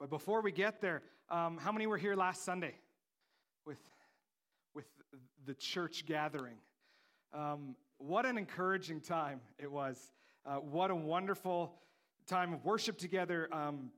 But 0.00 0.08
before 0.08 0.40
we 0.40 0.50
get 0.50 0.80
there, 0.80 1.02
um, 1.28 1.58
how 1.58 1.70
many 1.72 1.86
were 1.86 1.98
here 1.98 2.16
last 2.16 2.42
Sunday 2.42 2.74
with, 3.66 3.76
with 4.74 4.86
the 5.44 5.52
church 5.52 6.06
gathering? 6.06 6.56
Um, 7.34 7.76
what 7.98 8.24
an 8.24 8.38
encouraging 8.38 9.02
time 9.02 9.42
it 9.58 9.70
was. 9.70 10.10
Uh, 10.46 10.54
what 10.54 10.90
a 10.90 10.96
wonderful 10.96 11.74
time 12.26 12.54
of 12.54 12.64
worship 12.64 12.96
together. 12.96 13.50
Um, 13.52 13.90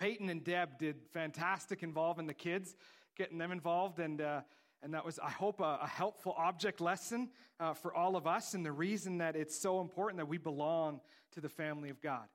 Peyton 0.00 0.28
and 0.30 0.42
Deb 0.42 0.78
did 0.78 0.96
fantastic 1.12 1.84
involving 1.84 2.26
the 2.26 2.34
kids, 2.34 2.74
getting 3.16 3.38
them 3.38 3.52
involved, 3.52 4.00
and 4.00 4.20
uh, 4.20 4.40
and 4.82 4.94
that 4.94 5.04
was, 5.04 5.20
I 5.20 5.30
hope, 5.30 5.60
a, 5.60 5.78
a 5.82 5.86
helpful 5.86 6.34
object 6.38 6.80
lesson 6.80 7.28
uh, 7.60 7.74
for 7.74 7.94
all 7.94 8.16
of 8.16 8.26
us, 8.26 8.54
and 8.54 8.66
the 8.66 8.72
reason 8.72 9.18
that 9.18 9.36
it's 9.36 9.56
so 9.56 9.80
important 9.80 10.16
that 10.16 10.26
we 10.26 10.38
belong 10.38 11.00
to 11.32 11.40
the 11.40 11.50
family 11.50 11.90
of 11.90 12.00
God, 12.00 12.26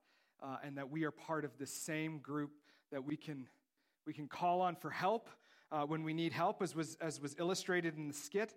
uh, 0.41 0.57
and 0.63 0.77
that 0.77 0.89
we 0.89 1.03
are 1.03 1.11
part 1.11 1.43
of 1.43 1.57
the 1.57 1.65
same 1.65 2.19
group 2.19 2.51
that 2.95 3.05
we 3.05 3.17
can 3.17 3.45
we 4.07 4.13
can 4.13 4.25
call 4.25 4.61
on 4.61 4.73
for 4.73 4.89
help 4.89 5.29
uh, 5.69 5.81
when 5.81 6.01
we 6.05 6.13
need 6.13 6.31
help, 6.31 6.61
as 6.61 6.73
was 6.73 6.95
as 7.01 7.19
was 7.19 7.35
illustrated 7.37 7.97
in 7.97 8.07
the 8.07 8.13
skit, 8.13 8.55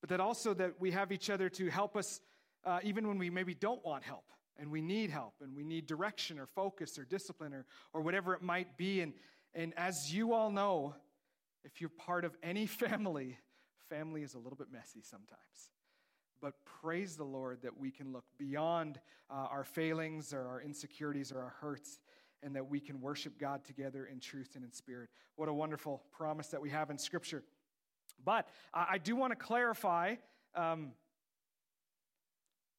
but 0.00 0.10
that 0.10 0.18
also 0.18 0.52
that 0.54 0.72
we 0.80 0.90
have 0.90 1.12
each 1.12 1.30
other 1.30 1.48
to 1.50 1.70
help 1.70 1.96
us 1.96 2.20
uh, 2.64 2.80
even 2.82 3.06
when 3.06 3.16
we 3.16 3.30
maybe 3.30 3.54
don't 3.54 3.84
want 3.84 4.02
help 4.02 4.24
and 4.58 4.72
we 4.72 4.80
need 4.80 5.08
help 5.08 5.34
and 5.40 5.54
we 5.54 5.62
need 5.62 5.86
direction 5.86 6.40
or 6.40 6.46
focus 6.46 6.98
or 6.98 7.04
discipline 7.04 7.54
or, 7.54 7.64
or 7.92 8.00
whatever 8.00 8.34
it 8.34 8.42
might 8.42 8.76
be. 8.76 9.02
And, 9.02 9.12
and 9.54 9.72
as 9.76 10.12
you 10.12 10.32
all 10.32 10.50
know, 10.50 10.96
if 11.64 11.80
you're 11.80 11.88
part 11.90 12.24
of 12.24 12.36
any 12.42 12.66
family, 12.66 13.38
family 13.88 14.24
is 14.24 14.34
a 14.34 14.38
little 14.38 14.56
bit 14.56 14.66
messy 14.72 15.00
sometimes. 15.00 15.70
But 16.42 16.54
praise 16.64 17.14
the 17.14 17.24
Lord 17.24 17.62
that 17.62 17.78
we 17.78 17.92
can 17.92 18.12
look 18.12 18.24
beyond 18.36 18.98
uh, 19.30 19.34
our 19.34 19.62
failings 19.62 20.32
or 20.32 20.44
our 20.48 20.60
insecurities 20.60 21.30
or 21.30 21.38
our 21.38 21.54
hurts 21.60 22.00
and 22.42 22.54
that 22.56 22.68
we 22.68 22.80
can 22.80 23.00
worship 23.00 23.38
God 23.38 23.64
together 23.64 24.06
in 24.06 24.20
truth 24.20 24.50
and 24.54 24.64
in 24.64 24.72
spirit. 24.72 25.08
What 25.36 25.48
a 25.48 25.54
wonderful 25.54 26.02
promise 26.12 26.48
that 26.48 26.60
we 26.60 26.70
have 26.70 26.90
in 26.90 26.98
Scripture. 26.98 27.42
But 28.24 28.48
I 28.72 28.98
do 28.98 29.14
want 29.16 29.32
to 29.32 29.36
clarify 29.36 30.16
um, 30.54 30.92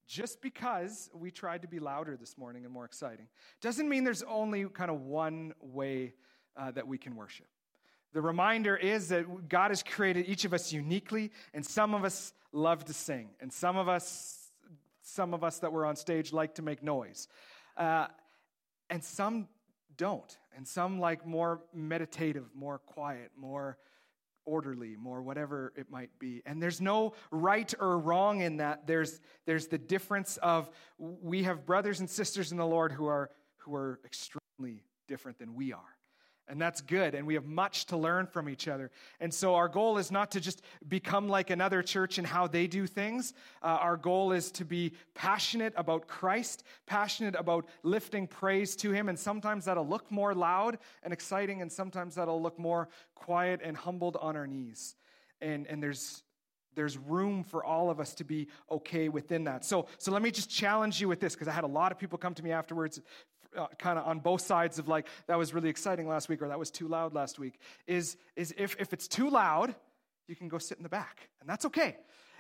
just 0.08 0.42
because 0.42 1.10
we 1.14 1.32
tried 1.32 1.62
to 1.62 1.68
be 1.68 1.80
louder 1.80 2.18
this 2.18 2.38
morning 2.38 2.64
and 2.64 2.74
more 2.74 2.86
exciting 2.86 3.28
doesn't 3.62 3.88
mean 3.88 4.04
there's 4.04 4.24
only 4.24 4.66
kind 4.66 4.90
of 4.90 5.02
one 5.02 5.54
way 5.62 6.14
uh, 6.56 6.72
that 6.72 6.88
we 6.88 6.98
can 6.98 7.16
worship. 7.16 7.48
The 8.14 8.22
reminder 8.22 8.76
is 8.76 9.10
that 9.10 9.50
God 9.50 9.70
has 9.70 9.84
created 9.84 10.28
each 10.28 10.46
of 10.46 10.54
us 10.54 10.72
uniquely, 10.72 11.32
and 11.54 11.66
some 11.66 11.94
of 11.94 12.06
us 12.06 12.34
love 12.52 12.86
to 12.86 12.94
sing, 12.94 13.30
and 13.42 13.52
some 13.52 13.76
of 13.78 13.90
us, 13.90 14.50
some 15.02 15.34
of 15.34 15.44
us 15.44 15.60
that 15.60 15.72
were 15.72 15.86
on 15.86 15.96
stage 15.98 16.32
like 16.32 16.56
to 16.56 16.62
make 16.62 16.82
noise, 16.82 17.28
uh, 17.76 18.08
and 18.90 19.04
some 19.04 19.48
don't, 19.98 20.38
and 20.56 20.68
some 20.68 21.00
like 21.00 21.26
more 21.26 21.62
meditative, 21.74 22.46
more 22.56 22.80
quiet, 22.80 23.32
more 23.36 23.78
orderly, 24.46 24.96
more 24.96 25.22
whatever 25.22 25.74
it 25.76 25.92
might 25.92 26.10
be. 26.20 26.42
And 26.46 26.64
there's 26.64 26.80
no 26.80 27.14
right 27.32 27.72
or 27.80 28.00
wrong 28.00 28.42
in 28.42 28.58
that. 28.58 28.88
There's, 28.88 29.20
there's 29.46 29.68
the 29.68 29.78
difference 29.78 30.38
of 30.38 30.70
we 30.98 31.44
have 31.44 31.66
brothers 31.66 32.00
and 32.00 32.10
sisters 32.10 32.52
in 32.52 32.58
the 32.58 32.66
Lord 32.66 32.92
who 32.92 33.08
are, 33.08 33.30
who 33.58 33.76
are 33.76 34.00
extremely 34.06 34.84
different 35.08 35.38
than 35.38 35.54
we 35.54 35.74
are. 35.74 35.97
And 36.50 36.62
that's 36.62 36.80
good. 36.80 37.14
And 37.14 37.28
we 37.28 37.34
have 37.34 37.46
much 37.46 37.86
to 37.88 37.98
learn 37.98 38.26
from 38.26 38.48
each 38.48 38.70
other. 38.70 38.90
And 39.20 39.34
so 39.34 39.56
our 39.56 39.68
goal 39.68 39.98
is 39.98 40.12
not 40.12 40.32
to 40.32 40.40
just 40.40 40.62
become 40.88 41.28
like 41.28 41.50
another 41.50 41.84
church 41.84 42.18
in 42.18 42.26
how 42.26 42.48
they 42.48 42.68
do 42.68 42.88
things. 42.88 43.34
Uh, 43.62 43.78
our 43.82 43.98
goal 43.98 44.32
is 44.32 44.50
to 44.52 44.64
be 44.64 44.94
passionate 45.14 45.74
about 45.76 46.08
Christ, 46.08 46.64
passionate 46.86 47.36
about 47.36 47.66
lifting 47.84 48.28
praise 48.28 48.78
to 48.78 48.92
Him. 48.92 49.10
And 49.10 49.20
sometimes 49.20 49.66
that'll 49.66 49.88
look 49.88 50.10
more 50.10 50.34
loud 50.34 50.78
and 51.04 51.12
exciting, 51.12 51.62
and 51.62 51.72
sometimes 51.72 52.16
that'll 52.16 52.42
look 52.42 52.58
more 52.58 52.88
quiet 53.14 53.60
and 53.62 53.76
humbled 53.76 54.16
on 54.16 54.38
our 54.38 54.48
knees. 54.48 54.96
And, 55.42 55.68
and 55.68 55.84
there's, 55.84 56.24
there's 56.76 56.98
room 56.98 57.44
for 57.44 57.64
all 57.64 57.90
of 57.90 58.00
us 58.00 58.14
to 58.16 58.24
be 58.24 58.48
okay 58.72 59.10
within 59.10 59.44
that. 59.44 59.66
So, 59.66 59.88
so 59.98 60.12
let 60.14 60.22
me 60.22 60.32
just 60.32 60.50
challenge 60.50 61.02
you 61.02 61.10
with 61.10 61.20
this 61.20 61.34
because 61.34 61.50
I 61.50 61.52
had 61.52 61.66
a 61.66 61.68
lot 61.68 61.92
of 61.92 62.00
people 62.00 62.18
come 62.18 62.34
to 62.36 62.44
me 62.44 62.52
afterwards 62.52 63.02
uh, 63.58 63.68
kind 63.78 63.98
of 64.00 64.06
on 64.06 64.20
both 64.20 64.42
sides 64.42 64.80
of 64.80 64.88
like 64.88 65.08
that 65.28 65.38
was 65.38 65.54
really 65.54 65.70
exciting 65.70 66.08
last 66.08 66.30
week 66.30 66.42
or 66.42 66.48
that 66.48 66.60
was 66.60 66.72
too 66.72 66.88
loud 66.88 67.14
last 67.14 67.40
week 67.40 67.60
is, 67.88 68.18
is 68.36 68.54
if, 68.58 68.76
if 68.80 68.94
it's 68.94 69.08
too 69.08 69.30
loud 69.30 69.76
you 70.28 70.36
can 70.36 70.48
go 70.48 70.58
sit 70.58 70.78
in 70.78 70.84
the 70.84 70.90
back 70.90 71.30
and 71.40 71.50
that's 71.50 71.66
okay. 71.66 71.98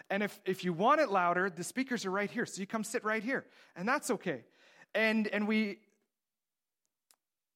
And 0.09 0.23
if, 0.23 0.39
if 0.45 0.63
you 0.63 0.73
want 0.73 1.01
it 1.01 1.09
louder 1.09 1.49
the 1.49 1.63
speakers 1.63 2.05
are 2.05 2.11
right 2.11 2.29
here 2.29 2.45
so 2.45 2.61
you 2.61 2.67
come 2.67 2.83
sit 2.83 3.03
right 3.03 3.23
here 3.23 3.45
and 3.75 3.87
that's 3.87 4.11
okay. 4.11 4.43
And 4.95 5.27
and 5.27 5.47
we 5.47 5.79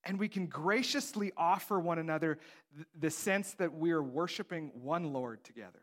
and 0.04 0.20
we 0.20 0.28
can 0.28 0.48
graciously 0.48 1.32
offer 1.38 1.80
one 1.80 2.00
another 2.00 2.40
the, 2.78 2.86
the 3.00 3.10
sense 3.10 3.54
that 3.54 3.74
we 3.74 3.92
are 3.92 4.04
worshiping 4.04 4.72
one 4.74 5.14
lord 5.14 5.44
together 5.44 5.82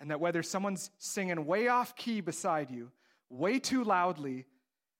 and 0.00 0.10
that 0.10 0.20
whether 0.20 0.42
someone's 0.42 0.90
singing 0.98 1.46
way 1.46 1.68
off 1.68 1.96
key 1.96 2.20
beside 2.20 2.70
you 2.70 2.90
way 3.30 3.58
too 3.58 3.82
loudly 3.84 4.46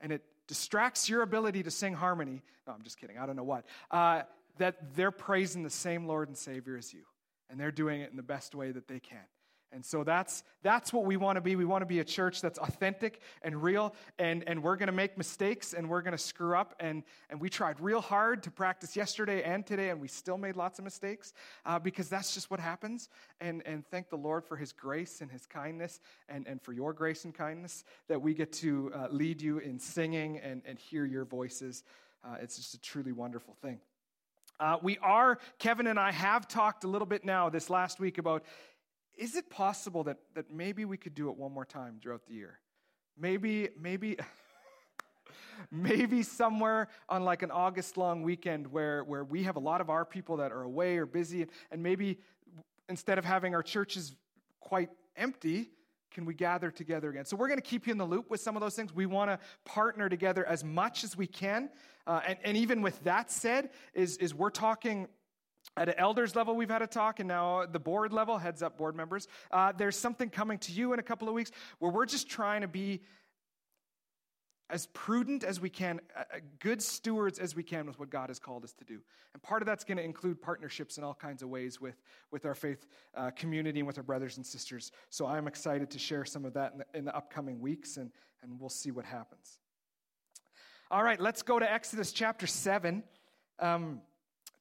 and 0.03 0.13
it 0.13 0.23
distracts 0.49 1.09
your 1.09 1.23
ability 1.23 1.63
to 1.63 1.71
sing 1.71 1.95
harmony. 1.95 2.43
No, 2.67 2.75
I'm 2.75 2.83
just 2.83 2.99
kidding. 2.99 3.17
I 3.17 3.25
don't 3.25 3.37
know 3.37 3.45
what. 3.45 3.65
Uh, 3.91 4.23
that 4.59 4.95
they're 4.95 5.11
praising 5.11 5.63
the 5.63 5.71
same 5.71 6.07
Lord 6.07 6.29
and 6.29 6.37
Savior 6.37 6.77
as 6.77 6.93
you, 6.93 7.05
and 7.49 7.59
they're 7.59 7.73
doing 7.73 8.03
it 8.03 8.11
in 8.11 8.17
the 8.17 8.23
best 8.23 8.55
way 8.55 8.71
that 8.71 8.87
they 8.89 9.01
can. 9.01 9.25
And 9.73 9.85
so 9.85 10.05
that's, 10.05 10.45
that's 10.63 10.93
what 10.93 11.05
we 11.05 11.17
want 11.17 11.37
to 11.37 11.41
be. 11.41 11.57
We 11.57 11.65
want 11.65 11.83
to 11.83 11.87
be 11.87 12.01
a 12.01 12.05
church 12.05 12.41
that's 12.41 12.59
authentic 12.59 13.21
and 13.43 13.63
real, 13.63 13.95
and, 14.19 14.45
and 14.47 14.63
we're 14.63 14.77
going 14.77 14.89
to 14.89 14.93
make 14.93 15.17
mistakes 15.17 15.73
and 15.73 15.89
we're 15.89 16.03
going 16.03 16.13
to 16.13 16.23
screw 16.23 16.57
up. 16.57 16.75
And, 16.79 17.03
and 17.31 17.41
we 17.41 17.49
tried 17.49 17.81
real 17.81 18.01
hard 18.01 18.43
to 18.45 18.51
practice 18.51 18.95
yesterday 18.97 19.43
and 19.43 19.67
today, 19.67 19.91
and 19.91 20.01
we 20.01 20.09
still 20.09 20.39
made 20.39 20.57
lots 20.57 20.79
of 20.79 20.85
mistakes 20.85 21.33
uh, 21.65 21.79
because 21.79 22.09
that's 22.09 22.35
just 22.35 22.51
what 22.51 22.61
happens. 22.61 23.09
And, 23.41 23.63
and 23.67 23.87
thank 23.87 24.11
the 24.11 24.17
Lord 24.17 24.45
for 24.45 24.57
His 24.57 24.73
grace 24.73 25.21
and 25.21 25.31
His 25.31 25.47
kindness, 25.47 26.01
and, 26.29 26.47
and 26.47 26.61
for 26.61 26.73
your 26.73 26.93
grace 26.93 27.25
and 27.25 27.35
kindness 27.35 27.85
that 28.09 28.21
we 28.21 28.35
get 28.35 28.53
to 28.55 28.93
uh, 28.95 29.09
lead 29.11 29.41
you 29.41 29.59
in 29.59 29.79
singing 29.79 30.39
and, 30.39 30.63
and 30.67 30.79
hear 30.79 31.05
your 31.05 31.25
voices. 31.25 31.85
Uh, 32.25 32.37
it's 32.41 32.57
just 32.57 32.75
a 32.75 32.81
truly 32.81 33.13
wonderful 33.13 33.57
thing. 33.63 33.81
Uh, 34.61 34.77
we 34.81 34.97
are, 34.99 35.39
Kevin 35.59 35.89
and 35.89 35.99
I 35.99 36.13
have 36.13 36.47
talked 36.47 36.85
a 36.85 36.87
little 36.87 37.07
bit 37.07 37.25
now 37.25 37.49
this 37.49 37.69
last 37.69 37.99
week 37.99 38.19
about 38.19 38.45
is 39.23 39.37
it 39.37 39.49
possible 39.49 40.03
that, 40.03 40.17
that 40.35 40.53
maybe 40.53 40.85
we 40.85 40.97
could 40.97 41.15
do 41.15 41.31
it 41.31 41.37
one 41.37 41.53
more 41.53 41.65
time 41.65 42.01
throughout 42.03 42.27
the 42.27 42.35
year? 42.35 42.59
Maybe, 43.17 43.69
maybe, 43.81 44.17
maybe 45.71 46.25
somewhere 46.25 46.89
on 47.09 47.25
like 47.25 47.43
an 47.43 47.53
August 47.53 47.97
long 47.97 48.25
weekend 48.25 48.67
where, 48.67 49.05
where 49.05 49.23
we 49.23 49.45
have 49.45 49.55
a 49.55 49.61
lot 49.61 49.81
of 49.81 49.91
our 49.91 50.05
people 50.05 50.39
that 50.39 50.51
are 50.51 50.63
away 50.63 50.97
or 50.97 51.07
busy, 51.07 51.47
and 51.71 51.81
maybe 51.81 52.19
instead 52.89 53.17
of 53.17 53.25
having 53.25 53.55
our 53.55 53.63
churches 53.63 54.17
quite 54.59 54.91
empty, 55.15 55.71
can 56.11 56.25
we 56.25 56.35
gather 56.35 56.73
together 56.73 57.09
again? 57.09 57.25
So 57.25 57.37
we're 57.37 57.47
going 57.47 57.61
to 57.61 57.67
keep 57.67 57.87
you 57.87 57.93
in 57.93 57.99
the 57.99 58.05
loop 58.05 58.29
with 58.29 58.41
some 58.41 58.57
of 58.57 58.61
those 58.61 58.75
things. 58.75 58.93
We 58.93 59.07
want 59.07 59.31
to 59.31 59.39
partner 59.65 60.09
together 60.09 60.45
as 60.47 60.65
much 60.65 61.05
as 61.05 61.17
we 61.17 61.29
can. 61.29 61.71
Uh, 62.09 62.23
and, 62.27 62.39
and 62.43 62.57
even 62.57 62.83
with 62.83 63.01
that 63.05 63.31
said, 63.31 63.71
is, 63.95 64.17
is 64.17 64.35
we're 64.35 64.51
talking 64.51 65.07
at 65.77 65.89
an 65.89 65.95
elders 65.97 66.37
level, 66.37 66.55
we've 66.55 66.71
had 66.71 66.83
a 66.83 66.87
talk, 66.87 67.21
and 67.21 67.29
now 67.29 67.65
the 67.65 67.79
board 67.79 68.13
level, 68.13 68.39
heads 68.39 68.63
up 68.63 68.77
board 68.77 68.95
members, 68.95 69.27
uh, 69.51 69.73
there's 69.73 69.97
something 69.97 70.29
coming 70.29 70.59
to 70.59 70.73
you 70.73 70.93
in 70.93 70.99
a 70.99 71.03
couple 71.03 71.29
of 71.29 71.35
weeks 71.35 71.51
where 71.79 71.91
we're 71.91 72.07
just 72.07 72.29
trying 72.29 72.61
to 72.61 72.69
be 72.69 73.01
as 74.73 74.87
prudent 74.95 75.45
as 75.45 75.61
we 75.61 75.69
can, 75.69 76.01
uh, 76.17 76.25
good 76.59 76.83
stewards 76.83 77.39
as 77.39 77.55
we 77.55 77.63
can 77.63 77.87
with 77.87 77.99
what 77.99 78.09
God 78.09 78.31
has 78.31 78.39
called 78.39 78.65
us 78.65 78.73
to 78.73 78.85
do. 78.85 79.01
And 79.35 79.43
part 79.43 79.61
of 79.61 79.67
that's 79.67 79.85
going 79.85 79.99
to 79.99 80.03
include 80.03 80.41
partnerships 80.41 80.97
in 80.97 81.05
all 81.05 81.15
kinds 81.15 81.43
of 81.43 81.51
ways 81.51 81.79
with, 81.79 82.01
with 82.31 82.47
our 82.47 82.55
faith 82.55 82.87
uh, 83.15 83.31
community 83.33 83.81
and 83.81 83.87
with 83.87 83.99
our 83.99 84.03
brothers 84.03 84.39
and 84.39 84.47
sisters. 84.47 84.91
So 85.11 85.27
I'm 85.27 85.47
excited 85.47 85.91
to 85.91 85.99
share 85.99 86.25
some 86.25 86.47
of 86.47 86.55
that 86.55 86.73
in 86.73 86.79
the, 86.79 86.87
in 86.95 87.05
the 87.05 87.15
upcoming 87.15 87.61
weeks, 87.61 87.99
and, 87.99 88.11
and 88.43 88.59
we'll 88.59 88.71
see 88.71 88.91
what 88.91 89.05
happens. 89.05 89.59
All 90.91 91.03
right, 91.03 91.21
let's 91.21 91.43
go 91.43 91.59
to 91.59 91.71
Exodus 91.71 92.11
chapter 92.11 92.47
7. 92.47 93.03
Um, 93.59 94.01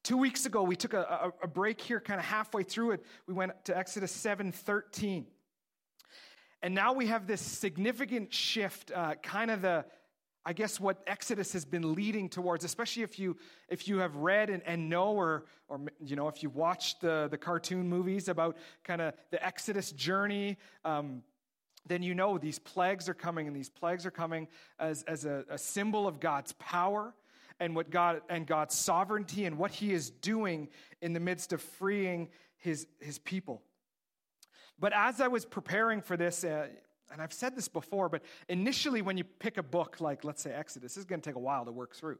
Two 0.02 0.16
weeks 0.16 0.46
ago, 0.46 0.64
we 0.64 0.74
took 0.74 0.94
a, 0.94 1.32
a, 1.42 1.44
a 1.44 1.48
break 1.48 1.80
here, 1.80 2.00
kind 2.00 2.18
of 2.18 2.26
halfway 2.26 2.64
through 2.64 2.92
it. 2.92 3.04
We 3.28 3.34
went 3.34 3.52
to 3.66 3.76
Exodus 3.76 4.10
7 4.10 4.50
13. 4.50 5.26
And 6.60 6.74
now 6.74 6.92
we 6.92 7.06
have 7.06 7.26
this 7.26 7.40
significant 7.40 8.32
shift, 8.32 8.90
uh, 8.92 9.14
kind 9.22 9.50
of 9.50 9.62
the, 9.62 9.84
I 10.44 10.54
guess, 10.54 10.80
what 10.80 11.02
Exodus 11.06 11.52
has 11.52 11.64
been 11.64 11.94
leading 11.94 12.28
towards, 12.28 12.64
especially 12.64 13.04
if 13.04 13.18
you, 13.18 13.36
if 13.68 13.86
you 13.86 13.98
have 13.98 14.16
read 14.16 14.50
and, 14.50 14.62
and 14.66 14.88
know, 14.88 15.12
or, 15.12 15.44
or, 15.68 15.80
you 16.04 16.16
know, 16.16 16.26
if 16.28 16.42
you've 16.42 16.56
watched 16.56 17.00
the, 17.00 17.28
the 17.30 17.38
cartoon 17.38 17.88
movies 17.88 18.28
about 18.28 18.56
kind 18.82 19.00
of 19.00 19.14
the 19.30 19.44
Exodus 19.44 19.92
journey. 19.92 20.56
Um, 20.84 21.22
then 21.86 22.02
you 22.02 22.14
know 22.14 22.38
these 22.38 22.60
plagues 22.60 23.08
are 23.08 23.14
coming, 23.14 23.48
and 23.48 23.56
these 23.56 23.68
plagues 23.68 24.06
are 24.06 24.12
coming 24.12 24.46
as, 24.78 25.02
as 25.04 25.24
a, 25.24 25.44
a 25.48 25.58
symbol 25.58 26.06
of 26.06 26.20
God's 26.20 26.52
power 26.54 27.12
and 27.62 27.76
what 27.76 27.90
God 27.90 28.22
and 28.28 28.44
God's 28.44 28.74
sovereignty 28.74 29.44
and 29.44 29.56
what 29.56 29.70
he 29.70 29.92
is 29.92 30.10
doing 30.10 30.68
in 31.00 31.12
the 31.12 31.20
midst 31.20 31.52
of 31.52 31.62
freeing 31.62 32.28
his, 32.58 32.88
his 33.00 33.18
people. 33.20 33.62
But 34.80 34.92
as 34.92 35.20
I 35.20 35.28
was 35.28 35.44
preparing 35.44 36.02
for 36.02 36.16
this, 36.16 36.42
uh, 36.42 36.66
and 37.12 37.22
I've 37.22 37.32
said 37.32 37.54
this 37.54 37.68
before, 37.68 38.08
but 38.08 38.22
initially 38.48 39.00
when 39.00 39.16
you 39.16 39.22
pick 39.22 39.58
a 39.58 39.62
book 39.62 40.00
like, 40.00 40.24
let's 40.24 40.42
say, 40.42 40.52
Exodus, 40.52 40.94
this 40.94 40.96
is 40.96 41.04
going 41.04 41.20
to 41.20 41.30
take 41.30 41.36
a 41.36 41.40
while 41.40 41.64
to 41.64 41.70
work 41.70 41.94
through. 41.94 42.18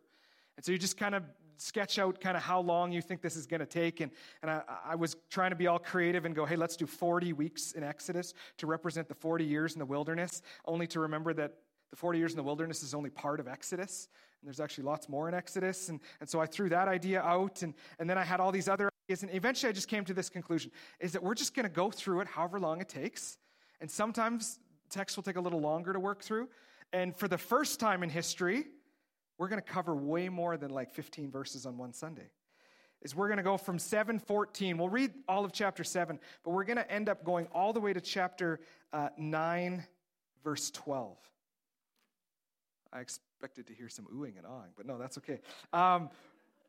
And 0.57 0.65
so 0.65 0.71
you 0.71 0.79
just 0.79 0.97
kind 0.97 1.15
of 1.15 1.25
sketch 1.57 1.99
out 1.99 2.21
kind 2.21 2.37
of 2.37 2.43
how 2.43 2.61
long 2.61 2.93
you 2.93 3.03
think 3.03 3.21
this 3.21 3.35
is 3.35 3.47
going 3.47 3.61
to 3.61 3.67
take. 3.67 4.01
And, 4.01 4.13
and 4.43 4.51
I, 4.51 4.63
I, 4.91 4.95
was 4.95 5.17
trying 5.29 5.51
to 5.51 5.57
be 5.57 5.67
all 5.67 5.79
creative 5.79 6.25
and 6.25 6.35
go, 6.37 6.45
hey, 6.45 6.57
let's 6.57 6.77
do 6.77 6.87
40 6.87 7.33
weeks 7.33 7.73
in 7.73 7.83
Exodus 7.83 8.35
to 8.59 8.67
represent 8.67 9.09
the 9.09 9.15
40 9.15 9.45
years 9.45 9.73
in 9.73 9.81
the 9.81 9.87
wilderness, 9.87 10.43
only 10.67 10.87
to 10.89 11.01
remember 11.01 11.33
that 11.35 11.55
the 11.91 11.97
40 11.97 12.19
years 12.19 12.33
in 12.33 12.37
the 12.37 12.43
wilderness 12.43 12.83
is 12.83 12.95
only 12.95 13.11
part 13.11 13.41
of 13.41 13.49
Exodus. 13.49 14.09
And 14.43 14.49
there's 14.49 14.59
actually 14.59 14.85
lots 14.85 15.09
more 15.09 15.29
in 15.29 15.35
Exodus. 15.35 15.89
And, 15.89 16.01
and 16.21 16.29
so 16.29 16.41
I 16.41 16.47
threw 16.47 16.69
that 16.71 16.89
idea 16.89 17.23
out. 17.23 17.63
And, 17.63 17.75
and 18.01 18.11
then 18.11 18.19
I 18.19 18.25
had 18.25 18.41
all 18.41 18.51
these 18.51 18.69
other 18.69 18.91
ideas. 19.07 19.23
And 19.23 19.33
eventually 19.33 19.71
I 19.71 19.73
just 19.73 19.87
came 19.87 20.05
to 20.05 20.15
this 20.15 20.29
conclusion 20.29 20.73
is 20.99 21.13
that 21.13 21.23
we're 21.23 21.35
just 21.35 21.55
going 21.55 21.65
to 21.65 21.73
go 21.73 21.93
through 21.93 22.23
it 22.23 22.27
however 22.27 22.59
long 22.59 22.81
it 22.81 22.89
takes. 22.89 23.39
And 23.81 23.89
sometimes 23.89 24.59
text 24.91 25.17
will 25.17 25.23
take 25.23 25.37
a 25.37 25.41
little 25.41 25.61
longer 25.61 25.93
to 25.93 26.01
work 26.01 26.23
through. 26.23 26.49
And 26.93 27.17
for 27.17 27.29
the 27.29 27.39
first 27.39 27.79
time 27.79 28.03
in 28.03 28.11
history, 28.11 28.67
we're 29.39 29.49
going 29.49 29.63
to 29.63 29.73
cover 29.73 29.95
way 29.95 30.29
more 30.29 30.57
than 30.57 30.71
like 30.71 30.93
15 30.93 31.31
verses 31.31 31.65
on 31.65 31.79
one 31.79 31.93
Sunday. 31.93 32.31
Is 33.01 33.15
we're 33.15 33.29
going 33.29 33.39
to 33.39 33.45
go 33.45 33.57
from 33.57 33.79
714. 33.79 34.77
We'll 34.77 34.89
read 34.89 35.13
all 35.29 35.45
of 35.45 35.53
chapter 35.53 35.85
7, 35.85 36.19
but 36.45 36.51
we're 36.51 36.65
going 36.65 36.77
to 36.77 36.91
end 36.91 37.09
up 37.09 37.25
going 37.25 37.47
all 37.53 37.73
the 37.73 37.81
way 37.81 37.93
to 37.93 38.01
chapter 38.01 38.61
uh, 38.93 39.09
9, 39.17 39.85
verse 40.43 40.71
12. 40.73 41.17
I 42.93 43.01
expected 43.43 43.67
to 43.67 43.75
hear 43.75 43.89
some 43.89 44.05
oohing 44.15 44.39
and 44.39 44.47
ahhing, 44.47 44.71
but 44.77 44.87
no, 44.87 44.97
that's 44.99 45.19
okay. 45.19 45.41
Um, 45.73 46.11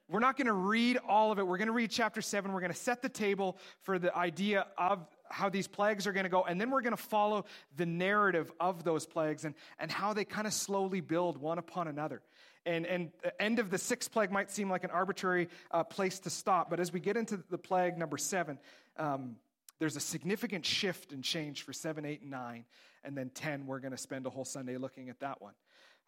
we're 0.09 0.19
not 0.19 0.35
going 0.37 0.47
to 0.47 0.53
read 0.53 0.97
all 1.07 1.31
of 1.31 1.37
it. 1.37 1.45
We're 1.45 1.59
going 1.59 1.67
to 1.67 1.73
read 1.73 1.91
chapter 1.91 2.19
7. 2.19 2.51
We're 2.51 2.61
going 2.61 2.71
to 2.71 2.77
set 2.77 3.03
the 3.03 3.09
table 3.09 3.59
for 3.83 3.99
the 3.99 4.15
idea 4.17 4.65
of 4.75 5.05
how 5.29 5.49
these 5.49 5.67
plagues 5.67 6.07
are 6.07 6.13
going 6.13 6.23
to 6.23 6.31
go, 6.31 6.41
and 6.45 6.59
then 6.59 6.71
we're 6.71 6.81
going 6.81 6.95
to 6.95 7.03
follow 7.03 7.45
the 7.77 7.85
narrative 7.85 8.51
of 8.59 8.83
those 8.83 9.05
plagues 9.05 9.45
and, 9.45 9.53
and 9.77 9.91
how 9.91 10.13
they 10.13 10.25
kind 10.25 10.47
of 10.47 10.53
slowly 10.53 10.99
build 10.99 11.37
one 11.37 11.59
upon 11.59 11.87
another. 11.87 12.23
And, 12.65 12.87
and 12.87 13.11
the 13.21 13.39
end 13.39 13.59
of 13.59 13.69
the 13.69 13.77
sixth 13.77 14.11
plague 14.11 14.31
might 14.31 14.49
seem 14.49 14.67
like 14.67 14.83
an 14.83 14.89
arbitrary 14.89 15.49
uh, 15.69 15.83
place 15.83 16.17
to 16.21 16.31
stop, 16.31 16.71
but 16.71 16.79
as 16.79 16.91
we 16.91 16.99
get 17.01 17.17
into 17.17 17.37
the 17.51 17.57
plague 17.59 17.99
number 17.99 18.17
seven, 18.17 18.57
um, 18.97 19.35
there's 19.77 19.95
a 19.95 19.99
significant 19.99 20.65
shift 20.65 21.11
and 21.11 21.23
change 21.23 21.61
for 21.61 21.71
seven, 21.71 22.03
eight, 22.03 22.21
and 22.21 22.31
nine. 22.31 22.65
And 23.03 23.15
then 23.17 23.29
10, 23.35 23.67
we're 23.67 23.79
going 23.79 23.91
to 23.91 23.97
spend 23.97 24.25
a 24.25 24.29
whole 24.29 24.45
Sunday 24.45 24.77
looking 24.77 25.09
at 25.09 25.19
that 25.19 25.39
one. 25.39 25.53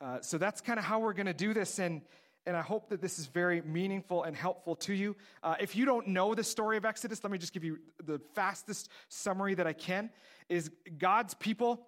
Uh, 0.02 0.20
so 0.22 0.38
that's 0.38 0.62
kind 0.62 0.80
of 0.80 0.86
how 0.86 1.00
we're 1.00 1.14
going 1.14 1.26
to 1.26 1.34
do 1.34 1.54
this. 1.54 1.80
And, 1.80 2.02
and 2.46 2.56
I 2.56 2.62
hope 2.62 2.90
that 2.90 3.02
this 3.02 3.20
is 3.20 3.28
very 3.28 3.62
meaningful 3.62 4.24
and 4.24 4.36
helpful 4.36 4.76
to 4.78 4.94
you. 4.94 5.16
Uh, 5.42 5.56
if 5.60 5.76
you 5.76 5.86
don't 5.86 6.08
know 6.08 6.36
the 6.36 6.44
story 6.44 6.78
of 6.78 6.86
Exodus, 6.86 7.24
let 7.24 7.32
me 7.32 7.38
just 7.38 7.54
give 7.54 7.64
you 7.64 7.80
the 8.04 8.20
fastest 8.34 8.90
summary 9.10 9.56
that 9.56 9.68
I 9.68 9.74
can. 9.74 10.10
Is 10.50 10.70
God's 10.98 11.34
people 11.34 11.88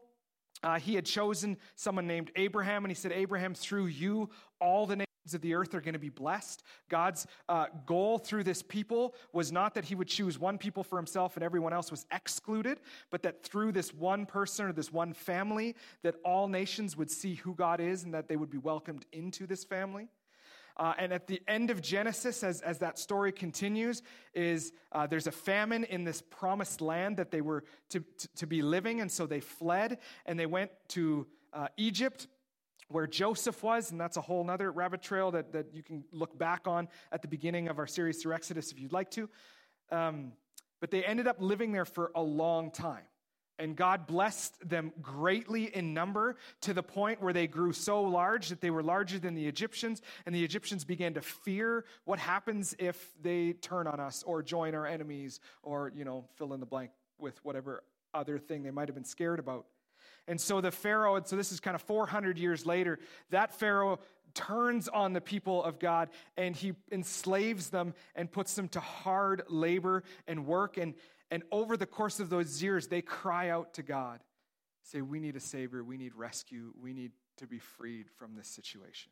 uh, 0.64 0.80
he 0.80 0.96
had 0.96 1.06
chosen 1.06 1.58
someone 1.76 2.08
named 2.08 2.32
Abraham, 2.36 2.84
and 2.84 2.92
he 2.92 2.96
said, 2.96 3.12
Abraham, 3.12 3.54
through 3.54 3.88
you, 3.88 4.30
all 4.60 4.88
the 4.88 5.07
of 5.34 5.42
the 5.42 5.54
earth 5.54 5.74
are 5.74 5.82
going 5.82 5.94
to 5.94 6.00
be 6.00 6.10
blessed. 6.10 6.64
God's 6.90 7.28
uh, 7.50 7.68
goal 7.86 8.18
through 8.18 8.44
this 8.44 8.62
people 8.62 9.16
was 9.34 9.52
not 9.52 9.74
that 9.76 9.86
he 9.86 9.96
would 9.96 10.08
choose 10.08 10.40
one 10.40 10.58
people 10.58 10.84
for 10.84 10.98
himself 10.98 11.36
and 11.36 11.44
everyone 11.44 11.74
else 11.74 11.92
was 11.92 12.06
excluded, 12.12 12.80
but 13.10 13.24
that 13.24 13.44
through 13.44 13.72
this 13.72 13.94
one 13.94 14.26
person 14.26 14.66
or 14.66 14.74
this 14.74 14.92
one 14.92 15.14
family, 15.14 15.76
that 16.04 16.16
all 16.24 16.48
nations 16.48 16.98
would 16.98 17.12
see 17.12 17.36
who 17.36 17.54
God 17.54 17.80
is 17.80 18.04
and 18.04 18.14
that 18.14 18.28
they 18.28 18.36
would 18.36 18.50
be 18.50 18.58
welcomed 18.58 19.06
into 19.12 19.46
this 19.48 19.64
family. 19.64 20.10
Uh, 20.78 20.94
and 21.00 21.12
at 21.12 21.26
the 21.26 21.42
end 21.48 21.72
of 21.72 21.82
Genesis, 21.82 22.44
as, 22.44 22.62
as 22.62 22.78
that 22.78 23.00
story 23.00 23.32
continues, 23.32 24.04
is 24.36 24.74
uh, 24.92 25.08
there's 25.08 25.26
a 25.26 25.32
famine 25.32 25.84
in 25.86 26.04
this 26.04 26.22
promised 26.22 26.82
land 26.82 27.18
that 27.18 27.32
they 27.32 27.42
were 27.42 27.64
to, 27.90 28.00
to, 28.18 28.28
to, 28.36 28.48
be 28.48 28.62
living, 28.62 29.02
and 29.02 29.12
so 29.12 29.26
they 29.26 29.40
fled 29.40 29.98
and 30.28 30.40
they 30.40 30.46
went 30.46 30.70
to 30.90 31.26
uh, 31.52 31.68
Egypt 31.78 32.28
where 32.90 33.08
Joseph 33.08 33.62
was, 33.64 33.92
and 33.92 34.00
that's 34.00 34.18
a 34.18 34.22
whole 34.22 34.50
other 34.50 34.72
rabbit 34.72 35.02
trail 35.02 35.32
that, 35.32 35.52
that 35.54 35.74
you 35.74 35.84
can 35.84 36.04
look 36.12 36.38
back 36.38 36.68
on 36.68 36.88
at 37.12 37.22
the 37.22 37.28
beginning 37.28 37.68
of 37.68 37.80
our 37.80 37.88
series 37.88 38.22
through 38.22 38.34
Exodus 38.34 38.72
if 38.72 38.80
you'd 38.80 38.94
like 38.94 39.12
to. 39.12 39.30
Um, 39.92 40.34
but 40.80 40.92
they 40.92 41.04
ended 41.04 41.28
up 41.28 41.38
living 41.40 41.72
there 41.72 41.86
for 41.86 42.12
a 42.16 42.22
long 42.22 42.72
time. 42.72 43.04
And 43.60 43.76
God 43.76 44.06
blessed 44.06 44.70
them 44.70 44.94
greatly 45.02 45.76
in 45.76 45.94
number 45.94 46.36
to 46.62 46.76
the 46.76 46.84
point 46.84 47.22
where 47.22 47.34
they 47.34 47.48
grew 47.48 47.74
so 47.74 48.04
large 48.04 48.50
that 48.50 48.62
they 48.62 48.70
were 48.70 48.84
larger 48.84 49.18
than 49.18 49.34
the 49.34 49.48
Egyptians. 49.48 50.04
And 50.28 50.36
the 50.36 50.44
Egyptians 50.44 50.86
began 50.86 51.16
to 51.16 51.22
fear 51.22 51.86
what 52.06 52.20
happens 52.20 52.76
if 52.78 53.14
they 53.20 53.54
turn 53.54 53.88
on 53.88 54.00
us 54.00 54.24
or 54.28 54.44
join 54.44 54.76
our 54.76 54.86
enemies 54.86 55.40
or, 55.64 55.92
you 55.96 56.06
know, 56.06 56.26
fill 56.36 56.54
in 56.54 56.60
the 56.60 56.68
blank 56.68 56.92
with 57.18 57.44
whatever 57.44 57.84
other 58.14 58.38
thing 58.38 58.62
they 58.62 58.70
might 58.70 58.90
have 58.90 58.96
been 58.96 59.04
scared 59.04 59.40
about. 59.40 59.66
And 60.28 60.40
so 60.40 60.60
the 60.62 60.72
Pharaoh, 60.72 61.16
and 61.16 61.26
so 61.26 61.36
this 61.36 61.52
is 61.52 61.60
kind 61.60 61.76
of 61.76 61.82
400 61.84 62.38
years 62.38 62.66
later, 62.66 63.00
that 63.30 63.54
Pharaoh 63.54 64.00
turns 64.34 64.88
on 64.88 65.14
the 65.14 65.22
people 65.22 65.64
of 65.64 65.80
God 65.80 66.10
and 66.38 66.56
he 66.56 66.74
enslaves 66.92 67.70
them 67.70 67.94
and 68.16 68.32
puts 68.32 68.54
them 68.54 68.68
to 68.70 68.80
hard 68.80 69.44
labor 69.50 70.04
and 70.28 70.46
work. 70.46 70.78
And, 70.78 70.94
and 71.32 71.44
over 71.52 71.78
the 71.78 71.86
course 71.86 72.20
of 72.20 72.30
those 72.30 72.62
years, 72.62 72.88
they 72.88 73.02
cry 73.02 73.50
out 73.50 73.74
to 73.76 73.84
God, 73.84 74.20
say, 74.84 75.02
We 75.02 75.20
need 75.20 75.36
a 75.36 75.40
Savior, 75.40 75.84
we 75.84 75.98
need 75.98 76.14
rescue, 76.14 76.74
we 76.80 76.94
need 76.94 77.12
to 77.38 77.48
be 77.48 77.60
freed 77.60 78.08
from 78.18 78.36
this 78.36 78.48
situation. 78.48 79.12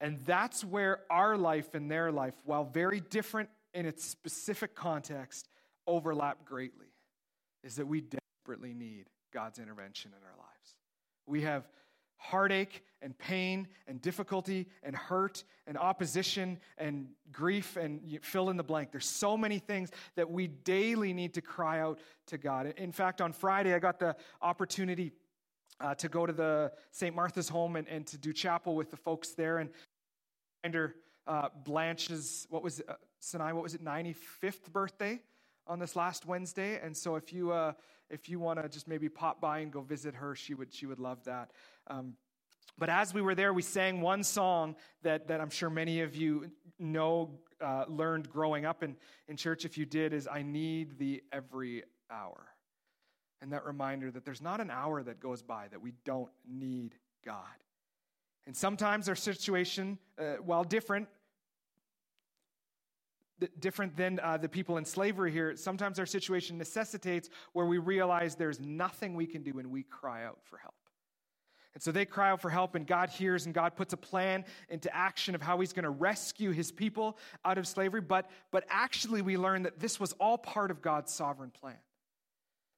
And 0.00 0.18
that's 0.26 0.64
where 0.64 1.00
our 1.10 1.36
life 1.36 1.74
and 1.74 1.90
their 1.90 2.10
life, 2.10 2.34
while 2.44 2.64
very 2.64 3.00
different 3.00 3.48
in 3.72 3.86
its 3.86 4.04
specific 4.04 4.74
context, 4.74 5.48
overlap 5.86 6.44
greatly, 6.44 6.88
is 7.62 7.76
that 7.76 7.86
we 7.86 8.02
desperately 8.42 8.74
need 8.74 9.06
God's 9.32 9.58
intervention 9.58 10.10
in 10.10 10.24
our 10.24 10.36
lives. 10.36 10.76
We 11.26 11.42
have 11.42 11.68
heartache 12.16 12.82
and 13.00 13.16
pain 13.16 13.68
and 13.86 14.00
difficulty 14.02 14.66
and 14.82 14.96
hurt 14.96 15.44
and 15.66 15.78
opposition 15.78 16.58
and 16.76 17.08
grief 17.30 17.76
and 17.76 18.00
fill 18.22 18.50
in 18.50 18.56
the 18.56 18.64
blank. 18.64 18.90
There's 18.90 19.06
so 19.06 19.36
many 19.36 19.58
things 19.58 19.90
that 20.16 20.28
we 20.28 20.48
daily 20.48 21.12
need 21.12 21.34
to 21.34 21.40
cry 21.40 21.80
out 21.80 22.00
to 22.26 22.38
God. 22.38 22.74
In 22.76 22.90
fact, 22.90 23.20
on 23.20 23.32
Friday, 23.32 23.74
I 23.74 23.78
got 23.78 24.00
the 24.00 24.16
opportunity 24.40 25.12
uh, 25.80 25.94
to 25.96 26.08
go 26.08 26.26
to 26.26 26.32
the 26.32 26.72
St. 26.90 27.14
Martha's 27.14 27.48
home 27.48 27.76
and, 27.76 27.88
and 27.88 28.06
to 28.08 28.18
do 28.18 28.32
chapel 28.32 28.74
with 28.74 28.90
the 28.90 28.96
folks 28.96 29.34
there. 29.34 29.58
And 29.58 29.70
under 30.64 30.96
uh, 31.28 31.48
Blanche's, 31.64 32.46
what 32.50 32.62
was 32.62 32.80
it, 32.80 32.88
uh, 32.88 32.94
Sinai, 33.20 33.52
what 33.52 33.62
was 33.62 33.74
it, 33.74 33.84
95th 33.84 34.72
birthday 34.72 35.20
on 35.66 35.78
this 35.78 35.96
last 35.96 36.26
Wednesday. 36.26 36.80
And 36.82 36.96
so 36.96 37.16
if 37.16 37.32
you, 37.32 37.52
uh, 37.52 37.72
if 38.12 38.28
you 38.28 38.38
want 38.38 38.62
to 38.62 38.68
just 38.68 38.86
maybe 38.86 39.08
pop 39.08 39.40
by 39.40 39.60
and 39.60 39.72
go 39.72 39.80
visit 39.80 40.14
her, 40.14 40.34
she 40.36 40.54
would, 40.54 40.72
she 40.72 40.86
would 40.86 41.00
love 41.00 41.24
that. 41.24 41.50
Um, 41.88 42.14
but 42.78 42.88
as 42.88 43.12
we 43.12 43.22
were 43.22 43.34
there, 43.34 43.52
we 43.52 43.62
sang 43.62 44.00
one 44.00 44.22
song 44.22 44.76
that, 45.02 45.28
that 45.28 45.40
I'm 45.40 45.50
sure 45.50 45.70
many 45.70 46.02
of 46.02 46.14
you 46.14 46.50
know, 46.78 47.38
uh, 47.60 47.84
learned 47.88 48.30
growing 48.30 48.64
up 48.64 48.82
in, 48.82 48.96
in 49.28 49.36
church. 49.36 49.64
If 49.64 49.76
you 49.76 49.86
did, 49.86 50.12
is 50.12 50.28
I 50.30 50.42
need 50.42 50.98
Thee 50.98 51.22
every 51.32 51.84
hour. 52.10 52.46
And 53.40 53.52
that 53.52 53.64
reminder 53.64 54.10
that 54.10 54.24
there's 54.24 54.42
not 54.42 54.60
an 54.60 54.70
hour 54.70 55.02
that 55.02 55.18
goes 55.18 55.42
by 55.42 55.68
that 55.68 55.82
we 55.82 55.94
don't 56.04 56.30
need 56.48 56.94
God. 57.24 57.42
And 58.46 58.56
sometimes 58.56 59.08
our 59.08 59.16
situation, 59.16 59.98
uh, 60.18 60.34
while 60.44 60.64
different, 60.64 61.08
different 63.58 63.96
than 63.96 64.20
uh, 64.20 64.36
the 64.36 64.48
people 64.48 64.76
in 64.76 64.84
slavery 64.84 65.30
here, 65.30 65.56
sometimes 65.56 65.98
our 65.98 66.06
situation 66.06 66.58
necessitates 66.58 67.28
where 67.52 67.66
we 67.66 67.78
realize 67.78 68.34
there's 68.34 68.60
nothing 68.60 69.14
we 69.14 69.26
can 69.26 69.42
do 69.42 69.58
and 69.58 69.70
we 69.70 69.82
cry 69.82 70.24
out 70.24 70.38
for 70.44 70.58
help. 70.58 70.74
And 71.74 71.82
so 71.82 71.90
they 71.90 72.04
cry 72.04 72.30
out 72.30 72.42
for 72.42 72.50
help, 72.50 72.74
and 72.74 72.86
God 72.86 73.08
hears, 73.08 73.46
and 73.46 73.54
God 73.54 73.76
puts 73.76 73.94
a 73.94 73.96
plan 73.96 74.44
into 74.68 74.94
action 74.94 75.34
of 75.34 75.40
how 75.40 75.58
He's 75.60 75.72
going 75.72 75.84
to 75.84 75.90
rescue 75.90 76.50
His 76.50 76.70
people 76.70 77.16
out 77.44 77.56
of 77.56 77.66
slavery. 77.66 78.02
But, 78.02 78.30
but 78.50 78.64
actually, 78.68 79.22
we 79.22 79.38
learn 79.38 79.62
that 79.62 79.80
this 79.80 79.98
was 79.98 80.12
all 80.14 80.36
part 80.36 80.70
of 80.70 80.82
God's 80.82 81.14
sovereign 81.14 81.50
plan. 81.50 81.78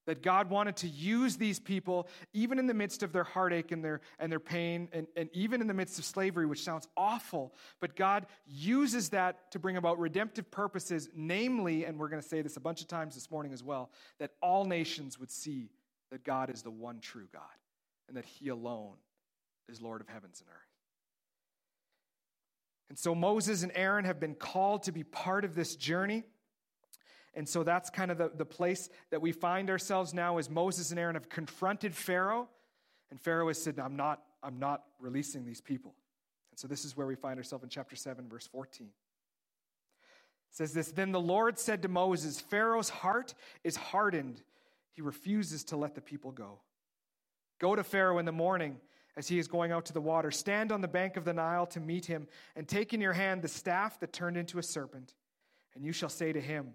That 0.07 0.23
God 0.23 0.51
wanted 0.51 0.77
to 0.77 0.89
use 0.89 1.37
these 1.37 1.59
people, 1.59 2.09
even 2.33 2.59
in 2.59 2.67
the 2.67 2.75
midst 2.75 3.03
of 3.03 3.13
their 3.13 3.25
heartache 3.25 3.73
and 3.73 3.83
their, 3.83 4.01
and 4.19 4.31
their 4.31 4.41
pain, 4.41 4.89
and, 4.93 5.07
and 5.17 5.31
even 5.33 5.61
in 5.61 5.67
the 5.67 5.75
midst 5.75 5.99
of 5.99 6.05
slavery, 6.05 6.45
which 6.47 6.63
sounds 6.63 6.87
awful. 6.97 7.55
But 7.81 7.97
God 7.97 8.27
uses 8.47 9.11
that 9.11 9.51
to 9.53 9.59
bring 9.59 9.77
about 9.77 9.99
redemptive 9.99 10.51
purposes, 10.51 11.09
namely, 11.15 11.85
and 11.85 11.99
we're 11.99 12.09
going 12.09 12.23
to 12.23 12.29
say 12.29 12.43
this 12.43 12.57
a 12.57 12.61
bunch 12.61 12.83
of 12.83 12.89
times 12.89 13.15
this 13.15 13.31
morning 13.31 13.53
as 13.53 13.63
well, 13.63 13.91
that 14.19 14.33
all 14.43 14.65
nations 14.65 15.19
would 15.19 15.31
see 15.31 15.71
that 16.11 16.23
God 16.23 16.51
is 16.51 16.63
the 16.63 16.71
one 16.71 17.01
true 17.01 17.29
God 17.33 17.43
and 18.09 18.17
that 18.17 18.25
He 18.25 18.49
alone 18.49 18.97
is 19.69 19.81
Lord 19.81 20.01
of 20.01 20.09
heavens 20.09 20.41
and 20.41 20.49
earth. 20.49 20.75
And 22.89 22.99
so 22.99 23.15
Moses 23.15 23.63
and 23.63 23.73
Aaron 23.75 24.05
have 24.05 24.21
been 24.21 24.35
called 24.35 24.85
to 24.85 24.93
be 24.93 25.03
part 25.03 25.45
of 25.45 25.55
this 25.55 25.75
journey. 25.75 26.25
And 27.35 27.49
so 27.49 27.65
that's 27.65 27.91
kind 27.91 28.11
of 28.11 28.19
the, 28.19 28.31
the 28.35 28.45
place 28.45 28.89
that 29.11 29.21
we 29.21 29.33
find 29.33 29.69
ourselves 29.71 30.15
now 30.15 30.39
as 30.39 30.49
Moses 30.49 30.91
and 30.91 31.01
Aaron 31.01 31.15
have 31.15 31.29
confronted 31.29 31.95
Pharaoh. 31.95 32.49
And 33.11 33.21
Pharaoh 33.21 33.49
has 33.49 33.61
said, 33.61 33.79
I'm 33.79 33.97
not, 33.97 34.23
I'm 34.43 34.59
not 34.59 34.85
releasing 35.01 35.45
these 35.45 35.61
people. 35.61 35.95
And 36.53 36.59
so 36.59 36.69
this 36.69 36.85
is 36.85 36.97
where 36.97 37.07
we 37.07 37.17
find 37.17 37.39
ourselves 37.39 37.65
in 37.65 37.71
chapter 37.71 37.97
7, 37.97 38.29
verse 38.29 38.47
14. 38.47 38.87
It 38.87 38.93
says 40.51 40.73
this 40.73 40.93
Then 40.93 41.11
the 41.11 41.21
Lord 41.21 41.59
said 41.59 41.83
to 41.83 41.89
Moses, 41.89 42.41
Pharaoh's 42.41 42.89
heart 42.89 43.35
is 43.65 43.77
hardened. 43.77 44.41
He 44.93 45.03
refuses 45.03 45.65
to 45.65 45.77
let 45.77 45.97
the 45.97 46.01
people 46.01 46.31
go. 46.31 46.61
Go 47.59 47.75
to 47.75 47.83
Pharaoh 47.83 48.19
in 48.19 48.27
the 48.27 48.33
morning 48.33 48.77
as 49.17 49.27
he 49.27 49.39
is 49.39 49.49
going 49.49 49.73
out 49.73 49.87
to 49.87 49.93
the 49.93 50.01
water. 50.01 50.31
Stand 50.31 50.71
on 50.71 50.81
the 50.81 50.89
bank 50.89 51.17
of 51.17 51.25
the 51.25 51.33
Nile 51.33 51.67
to 51.67 51.81
meet 51.81 52.07
him, 52.07 52.27
and 52.55 52.67
take 52.69 52.93
in 52.93 53.01
your 53.01 53.13
hand 53.13 53.43
the 53.43 53.49
staff 53.49 53.99
that 54.01 54.13
turned 54.13 54.37
into 54.37 54.59
a 54.59 54.63
serpent. 54.63 55.15
And 55.75 55.85
you 55.85 55.93
shall 55.93 56.09
say 56.09 56.33
to 56.33 56.41
him, 56.41 56.75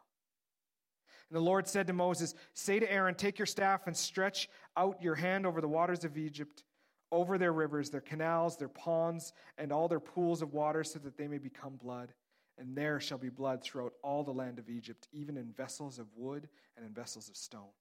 And 1.31 1.37
the 1.37 1.45
Lord 1.45 1.65
said 1.65 1.87
to 1.87 1.93
Moses, 1.93 2.35
Say 2.53 2.79
to 2.79 2.91
Aaron, 2.91 3.15
Take 3.15 3.39
your 3.39 3.45
staff 3.45 3.87
and 3.87 3.95
stretch 3.95 4.49
out 4.75 5.01
your 5.01 5.15
hand 5.15 5.45
over 5.45 5.61
the 5.61 5.67
waters 5.67 6.03
of 6.03 6.17
Egypt, 6.17 6.65
over 7.09 7.37
their 7.37 7.53
rivers, 7.53 7.89
their 7.89 8.01
canals, 8.01 8.57
their 8.57 8.67
ponds, 8.67 9.31
and 9.57 9.71
all 9.71 9.87
their 9.87 10.01
pools 10.01 10.41
of 10.41 10.51
water, 10.51 10.83
so 10.83 10.99
that 10.99 11.17
they 11.17 11.29
may 11.29 11.37
become 11.37 11.77
blood. 11.77 12.13
And 12.57 12.75
there 12.75 12.99
shall 12.99 13.17
be 13.17 13.29
blood 13.29 13.63
throughout 13.63 13.93
all 14.03 14.25
the 14.25 14.33
land 14.33 14.59
of 14.59 14.69
Egypt, 14.69 15.07
even 15.13 15.37
in 15.37 15.53
vessels 15.53 15.99
of 15.99 16.07
wood 16.17 16.49
and 16.75 16.85
in 16.85 16.91
vessels 16.93 17.29
of 17.29 17.37
stone. 17.37 17.71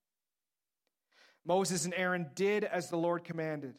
Moses 1.44 1.84
and 1.84 1.94
Aaron 1.96 2.28
did 2.36 2.62
as 2.62 2.88
the 2.88 2.98
Lord 2.98 3.24
commanded. 3.24 3.74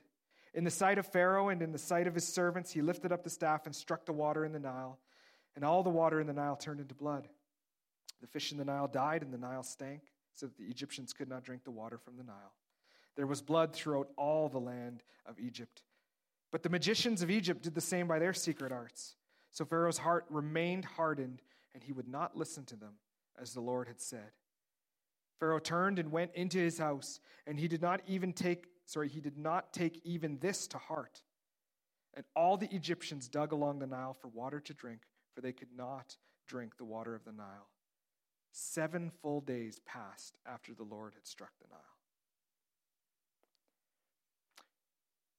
In 0.54 0.66
the 0.66 0.70
sight 0.70 0.98
of 0.98 1.08
Pharaoh 1.08 1.48
and 1.48 1.62
in 1.62 1.72
the 1.72 1.78
sight 1.78 2.08
of 2.08 2.14
his 2.14 2.28
servants, 2.28 2.72
he 2.72 2.82
lifted 2.82 3.14
up 3.14 3.24
the 3.24 3.30
staff 3.30 3.66
and 3.66 3.74
struck 3.74 4.06
the 4.06 4.12
water 4.12 4.44
in 4.44 4.52
the 4.52 4.60
Nile, 4.60 5.00
and 5.56 5.64
all 5.64 5.82
the 5.82 5.90
water 5.90 6.20
in 6.20 6.28
the 6.28 6.34
Nile 6.34 6.58
turned 6.58 6.82
into 6.82 6.94
blood. 6.94 7.30
The 8.22 8.28
fish 8.28 8.52
in 8.52 8.58
the 8.58 8.66
Nile 8.66 8.88
died, 8.88 9.24
and 9.24 9.34
the 9.34 9.38
Nile 9.38 9.64
stank, 9.64 10.02
so 10.34 10.46
that 10.46 10.58
the 10.58 10.66
Egyptians 10.66 11.14
could 11.14 11.28
not 11.28 11.44
drink 11.44 11.64
the 11.64 11.72
water 11.72 11.98
from 11.98 12.18
the 12.18 12.24
Nile. 12.24 12.54
There 13.16 13.28
was 13.28 13.42
blood 13.42 13.74
throughout 13.74 14.10
all 14.18 14.48
the 14.48 14.60
land 14.60 15.04
of 15.26 15.40
Egypt. 15.40 15.84
But 16.52 16.64
the 16.64 16.70
magicians 16.70 17.22
of 17.22 17.30
Egypt 17.30 17.64
did 17.64 17.76
the 17.76 17.82
same 17.82 18.08
by 18.08 18.20
their 18.20 18.34
secret 18.34 18.72
arts. 18.72 19.16
So 19.50 19.66
Pharaoh's 19.66 19.98
heart 19.98 20.26
remained 20.30 20.86
hardened, 20.86 21.42
and 21.74 21.84
he 21.84 21.92
would 21.92 22.08
not 22.08 22.38
listen 22.38 22.66
to 22.66 22.76
them, 22.76 22.94
as 23.42 23.54
the 23.54 23.62
Lord 23.62 23.88
had 23.88 24.00
said. 24.00 24.32
Pharaoh 25.40 25.60
turned 25.60 25.98
and 25.98 26.12
went 26.12 26.32
into 26.36 26.60
his 26.60 26.78
house, 26.78 27.20
and 27.48 27.60
he 27.60 27.68
did 27.68 27.82
not 27.82 28.02
even 28.06 28.32
take 28.32 28.68
sorry, 28.92 29.08
he 29.08 29.22
did 29.22 29.38
not 29.38 29.72
take 29.72 30.02
even 30.04 30.38
this 30.40 30.68
to 30.68 30.78
heart. 30.78 31.24
And 32.14 32.26
all 32.36 32.58
the 32.58 32.74
Egyptians 32.76 33.30
dug 33.30 33.54
along 33.54 33.80
the 33.80 33.88
Nile 33.88 34.14
for 34.14 34.28
water 34.28 34.60
to 34.60 34.74
drink, 34.74 35.02
for 35.34 35.40
they 35.40 35.54
could 35.54 35.72
not 35.76 36.18
drink 36.46 36.78
the 36.78 36.84
water 36.84 37.16
of 37.16 37.24
the 37.24 37.32
Nile. 37.32 37.70
Seven 38.52 39.12
full 39.22 39.42
days 39.42 39.80
passed 39.86 40.38
after 40.46 40.74
the 40.74 40.84
Lord 40.84 41.14
had 41.14 41.26
struck 41.26 41.52
the 41.62 41.68
Nile. 41.70 41.80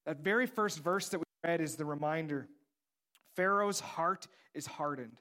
That 0.06 0.18
very 0.18 0.46
first 0.46 0.80
verse 0.80 1.08
that 1.10 1.18
we 1.18 1.24
read 1.44 1.60
is 1.60 1.76
the 1.76 1.84
reminder 1.84 2.48
Pharaoh's 3.36 3.80
heart 3.80 4.26
is 4.54 4.66
hardened. 4.66 5.20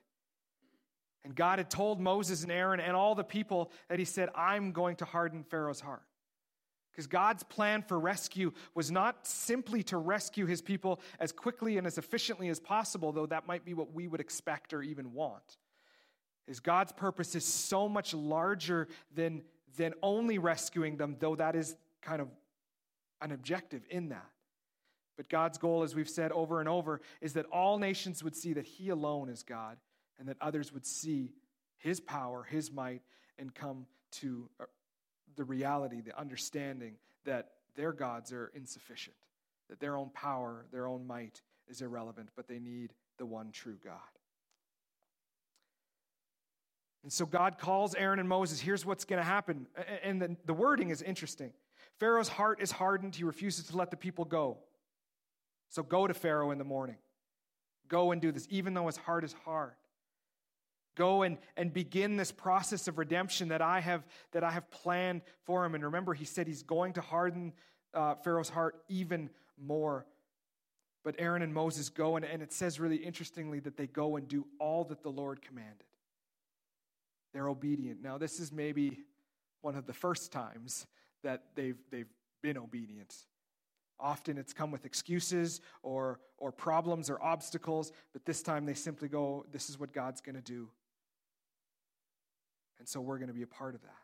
And 1.24 1.36
God 1.36 1.60
had 1.60 1.69
told 1.69 2.00
Moses 2.00 2.43
and 2.43 2.51
Aaron 2.51 2.79
and 2.79 2.95
all 2.95 3.13
the 3.13 3.24
people 3.24 3.71
that 3.89 4.00
He 4.00 4.05
said, 4.05 4.29
I'm 4.33 4.71
going 4.71 4.95
to 4.98 5.05
harden 5.05 5.43
Pharaoh's 5.43 5.81
heart. 5.81 6.01
Because 6.91 7.07
God's 7.07 7.43
plan 7.43 7.83
for 7.83 8.00
rescue 8.00 8.51
was 8.75 8.91
not 8.91 9.25
simply 9.25 9.81
to 9.83 9.98
rescue 9.98 10.45
his 10.45 10.62
people 10.62 11.00
as 11.19 11.31
quickly 11.31 11.77
and 11.77 11.88
as 11.88 11.98
efficiently 11.98 12.50
as 12.50 12.60
possible, 12.60 13.13
though 13.13 13.27
that 13.27 13.48
might 13.48 13.63
be 13.63 13.74
what 13.74 13.93
we 13.93 14.07
would 14.10 14.19
expect 14.19 14.74
or 14.74 14.81
even 14.81 15.13
want. 15.13 15.57
Is 16.48 16.60
God's 16.60 16.91
purpose 16.91 17.36
is 17.36 17.45
so 17.45 17.88
much 17.88 18.13
larger 18.13 18.88
than, 19.15 19.43
than 19.77 19.93
only 20.01 20.38
rescuing 20.38 20.98
them, 20.98 21.15
though 21.19 21.36
that 21.36 21.55
is 21.55 21.75
kind 22.01 22.21
of 22.21 22.27
an 23.21 23.31
objective 23.31 23.83
in 23.89 24.10
that. 24.10 24.29
But 25.17 25.29
God's 25.29 25.57
goal, 25.57 25.83
as 25.83 25.93
we've 25.93 26.10
said 26.10 26.31
over 26.31 26.60
and 26.60 26.67
over, 26.67 27.01
is 27.21 27.33
that 27.33 27.45
all 27.51 27.77
nations 27.77 28.24
would 28.24 28.36
see 28.36 28.53
that 28.53 28.65
He 28.65 28.89
alone 28.89 29.29
is 29.29 29.43
God 29.43 29.77
and 30.17 30.27
that 30.27 30.38
others 30.41 30.74
would 30.74 30.86
see 30.86 31.31
His 31.77 32.00
power, 32.00 32.43
His 32.43 32.71
might, 32.71 33.01
and 33.38 33.53
come 33.53 33.86
to 34.13 34.50
uh, 34.60 34.65
the 35.36 35.43
reality, 35.43 36.01
the 36.01 36.17
understanding 36.19 36.95
that 37.25 37.51
their 37.75 37.93
gods 37.93 38.33
are 38.33 38.51
insufficient, 38.55 39.15
that 39.69 39.79
their 39.79 39.95
own 39.95 40.10
power, 40.10 40.65
their 40.71 40.88
own 40.88 41.05
might 41.05 41.41
is 41.67 41.81
irrelevant, 41.81 42.29
but 42.36 42.48
they 42.48 42.60
need 42.60 42.93
the 43.17 43.25
one 43.25 43.51
true 43.51 43.77
God. 43.83 44.00
And 47.03 47.12
so 47.12 47.25
God 47.25 47.58
calls 47.58 47.96
Aaron 47.96 48.20
and 48.20 48.29
Moses. 48.29 48.60
Here's 48.60 48.86
what's 48.86 49.05
going 49.05 49.17
to 49.17 49.25
happen. 49.25 49.67
And 50.03 50.22
the, 50.22 50.36
the 50.46 50.53
wording 50.53 50.89
is 50.89 51.01
interesting. 51.01 51.51
Pharaoh's 52.00 52.29
heart 52.29 52.62
is 52.62 52.72
hardened. 52.72 53.15
He 53.15 53.24
refuses 53.24 53.65
to 53.67 53.77
let 53.77 53.91
the 53.91 53.98
people 53.98 54.25
go. 54.25 54.58
So 55.70 55.84
go 55.84 56.05
to 56.05 56.13
Pharaoh 56.13 56.51
in 56.51 56.58
the 56.58 56.63
morning. 56.63 56.98
Go 57.88 58.12
and 58.12 58.22
do 58.22 58.31
this, 58.31 58.48
even 58.50 58.74
though 58.74 58.88
his 58.88 58.98
heart 58.98 59.24
is 59.24 59.34
hard. 59.46 59.74
Go 60.96 61.24
and, 61.24 61.38
and 61.55 61.74
begin 61.74 62.17
this 62.17 62.31
process 62.31 62.88
of 62.88 62.98
redemption 62.98 63.48
that 63.48 63.62
I 63.62 63.79
have 63.79 64.03
that 64.34 64.43
I 64.43 64.51
have 64.51 64.70
planned 64.70 65.22
for 65.46 65.65
him. 65.65 65.74
And 65.74 65.84
remember, 65.84 66.13
he 66.13 66.25
said 66.25 66.48
he's 66.48 66.63
going 66.63 66.93
to 66.93 67.01
harden 67.01 67.53
uh, 67.93 68.15
Pharaoh's 68.15 68.50
heart 68.50 68.84
even 68.89 69.29
more. 69.58 70.05
But 71.03 71.15
Aaron 71.17 71.41
and 71.41 71.53
Moses 71.53 71.89
go, 71.89 72.15
and, 72.17 72.25
and 72.25 72.41
it 72.41 72.53
says 72.53 72.79
really 72.79 72.98
interestingly 72.98 73.60
that 73.62 73.77
they 73.77 73.88
go 73.88 74.17
and 74.17 74.27
do 74.27 74.46
all 74.60 74.84
that 74.86 75.01
the 75.01 75.10
Lord 75.10 75.41
commanded. 75.41 75.86
They're 77.34 77.48
obedient. 77.48 78.02
Now, 78.02 78.18
this 78.18 78.40
is 78.40 78.52
maybe 78.52 79.00
one 79.62 79.76
of 79.76 79.86
the 79.86 79.94
first 79.94 80.32
times 80.32 80.86
that 81.24 81.44
they've, 81.56 81.78
they've 81.92 82.10
been 82.42 82.58
obedient. 82.58 83.16
Often 84.00 84.38
it's 84.38 84.54
come 84.54 84.72
with 84.72 84.86
excuses 84.86 85.62
or, 85.84 86.20
or 86.38 86.52
problems 86.52 87.10
or 87.10 87.22
obstacles, 87.22 87.92
but 88.14 88.26
this 88.26 88.42
time 88.42 88.66
they 88.66 88.74
simply 88.74 89.08
go, 89.08 89.46
This 89.52 89.70
is 89.70 89.80
what 89.80 89.94
God's 89.94 90.22
going 90.22 90.36
to 90.36 90.42
do. 90.42 90.70
And 92.80 92.90
so 92.90 93.00
we're 93.00 93.20
going 93.20 93.28
to 93.28 93.34
be 93.34 93.44
a 93.44 93.48
part 93.48 93.76
of 93.76 93.82
that. 93.84 93.96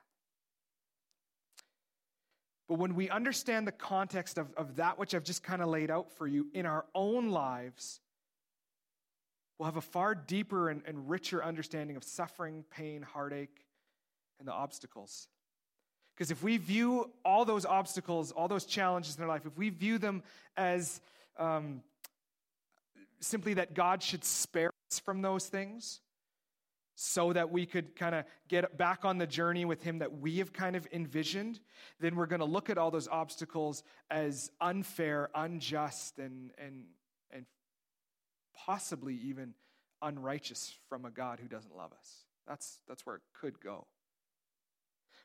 But 2.67 2.75
when 2.75 2.95
we 2.95 3.09
understand 3.09 3.65
the 3.65 3.71
context 3.71 4.37
of, 4.37 4.53
of 4.55 4.75
that 4.75 4.99
which 4.99 5.15
I've 5.15 5.23
just 5.23 5.41
kind 5.41 5.61
of 5.61 5.69
laid 5.69 5.89
out 5.89 6.11
for 6.11 6.27
you 6.27 6.47
in 6.53 6.65
our 6.65 6.85
own 6.93 7.31
lives, 7.31 8.01
we'll 9.57 9.65
have 9.65 9.77
a 9.77 9.81
far 9.81 10.15
deeper 10.15 10.69
and, 10.69 10.81
and 10.85 11.09
richer 11.09 11.43
understanding 11.43 11.95
of 11.95 12.03
suffering, 12.03 12.63
pain, 12.69 13.01
heartache, 13.01 13.65
and 14.39 14.47
the 14.47 14.53
obstacles. 14.53 15.27
Because 16.15 16.31
if 16.31 16.41
we 16.41 16.57
view 16.57 17.11
all 17.23 17.45
those 17.45 17.65
obstacles, 17.65 18.31
all 18.31 18.47
those 18.47 18.65
challenges 18.65 19.17
in 19.17 19.23
our 19.23 19.29
life, 19.29 19.45
if 19.45 19.57
we 19.57 19.69
view 19.69 19.97
them 19.97 20.23
as 20.55 20.99
um, 21.37 21.81
simply 23.19 23.53
that 23.55 23.73
God 23.73 24.01
should 24.01 24.23
spare 24.23 24.71
us 24.91 24.99
from 24.99 25.21
those 25.21 25.45
things, 25.47 26.01
so 26.99 27.31
that 27.31 27.51
we 27.51 27.67
could 27.67 27.95
kind 27.95 28.15
of 28.15 28.25
get 28.47 28.75
back 28.75 29.05
on 29.05 29.19
the 29.19 29.27
journey 29.27 29.65
with 29.65 29.83
him 29.83 29.99
that 29.99 30.19
we 30.19 30.39
have 30.39 30.51
kind 30.51 30.75
of 30.75 30.87
envisioned, 30.91 31.59
then 31.99 32.15
we're 32.15 32.25
going 32.25 32.39
to 32.39 32.45
look 32.45 32.71
at 32.71 32.77
all 32.79 32.89
those 32.89 33.07
obstacles 33.07 33.83
as 34.09 34.49
unfair, 34.59 35.29
unjust, 35.35 36.17
and, 36.17 36.49
and, 36.57 36.73
and 36.73 36.85
possibly 38.65 39.15
even 39.15 39.53
unrighteous 40.01 40.73
from 40.89 41.05
a 41.05 41.11
God 41.11 41.39
who 41.39 41.47
doesn't 41.47 41.75
love 41.75 41.91
us. 41.93 42.25
That's, 42.47 42.79
that's 42.87 43.05
where 43.05 43.17
it 43.17 43.21
could 43.39 43.59
go. 43.59 43.85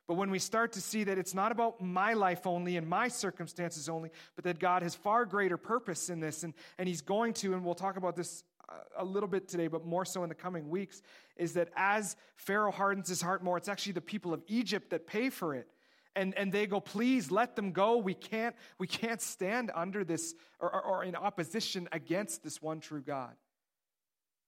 But 0.07 0.15
when 0.15 0.31
we 0.31 0.39
start 0.39 0.73
to 0.73 0.81
see 0.81 1.05
that 1.05 1.17
it's 1.17 1.33
not 1.33 1.51
about 1.51 1.81
my 1.81 2.13
life 2.13 2.45
only 2.45 2.75
and 2.75 2.87
my 2.87 3.07
circumstances 3.07 3.87
only, 3.87 4.09
but 4.35 4.43
that 4.43 4.59
God 4.59 4.83
has 4.83 4.95
far 4.95 5.25
greater 5.25 5.57
purpose 5.57 6.09
in 6.09 6.19
this, 6.19 6.43
and, 6.43 6.53
and 6.77 6.89
He's 6.89 7.01
going 7.01 7.33
to, 7.35 7.53
and 7.53 7.63
we'll 7.63 7.73
talk 7.73 7.95
about 7.95 8.15
this 8.15 8.43
uh, 8.67 8.73
a 8.97 9.05
little 9.05 9.29
bit 9.29 9.47
today, 9.47 9.67
but 9.67 9.85
more 9.85 10.03
so 10.03 10.23
in 10.23 10.29
the 10.29 10.35
coming 10.35 10.69
weeks, 10.69 11.01
is 11.37 11.53
that 11.53 11.69
as 11.75 12.17
Pharaoh 12.35 12.71
hardens 12.71 13.07
his 13.07 13.21
heart 13.21 13.43
more, 13.43 13.57
it's 13.57 13.69
actually 13.69 13.93
the 13.93 14.01
people 14.01 14.33
of 14.33 14.43
Egypt 14.47 14.89
that 14.89 15.07
pay 15.07 15.29
for 15.29 15.55
it. 15.55 15.67
And, 16.15 16.37
and 16.37 16.51
they 16.51 16.67
go, 16.67 16.79
please 16.79 17.31
let 17.31 17.55
them 17.55 17.71
go. 17.71 17.97
We 17.97 18.13
can't, 18.13 18.55
we 18.77 18.85
can't 18.85 19.21
stand 19.21 19.71
under 19.73 20.03
this 20.03 20.35
or, 20.59 20.69
or, 20.85 21.03
in 21.03 21.15
opposition 21.15 21.89
against 21.91 22.43
this 22.43 22.61
one 22.61 22.79
true 22.79 23.01
God. 23.01 23.33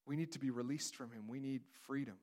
We 0.06 0.16
need 0.16 0.32
to 0.34 0.40
be 0.40 0.52
released 0.52 0.96
from 0.96 1.12
him. 1.12 1.28
We 1.28 1.40
need 1.40 1.62
freedom, 1.88 2.18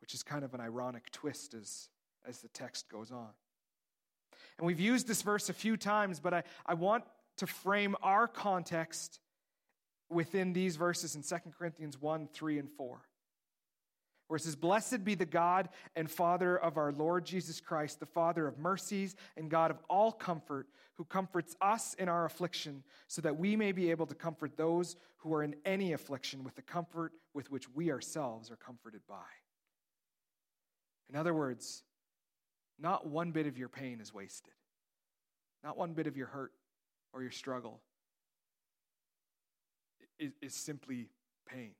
which 0.00 0.14
is 0.14 0.22
kind 0.22 0.44
of 0.44 0.54
an 0.54 0.60
ironic 0.60 1.10
twist 1.10 1.54
as, 1.54 1.88
as 2.24 2.38
the 2.38 2.48
text 2.48 2.88
goes 2.88 3.10
on. 3.10 3.30
And 4.58 4.66
we've 4.66 4.80
used 4.80 5.08
this 5.08 5.22
verse 5.22 5.48
a 5.48 5.52
few 5.52 5.76
times, 5.76 6.20
but 6.20 6.32
I, 6.32 6.42
I 6.64 6.74
want 6.74 7.04
to 7.38 7.46
frame 7.46 7.96
our 8.02 8.28
context 8.28 9.20
within 10.08 10.52
these 10.52 10.76
verses 10.76 11.16
in 11.16 11.22
2 11.22 11.36
Corinthians 11.58 12.00
1, 12.00 12.28
3, 12.32 12.58
and 12.58 12.70
4. 12.70 13.00
Where 14.28 14.36
it 14.36 14.42
says, 14.42 14.56
Blessed 14.56 15.04
be 15.04 15.14
the 15.14 15.26
God 15.26 15.68
and 15.94 16.10
Father 16.10 16.56
of 16.56 16.76
our 16.76 16.92
Lord 16.92 17.24
Jesus 17.24 17.60
Christ, 17.60 18.00
the 18.00 18.06
Father 18.06 18.46
of 18.46 18.58
mercies 18.58 19.16
and 19.36 19.50
God 19.50 19.70
of 19.70 19.78
all 19.88 20.12
comfort, 20.12 20.66
who 20.94 21.04
comforts 21.04 21.56
us 21.60 21.94
in 21.94 22.08
our 22.08 22.24
affliction, 22.24 22.82
so 23.06 23.22
that 23.22 23.38
we 23.38 23.56
may 23.56 23.72
be 23.72 23.90
able 23.90 24.06
to 24.06 24.14
comfort 24.14 24.56
those 24.56 24.96
who 25.18 25.32
are 25.34 25.42
in 25.42 25.54
any 25.64 25.92
affliction 25.92 26.44
with 26.44 26.54
the 26.54 26.62
comfort 26.62 27.12
with 27.34 27.50
which 27.50 27.68
we 27.74 27.90
ourselves 27.90 28.50
are 28.50 28.56
comforted 28.56 29.00
by. 29.08 29.24
In 31.08 31.16
other 31.16 31.34
words, 31.34 31.84
not 32.78 33.06
one 33.06 33.30
bit 33.30 33.46
of 33.46 33.56
your 33.56 33.68
pain 33.68 34.00
is 34.00 34.12
wasted, 34.12 34.54
not 35.62 35.76
one 35.76 35.92
bit 35.92 36.06
of 36.06 36.16
your 36.16 36.26
hurt 36.26 36.52
or 37.12 37.22
your 37.22 37.30
struggle 37.30 37.80
is, 40.18 40.32
is 40.42 40.54
simply 40.54 41.08
pain. 41.48 41.72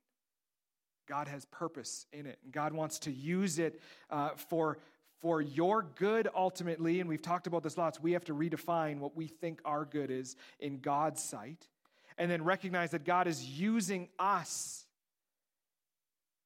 God 1.07 1.27
has 1.27 1.45
purpose 1.45 2.05
in 2.11 2.25
it, 2.25 2.39
and 2.43 2.51
God 2.51 2.73
wants 2.73 2.99
to 2.99 3.11
use 3.11 3.59
it 3.59 3.79
uh, 4.09 4.29
for, 4.35 4.77
for 5.21 5.41
your 5.41 5.83
good 5.95 6.27
ultimately. 6.35 6.99
And 6.99 7.09
we've 7.09 7.21
talked 7.21 7.47
about 7.47 7.63
this 7.63 7.77
lots. 7.77 8.01
We 8.01 8.11
have 8.11 8.25
to 8.25 8.33
redefine 8.33 8.99
what 8.99 9.15
we 9.15 9.27
think 9.27 9.61
our 9.65 9.85
good 9.85 10.11
is 10.11 10.35
in 10.59 10.79
God's 10.79 11.23
sight, 11.23 11.67
and 12.17 12.29
then 12.29 12.43
recognize 12.43 12.91
that 12.91 13.05
God 13.05 13.27
is 13.27 13.43
using 13.45 14.09
us 14.19 14.86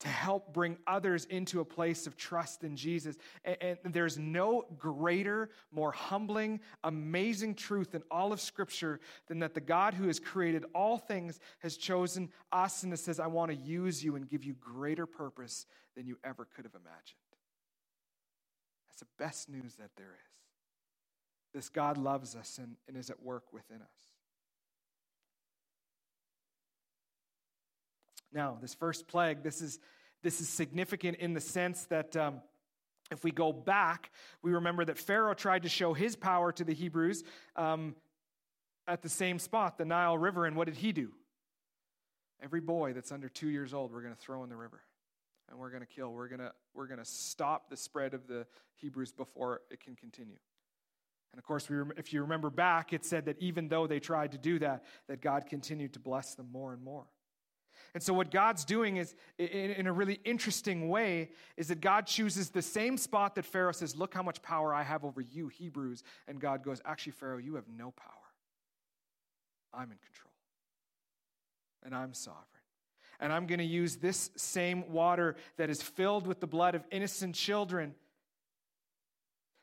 to 0.02 0.08
help 0.08 0.52
bring 0.52 0.78
others 0.88 1.26
into 1.26 1.60
a 1.60 1.66
place 1.66 2.08
of 2.08 2.18
trust 2.18 2.64
in 2.64 2.76
Jesus. 2.76 3.18
And, 3.46 3.78
and, 3.84 3.94
there's 3.94 4.18
no 4.18 4.66
greater, 4.78 5.52
more 5.72 5.92
humbling, 5.92 6.60
amazing 6.84 7.54
truth 7.54 7.94
in 7.94 8.02
all 8.10 8.34
of 8.34 8.42
Scripture 8.42 9.00
than 9.28 9.40
that 9.40 9.54
the 9.54 9.62
God 9.62 9.94
who 9.94 10.08
has 10.08 10.20
created 10.20 10.66
all 10.74 10.98
things 10.98 11.40
has 11.60 11.78
chosen 11.78 12.30
us 12.52 12.82
and 12.82 12.98
says, 12.98 13.20
I 13.20 13.28
want 13.28 13.52
to 13.52 13.58
use 13.58 14.04
you 14.04 14.16
and 14.16 14.28
give 14.28 14.44
you 14.44 14.54
greater 14.54 15.06
purpose 15.06 15.68
than 15.96 16.08
you 16.08 16.18
ever 16.24 16.48
could 16.56 16.66
have 16.66 16.76
imagined. 16.76 17.20
That's 18.90 19.02
the 19.02 19.24
best 19.24 19.50
news 19.50 19.76
that 19.76 19.92
there 19.98 20.16
is. 20.16 21.54
This 21.54 21.70
God 21.70 22.00
loves 22.00 22.36
us 22.36 22.58
and, 22.58 22.76
and 22.88 22.98
is 22.98 23.12
at 23.12 23.22
work 23.22 23.54
within 23.54 23.82
us. 23.82 24.11
Now, 28.34 28.58
this 28.62 28.74
first 28.74 29.08
plague, 29.08 29.44
this 29.44 29.62
is, 29.62 29.80
this 30.24 30.42
is 30.42 30.48
significant 30.48 31.18
in 31.18 31.34
the 31.34 31.42
sense 31.42 31.86
that 31.86 32.16
um, 32.16 32.42
if 33.12 33.24
we 33.24 33.32
go 33.32 33.52
back, 33.52 34.12
we 34.42 34.52
remember 34.52 34.86
that 34.86 34.98
Pharaoh 34.98 35.34
tried 35.34 35.64
to 35.64 35.70
show 35.70 35.94
his 35.94 36.16
power 36.16 36.52
to 36.54 36.64
the 36.64 36.74
Hebrews 36.74 37.24
um, 37.56 37.96
at 38.88 39.02
the 39.02 39.10
same 39.10 39.38
spot, 39.38 39.78
the 39.78 39.86
Nile 39.86 40.18
River, 40.18 40.46
and 40.46 40.56
what 40.56 40.66
did 40.66 40.78
he 40.78 40.92
do? 40.92 41.12
Every 42.42 42.62
boy 42.62 42.94
that's 42.94 43.12
under 43.12 43.30
two 43.30 43.50
years 43.50 43.74
old, 43.74 43.92
we're 43.92 44.02
going 44.02 44.16
to 44.16 44.20
throw 44.20 44.44
in 44.44 44.50
the 44.50 44.56
river 44.56 44.82
and 45.50 45.60
we're 45.60 45.70
going 45.70 45.82
to 45.82 45.88
kill. 45.88 46.12
We're 46.12 46.30
going 46.30 46.40
to, 46.40 46.52
we're 46.74 46.88
going 46.88 47.00
to 47.00 47.06
stop 47.06 47.70
the 47.70 47.78
spread 47.78 48.14
of 48.14 48.28
the 48.28 48.48
Hebrews 48.78 49.12
before 49.12 49.62
it 49.70 49.82
can 49.82 49.96
continue. 49.96 50.38
And 51.34 51.40
of 51.40 51.46
course, 51.46 51.70
we, 51.70 51.78
if 51.98 52.14
you 52.14 52.22
remember 52.22 52.50
back, 52.50 52.94
it 52.94 53.06
said 53.06 53.26
that 53.26 53.38
even 53.40 53.68
though 53.68 53.86
they 53.86 54.00
tried 54.00 54.32
to 54.32 54.38
do 54.38 54.60
that, 54.60 54.84
that 55.08 55.22
God 55.22 55.46
continued 55.48 55.94
to 55.94 56.00
bless 56.00 56.36
them 56.36 56.48
more 56.52 56.74
and 56.74 56.82
more. 56.82 57.06
And 57.94 58.02
so, 58.02 58.14
what 58.14 58.32
God's 58.32 58.64
doing 58.64 58.98
is, 58.98 59.16
in, 59.38 59.86
a 59.86 59.92
really 59.92 60.20
interesting 60.24 60.88
way, 60.88 61.32
is 61.58 61.68
that 61.68 61.82
God 61.82 62.08
chooses 62.08 62.50
the 62.50 62.62
same 62.62 62.98
spot 62.98 63.36
that 63.36 63.46
Pharaoh 63.46 63.74
says, 63.74 63.96
Look 63.96 64.14
how 64.14 64.24
much 64.24 64.42
power 64.42 64.74
I 64.74 64.84
have 64.84 65.04
over 65.04 65.20
you, 65.20 65.50
Hebrews. 65.50 66.04
And 66.28 66.40
God 66.40 66.64
goes, 66.64 66.82
Actually, 66.86 67.14
Pharaoh, 67.14 67.38
you 67.38 67.56
have 67.56 67.68
no 67.68 67.92
power. 67.92 68.08
I'm 69.74 69.92
in 69.92 69.98
control. 69.98 70.32
And 71.84 71.94
I'm 71.94 72.14
sovereign. 72.14 72.46
And 73.20 73.32
I'm 73.32 73.46
going 73.46 73.60
to 73.60 73.66
use 73.66 73.98
this 73.98 74.32
same 74.36 74.92
water 74.92 75.36
that 75.58 75.70
is 75.70 75.82
filled 75.82 76.28
with 76.28 76.40
the 76.40 76.48
blood 76.48 76.76
of 76.76 76.84
innocent 76.92 77.36
children 77.36 77.94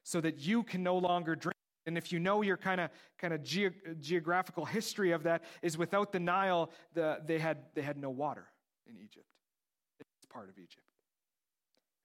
so 0.05 0.21
that 0.21 0.39
you 0.39 0.63
can 0.63 0.83
no 0.83 0.97
longer 0.97 1.35
drink 1.35 1.58
and 1.89 1.99
if 1.99 2.13
you 2.13 2.21
know 2.21 2.43
your 2.43 2.57
kind 2.57 2.81
of 2.81 2.91
kind 3.19 3.35
of 3.35 3.43
ge- 3.43 3.73
geographical 3.99 4.65
history 4.65 5.11
of 5.11 5.25
that, 5.25 5.43
is 5.63 5.77
without 5.77 6.13
the 6.13 6.21
Nile, 6.21 6.71
the, 6.95 7.19
they, 7.27 7.39
had, 7.39 7.59
they 7.75 7.83
had 7.83 7.97
no 7.97 8.11
water 8.11 8.47
in 8.87 8.97
Egypt. 8.97 9.27
It's 9.99 10.27
part 10.31 10.49
of 10.49 10.59
Egypt. 10.59 10.85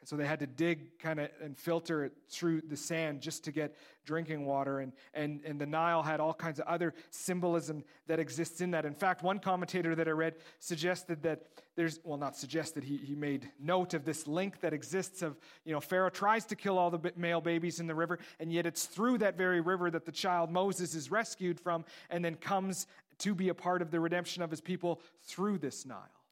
And 0.03 0.07
so 0.09 0.17
they 0.17 0.27
had 0.27 0.39
to 0.39 0.47
dig 0.47 0.99
kind 0.99 1.17
of 1.17 1.29
and 1.41 1.57
filter 1.57 2.03
it 2.03 2.11
through 2.27 2.59
the 2.67 2.75
sand 2.75 3.21
just 3.21 3.45
to 3.45 3.53
get 3.53 3.73
drinking 4.03 4.45
water. 4.45 4.81
And, 4.81 4.91
and, 5.13 5.39
and 5.45 5.61
the 5.61 5.65
Nile 5.65 6.03
had 6.03 6.19
all 6.19 6.33
kinds 6.33 6.59
of 6.59 6.67
other 6.67 6.93
symbolism 7.09 7.85
that 8.07 8.19
exists 8.19 8.59
in 8.59 8.71
that. 8.71 8.83
In 8.83 8.95
fact, 8.95 9.23
one 9.23 9.39
commentator 9.39 9.95
that 9.95 10.05
I 10.09 10.11
read 10.11 10.33
suggested 10.59 11.23
that 11.23 11.43
there's, 11.77 12.01
well, 12.03 12.17
not 12.17 12.35
suggested, 12.35 12.83
he, 12.83 12.97
he 12.97 13.15
made 13.15 13.49
note 13.61 13.93
of 13.93 14.03
this 14.03 14.27
link 14.27 14.59
that 14.59 14.73
exists 14.73 15.21
of, 15.21 15.37
you 15.63 15.71
know, 15.71 15.79
Pharaoh 15.79 16.09
tries 16.09 16.43
to 16.47 16.55
kill 16.57 16.77
all 16.77 16.91
the 16.91 17.13
male 17.15 17.39
babies 17.39 17.79
in 17.79 17.87
the 17.87 17.95
river, 17.95 18.19
and 18.41 18.51
yet 18.51 18.65
it's 18.65 18.87
through 18.87 19.19
that 19.19 19.37
very 19.37 19.61
river 19.61 19.89
that 19.89 20.03
the 20.03 20.11
child 20.11 20.51
Moses 20.51 20.95
is 20.95 21.11
rescued 21.11 21.61
from 21.61 21.85
and 22.09 22.25
then 22.25 22.35
comes 22.35 22.87
to 23.19 23.33
be 23.33 23.47
a 23.47 23.53
part 23.53 23.81
of 23.81 23.89
the 23.89 24.01
redemption 24.01 24.43
of 24.43 24.51
his 24.51 24.59
people 24.59 24.99
through 25.21 25.59
this 25.59 25.85
Nile. 25.85 26.22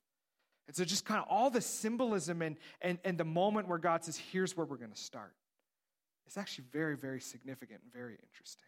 And 0.68 0.76
so, 0.76 0.86
just 0.86 1.06
kind 1.06 1.20
of 1.20 1.28
all 1.30 1.50
the 1.50 1.62
symbolism 1.62 2.42
and, 2.42 2.58
and, 2.82 3.00
and 3.04 3.18
the 3.18 3.26
moment 3.26 3.68
where 3.68 3.80
God 3.80 4.04
says, 4.04 4.18
here's 4.18 4.56
where 4.56 4.66
we're 4.66 4.78
going 4.78 4.92
to 4.92 5.02
start. 5.02 5.34
It's 6.26 6.38
actually 6.38 6.66
very, 6.72 6.96
very 6.96 7.20
significant 7.20 7.82
and 7.84 7.92
very 7.92 8.14
interesting. 8.14 8.68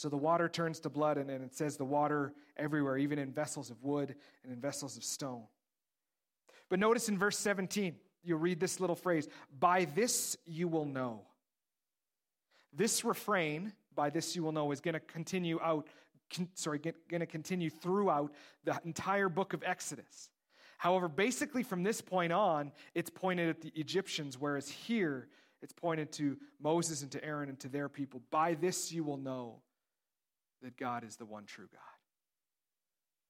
So 0.00 0.08
the 0.08 0.16
water 0.16 0.48
turns 0.48 0.80
to 0.80 0.88
blood, 0.88 1.18
and, 1.18 1.30
and 1.30 1.44
it 1.44 1.54
says 1.54 1.76
the 1.76 1.84
water 1.84 2.32
everywhere, 2.56 2.96
even 2.96 3.18
in 3.18 3.32
vessels 3.32 3.70
of 3.70 3.82
wood 3.82 4.14
and 4.42 4.50
in 4.50 4.58
vessels 4.58 4.96
of 4.96 5.04
stone. 5.04 5.42
But 6.70 6.78
notice 6.78 7.10
in 7.10 7.18
verse 7.18 7.38
17, 7.38 7.94
you'll 8.24 8.38
read 8.38 8.60
this 8.60 8.80
little 8.80 8.96
phrase 8.96 9.28
By 9.58 9.84
this 9.84 10.38
you 10.46 10.68
will 10.68 10.86
know. 10.86 11.20
This 12.72 13.04
refrain, 13.04 13.74
by 13.94 14.08
this 14.08 14.34
you 14.34 14.42
will 14.42 14.52
know, 14.52 14.72
is 14.72 14.80
going 14.80 14.94
to 14.94 15.00
continue 15.00 15.60
out 15.60 15.86
con- 16.34 16.48
sorry, 16.54 16.78
going 16.78 17.20
to 17.20 17.26
continue 17.26 17.70
throughout 17.70 18.32
the 18.64 18.78
entire 18.84 19.28
book 19.28 19.52
of 19.52 19.62
Exodus. 19.64 20.30
However, 20.78 21.08
basically 21.08 21.62
from 21.62 21.82
this 21.82 22.00
point 22.00 22.32
on, 22.32 22.72
it's 22.94 23.10
pointed 23.10 23.48
at 23.50 23.60
the 23.60 23.72
Egyptians, 23.74 24.38
whereas 24.38 24.68
here 24.68 25.28
it's 25.62 25.74
pointed 25.74 26.10
to 26.12 26.38
Moses 26.60 27.02
and 27.02 27.10
to 27.12 27.22
Aaron 27.22 27.48
and 27.50 27.60
to 27.60 27.68
their 27.68 27.88
people. 27.88 28.22
By 28.30 28.54
this 28.54 28.90
you 28.90 29.04
will 29.04 29.18
know 29.18 29.60
that 30.62 30.76
God 30.76 31.04
is 31.04 31.16
the 31.16 31.26
one 31.26 31.44
true 31.44 31.68
God. 31.70 31.80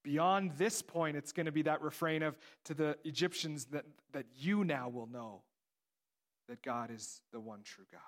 Beyond 0.03 0.53
this 0.57 0.81
point, 0.81 1.17
it's 1.17 1.33
going 1.33 1.47
to 1.47 1.53
be 1.53 1.63
that 1.63 1.83
refrain 1.83 2.23
of 2.23 2.39
to 2.65 2.75
the 2.75 2.97
Egyptians 3.05 3.67
that, 3.67 3.85
that 4.13 4.27
you 4.37 4.65
now 4.65 4.89
will 4.89 5.07
know 5.07 5.43
that 6.49 6.63
God 6.63 6.91
is 6.91 7.21
the 7.33 7.41
one 7.41 7.63
true 7.63 7.85
God. 7.93 8.01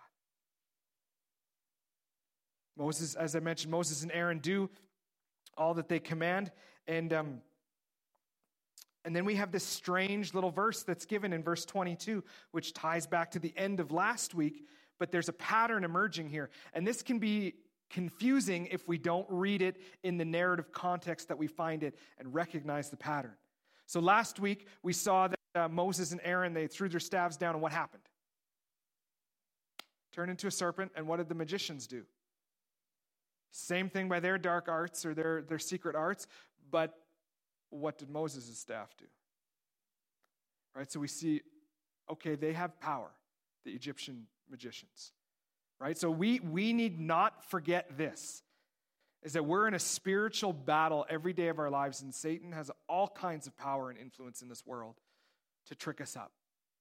Moses, 2.76 3.14
as 3.14 3.36
I 3.36 3.40
mentioned, 3.40 3.70
Moses 3.70 4.02
and 4.02 4.12
Aaron 4.12 4.38
do 4.38 4.70
all 5.56 5.74
that 5.74 5.88
they 5.88 5.98
command. 5.98 6.50
And, 6.86 7.12
um, 7.12 7.40
and 9.04 9.14
then 9.14 9.24
we 9.24 9.34
have 9.34 9.52
this 9.52 9.64
strange 9.64 10.34
little 10.34 10.50
verse 10.50 10.82
that's 10.82 11.04
given 11.04 11.32
in 11.32 11.42
verse 11.42 11.64
22, 11.64 12.24
which 12.52 12.72
ties 12.72 13.06
back 13.06 13.30
to 13.32 13.38
the 13.38 13.52
end 13.56 13.80
of 13.80 13.92
last 13.92 14.34
week. 14.34 14.64
But 14.98 15.10
there's 15.10 15.28
a 15.28 15.34
pattern 15.34 15.84
emerging 15.84 16.28
here. 16.28 16.50
And 16.72 16.86
this 16.86 17.02
can 17.02 17.18
be 17.18 17.54
confusing 17.90 18.66
if 18.70 18.88
we 18.88 18.96
don't 18.98 19.26
read 19.28 19.60
it 19.62 19.80
in 20.02 20.16
the 20.16 20.24
narrative 20.24 20.72
context 20.72 21.28
that 21.28 21.38
we 21.38 21.46
find 21.46 21.82
it 21.82 21.96
and 22.18 22.32
recognize 22.32 22.88
the 22.88 22.96
pattern. 22.96 23.34
So 23.86 24.00
last 24.00 24.40
week, 24.40 24.66
we 24.82 24.92
saw 24.92 25.28
that 25.28 25.38
uh, 25.54 25.68
Moses 25.68 26.12
and 26.12 26.20
Aaron, 26.24 26.54
they 26.54 26.66
threw 26.66 26.88
their 26.88 27.00
staves 27.00 27.36
down, 27.36 27.54
and 27.54 27.62
what 27.62 27.72
happened? 27.72 28.02
Turned 30.12 30.30
into 30.30 30.46
a 30.46 30.50
serpent, 30.50 30.92
and 30.96 31.06
what 31.06 31.18
did 31.18 31.28
the 31.28 31.34
magicians 31.34 31.86
do? 31.86 32.04
Same 33.52 33.90
thing 33.90 34.08
by 34.08 34.18
their 34.18 34.38
dark 34.38 34.68
arts 34.68 35.06
or 35.06 35.14
their, 35.14 35.42
their 35.42 35.58
secret 35.58 35.94
arts, 35.94 36.26
but 36.70 36.98
what 37.70 37.98
did 37.98 38.10
Moses' 38.10 38.58
staff 38.58 38.96
do? 38.98 39.04
Right? 40.74 40.90
So 40.90 40.98
we 40.98 41.08
see, 41.08 41.42
okay, 42.10 42.34
they 42.34 42.54
have 42.54 42.80
power, 42.80 43.10
the 43.64 43.72
Egyptian 43.72 44.26
magicians. 44.50 45.12
Right? 45.78 45.96
So 45.98 46.10
we, 46.10 46.40
we 46.40 46.72
need 46.72 46.98
not 46.98 47.44
forget 47.44 47.96
this 47.96 48.42
is 49.22 49.34
that 49.34 49.44
we're 49.44 49.68
in 49.68 49.74
a 49.74 49.78
spiritual 49.78 50.52
battle 50.52 51.06
every 51.08 51.32
day 51.32 51.46
of 51.46 51.60
our 51.60 51.70
lives, 51.70 52.02
and 52.02 52.12
Satan 52.12 52.50
has 52.50 52.72
all 52.88 53.06
kinds 53.06 53.46
of 53.46 53.56
power 53.56 53.88
and 53.88 53.96
influence 53.96 54.42
in 54.42 54.48
this 54.48 54.66
world 54.66 54.96
to 55.66 55.76
trick 55.76 56.00
us 56.00 56.16
up, 56.16 56.32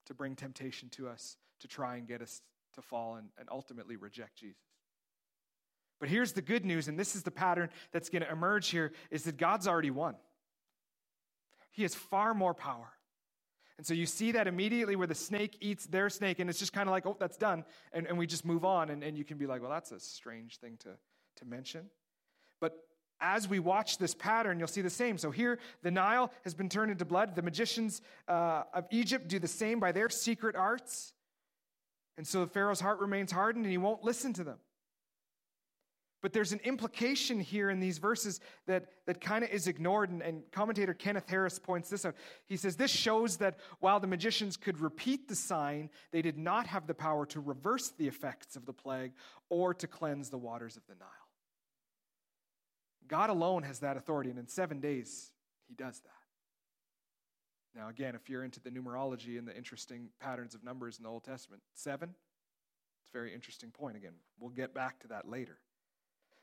to 0.07 0.15
bring 0.15 0.35
temptation 0.35 0.89
to 0.89 1.07
us, 1.07 1.37
to 1.59 1.67
try 1.67 1.97
and 1.97 2.07
get 2.07 2.19
us 2.19 2.41
to 2.73 2.81
fall 2.81 3.15
and, 3.15 3.29
and 3.37 3.47
ultimately 3.51 3.95
reject 3.95 4.37
Jesus. 4.37 4.70
But 6.01 6.09
here's 6.09 6.33
the 6.33 6.41
good 6.41 6.65
news, 6.65 6.87
and 6.87 6.99
this 6.99 7.15
is 7.15 7.21
the 7.21 7.31
pattern 7.31 7.69
that's 7.91 8.09
going 8.09 8.23
to 8.23 8.31
emerge 8.31 8.69
here, 8.69 8.91
is 9.11 9.23
that 9.23 9.37
God's 9.37 9.67
already 9.67 9.91
won. 9.91 10.15
He 11.69 11.83
has 11.83 11.93
far 11.93 12.33
more 12.33 12.55
power. 12.55 12.89
And 13.77 13.85
so 13.85 13.93
you 13.93 14.07
see 14.07 14.31
that 14.31 14.47
immediately 14.47 14.95
where 14.95 15.05
the 15.05 15.15
snake 15.15 15.57
eats 15.61 15.85
their 15.85 16.09
snake, 16.09 16.39
and 16.39 16.49
it's 16.49 16.57
just 16.57 16.73
kind 16.73 16.89
of 16.89 16.91
like, 16.91 17.05
oh, 17.05 17.15
that's 17.19 17.37
done. 17.37 17.63
And, 17.93 18.07
and 18.07 18.17
we 18.17 18.25
just 18.25 18.45
move 18.45 18.65
on, 18.65 18.89
and, 18.89 19.03
and 19.03 19.15
you 19.15 19.23
can 19.23 19.37
be 19.37 19.45
like, 19.45 19.61
well, 19.61 19.69
that's 19.69 19.91
a 19.91 19.99
strange 19.99 20.57
thing 20.57 20.75
to, 20.79 20.89
to 21.37 21.45
mention. 21.45 21.85
But 22.59 22.73
as 23.19 23.47
we 23.47 23.59
watch 23.59 23.99
this 23.99 24.15
pattern, 24.15 24.57
you'll 24.57 24.67
see 24.67 24.81
the 24.81 24.89
same. 24.89 25.19
So 25.19 25.29
here, 25.29 25.59
the 25.83 25.91
Nile 25.91 26.31
has 26.43 26.55
been 26.55 26.67
turned 26.67 26.91
into 26.91 27.05
blood. 27.05 27.35
The 27.35 27.43
magicians 27.43 28.01
uh, 28.27 28.63
of 28.73 28.87
Egypt 28.89 29.27
do 29.27 29.37
the 29.37 29.47
same 29.47 29.79
by 29.79 29.91
their 29.91 30.09
secret 30.09 30.55
arts. 30.55 31.13
And 32.17 32.25
so 32.27 32.47
Pharaoh's 32.47 32.81
heart 32.81 32.99
remains 32.99 33.31
hardened 33.31 33.65
and 33.65 33.71
he 33.71 33.77
won't 33.77 34.03
listen 34.03 34.33
to 34.33 34.43
them. 34.43 34.57
But 36.21 36.33
there's 36.33 36.51
an 36.51 36.59
implication 36.63 37.39
here 37.39 37.69
in 37.71 37.79
these 37.79 37.97
verses 37.97 38.39
that, 38.67 38.85
that 39.07 39.19
kind 39.19 39.43
of 39.43 39.49
is 39.49 39.67
ignored, 39.67 40.11
and, 40.11 40.21
and, 40.21 40.43
commentator 40.51 40.93
Kenneth 40.93 41.27
Harris 41.27 41.57
points 41.57 41.89
this 41.89 42.05
out. 42.05 42.15
He 42.45 42.57
says, 42.57 42.75
This 42.75 42.91
shows 42.91 43.37
that 43.37 43.57
while 43.79 43.99
the 43.99 44.07
magicians 44.07 44.55
could 44.55 44.79
repeat 44.79 45.27
the 45.27 45.35
sign, 45.35 45.89
they 46.11 46.21
did 46.21 46.37
not 46.37 46.67
have 46.67 46.85
the 46.85 46.93
power 46.93 47.25
to 47.27 47.39
reverse 47.39 47.89
the 47.89 48.07
effects 48.07 48.55
of 48.55 48.65
the 48.65 48.73
plague 48.73 49.13
or 49.49 49.73
to 49.73 49.87
cleanse 49.87 50.29
the 50.29 50.37
waters 50.37 50.77
of 50.77 50.85
the 50.87 50.95
Nile. 50.95 51.07
God 53.07 53.31
alone 53.31 53.63
has 53.63 53.79
that 53.79 53.97
authority, 53.97 54.29
and 54.29 54.37
in 54.37 54.47
seven 54.47 54.79
days, 54.79 55.31
he 55.67 55.73
does 55.73 55.99
that. 56.01 56.11
Now, 57.75 57.89
again, 57.89 58.15
if 58.15 58.29
you're 58.29 58.43
into 58.43 58.59
the 58.59 58.69
numerology 58.69 59.39
and 59.39 59.47
the 59.47 59.55
interesting 59.55 60.09
patterns 60.19 60.53
of 60.53 60.63
numbers 60.63 60.97
in 60.97 61.03
the 61.03 61.09
Old 61.09 61.23
Testament, 61.23 61.63
seven, 61.73 62.09
it's 62.09 63.09
a 63.09 63.17
very 63.17 63.33
interesting 63.33 63.71
point. 63.71 63.97
Again, 63.97 64.13
we'll 64.39 64.51
get 64.51 64.73
back 64.73 64.99
to 64.99 65.07
that 65.07 65.27
later. 65.27 65.57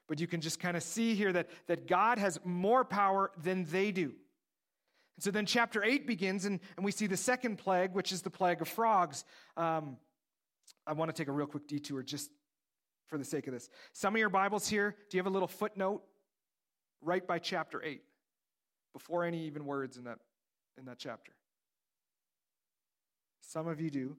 But 0.08 0.20
you 0.20 0.26
can 0.26 0.40
just 0.40 0.58
kind 0.58 0.76
of 0.76 0.82
see 0.82 1.14
here 1.14 1.32
that, 1.32 1.48
that 1.66 1.86
God 1.86 2.18
has 2.18 2.38
more 2.44 2.84
power 2.84 3.30
than 3.42 3.64
they 3.64 3.92
do. 3.92 4.14
And 5.16 5.24
so 5.24 5.30
then 5.30 5.46
chapter 5.46 5.84
8 5.84 6.06
begins, 6.06 6.44
and, 6.44 6.60
and 6.76 6.84
we 6.84 6.92
see 6.92 7.06
the 7.06 7.16
second 7.16 7.56
plague, 7.56 7.92
which 7.92 8.12
is 8.12 8.22
the 8.22 8.30
plague 8.30 8.62
of 8.62 8.68
frogs. 8.68 9.24
Um, 9.56 9.96
I 10.86 10.92
want 10.92 11.08
to 11.08 11.12
take 11.12 11.28
a 11.28 11.32
real 11.32 11.46
quick 11.46 11.66
detour 11.66 12.02
just 12.02 12.30
for 13.08 13.18
the 13.18 13.24
sake 13.24 13.46
of 13.46 13.52
this. 13.52 13.68
Some 13.92 14.14
of 14.14 14.20
your 14.20 14.28
Bibles 14.28 14.68
here, 14.68 14.94
do 15.10 15.16
you 15.16 15.18
have 15.18 15.26
a 15.26 15.30
little 15.30 15.48
footnote 15.48 16.02
right 17.02 17.26
by 17.26 17.38
chapter 17.38 17.82
8, 17.82 18.00
before 18.92 19.24
any 19.24 19.46
even 19.46 19.64
words 19.66 19.96
in 19.96 20.04
that, 20.04 20.18
in 20.78 20.84
that 20.86 20.98
chapter? 20.98 21.32
Some 23.42 23.66
of 23.66 23.80
you 23.80 23.90
do. 23.90 24.16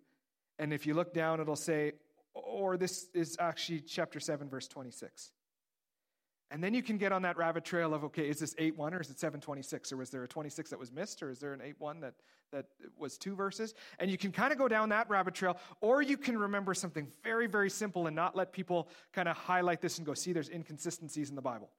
And 0.57 0.73
if 0.73 0.85
you 0.85 0.93
look 0.93 1.13
down, 1.13 1.39
it'll 1.39 1.55
say, 1.55 1.93
or 2.33 2.77
this 2.77 3.07
is 3.13 3.37
actually 3.39 3.81
chapter 3.81 4.19
7, 4.19 4.49
verse 4.49 4.67
26. 4.67 5.31
And 6.51 6.63
then 6.63 6.73
you 6.73 6.81
can 6.81 6.97
get 6.97 7.11
on 7.11 7.21
that 7.21 7.37
rabbit 7.37 7.63
trail 7.63 7.93
of, 7.93 8.03
okay, 8.05 8.27
is 8.27 8.39
this 8.39 8.55
8 8.57 8.75
1 8.75 8.93
or 8.95 9.01
is 9.01 9.09
it 9.09 9.19
726? 9.19 9.91
Or 9.91 9.97
was 9.97 10.09
there 10.09 10.23
a 10.23 10.27
26 10.27 10.71
that 10.71 10.79
was 10.79 10.91
missed? 10.91 11.21
Or 11.21 11.29
is 11.29 11.39
there 11.39 11.53
an 11.53 11.61
8 11.61 11.75
1 11.79 11.99
that, 11.99 12.15
that 12.51 12.65
was 12.97 13.17
two 13.17 13.35
verses? 13.35 13.75
And 13.99 14.09
you 14.09 14.17
can 14.17 14.31
kind 14.31 14.51
of 14.51 14.57
go 14.57 14.67
down 14.67 14.89
that 14.89 15.09
rabbit 15.09 15.35
trail. 15.35 15.57
Or 15.79 16.01
you 16.01 16.17
can 16.17 16.37
remember 16.37 16.73
something 16.73 17.07
very, 17.23 17.45
very 17.45 17.69
simple 17.69 18.07
and 18.07 18.15
not 18.15 18.35
let 18.35 18.51
people 18.51 18.89
kind 19.13 19.27
of 19.27 19.37
highlight 19.37 19.79
this 19.79 19.97
and 19.97 20.07
go, 20.07 20.15
see, 20.15 20.33
there's 20.33 20.49
inconsistencies 20.49 21.29
in 21.29 21.35
the 21.35 21.41
Bible. 21.41 21.69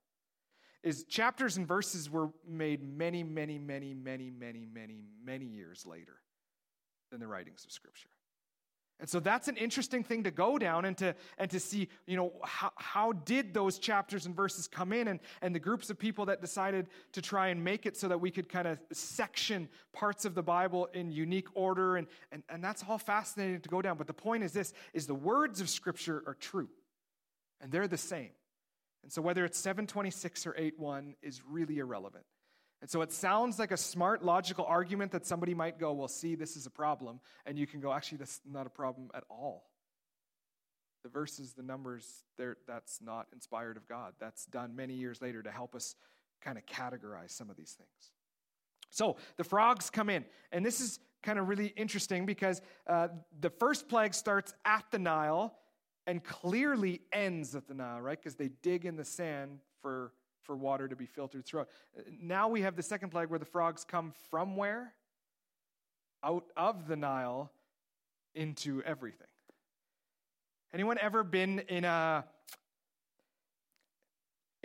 Is 0.85 1.04
chapters 1.04 1.56
and 1.56 1.66
verses 1.66 2.09
were 2.09 2.30
made 2.46 2.83
many, 2.83 3.24
many, 3.24 3.59
many, 3.59 3.92
many, 3.92 4.30
many, 4.30 4.66
many, 4.72 5.02
many 5.22 5.46
years 5.46 5.85
later 5.85 6.14
than 7.11 7.18
the 7.18 7.26
writings 7.26 7.64
of 7.64 7.72
Scripture. 7.72 8.09
And 9.00 9.08
so 9.08 9.18
that's 9.18 9.48
an 9.48 9.56
interesting 9.56 10.04
thing 10.04 10.24
to 10.24 10.30
go 10.30 10.58
down 10.58 10.84
and 10.84 10.96
to, 10.98 11.14
and 11.38 11.50
to 11.50 11.58
see, 11.58 11.88
you 12.06 12.16
know, 12.16 12.32
how, 12.44 12.70
how 12.76 13.12
did 13.12 13.54
those 13.54 13.78
chapters 13.78 14.26
and 14.26 14.36
verses 14.36 14.68
come 14.68 14.92
in 14.92 15.08
and, 15.08 15.20
and 15.40 15.54
the 15.54 15.58
groups 15.58 15.88
of 15.88 15.98
people 15.98 16.26
that 16.26 16.42
decided 16.42 16.86
to 17.12 17.22
try 17.22 17.48
and 17.48 17.64
make 17.64 17.86
it 17.86 17.96
so 17.96 18.08
that 18.08 18.20
we 18.20 18.30
could 18.30 18.48
kind 18.48 18.68
of 18.68 18.78
section 18.92 19.68
parts 19.94 20.26
of 20.26 20.34
the 20.34 20.42
Bible 20.42 20.86
in 20.92 21.10
unique 21.10 21.48
order. 21.54 21.96
And, 21.96 22.06
and, 22.30 22.42
and 22.50 22.62
that's 22.62 22.84
all 22.86 22.98
fascinating 22.98 23.60
to 23.62 23.68
go 23.70 23.80
down. 23.80 23.96
But 23.96 24.06
the 24.06 24.12
point 24.12 24.44
is 24.44 24.52
this, 24.52 24.74
is 24.92 25.06
the 25.06 25.14
words 25.14 25.62
of 25.62 25.70
Scripture 25.70 26.22
are 26.26 26.34
true. 26.34 26.68
And 27.62 27.72
they're 27.72 27.88
the 27.88 27.96
same. 27.96 28.30
And 29.02 29.10
so 29.10 29.22
whether 29.22 29.46
it's 29.46 29.58
726 29.58 30.46
or 30.46 30.54
81 30.58 31.14
is 31.22 31.40
really 31.48 31.78
irrelevant. 31.78 32.24
And 32.80 32.88
so 32.88 33.02
it 33.02 33.12
sounds 33.12 33.58
like 33.58 33.72
a 33.72 33.76
smart, 33.76 34.24
logical 34.24 34.64
argument 34.64 35.12
that 35.12 35.26
somebody 35.26 35.54
might 35.54 35.78
go, 35.78 35.92
well, 35.92 36.08
see, 36.08 36.34
this 36.34 36.56
is 36.56 36.66
a 36.66 36.70
problem. 36.70 37.20
And 37.44 37.58
you 37.58 37.66
can 37.66 37.80
go, 37.80 37.92
actually, 37.92 38.18
that's 38.18 38.40
not 38.50 38.66
a 38.66 38.70
problem 38.70 39.10
at 39.14 39.24
all. 39.28 39.64
The 41.02 41.10
verses, 41.10 41.52
the 41.52 41.62
numbers, 41.62 42.24
that's 42.66 43.00
not 43.02 43.26
inspired 43.32 43.76
of 43.76 43.86
God. 43.86 44.14
That's 44.18 44.46
done 44.46 44.76
many 44.76 44.94
years 44.94 45.20
later 45.20 45.42
to 45.42 45.50
help 45.50 45.74
us 45.74 45.94
kind 46.40 46.56
of 46.56 46.64
categorize 46.66 47.30
some 47.30 47.50
of 47.50 47.56
these 47.56 47.72
things. 47.72 48.12
So 48.90 49.16
the 49.36 49.44
frogs 49.44 49.90
come 49.90 50.10
in. 50.10 50.24
And 50.50 50.64
this 50.64 50.80
is 50.80 50.98
kind 51.22 51.38
of 51.38 51.48
really 51.48 51.72
interesting 51.76 52.26
because 52.26 52.60
uh, 52.86 53.08
the 53.38 53.50
first 53.50 53.88
plague 53.88 54.14
starts 54.14 54.54
at 54.64 54.84
the 54.90 54.98
Nile 54.98 55.54
and 56.06 56.24
clearly 56.24 57.02
ends 57.12 57.54
at 57.54 57.68
the 57.68 57.74
Nile, 57.74 58.00
right? 58.00 58.18
Because 58.18 58.36
they 58.36 58.48
dig 58.62 58.84
in 58.86 58.96
the 58.96 59.04
sand 59.04 59.60
for 59.82 60.12
for 60.50 60.56
water 60.56 60.88
to 60.88 60.96
be 60.96 61.06
filtered 61.06 61.46
through. 61.46 61.64
Now 62.20 62.48
we 62.48 62.62
have 62.62 62.74
the 62.74 62.82
second 62.82 63.10
plague 63.10 63.30
where 63.30 63.38
the 63.38 63.44
frogs 63.44 63.84
come 63.84 64.12
from 64.32 64.56
where? 64.56 64.92
Out 66.24 66.42
of 66.56 66.88
the 66.88 66.96
Nile 66.96 67.52
into 68.34 68.82
everything. 68.82 69.28
Anyone 70.74 70.98
ever 71.00 71.22
been 71.22 71.60
in 71.68 71.84
a 71.84 72.24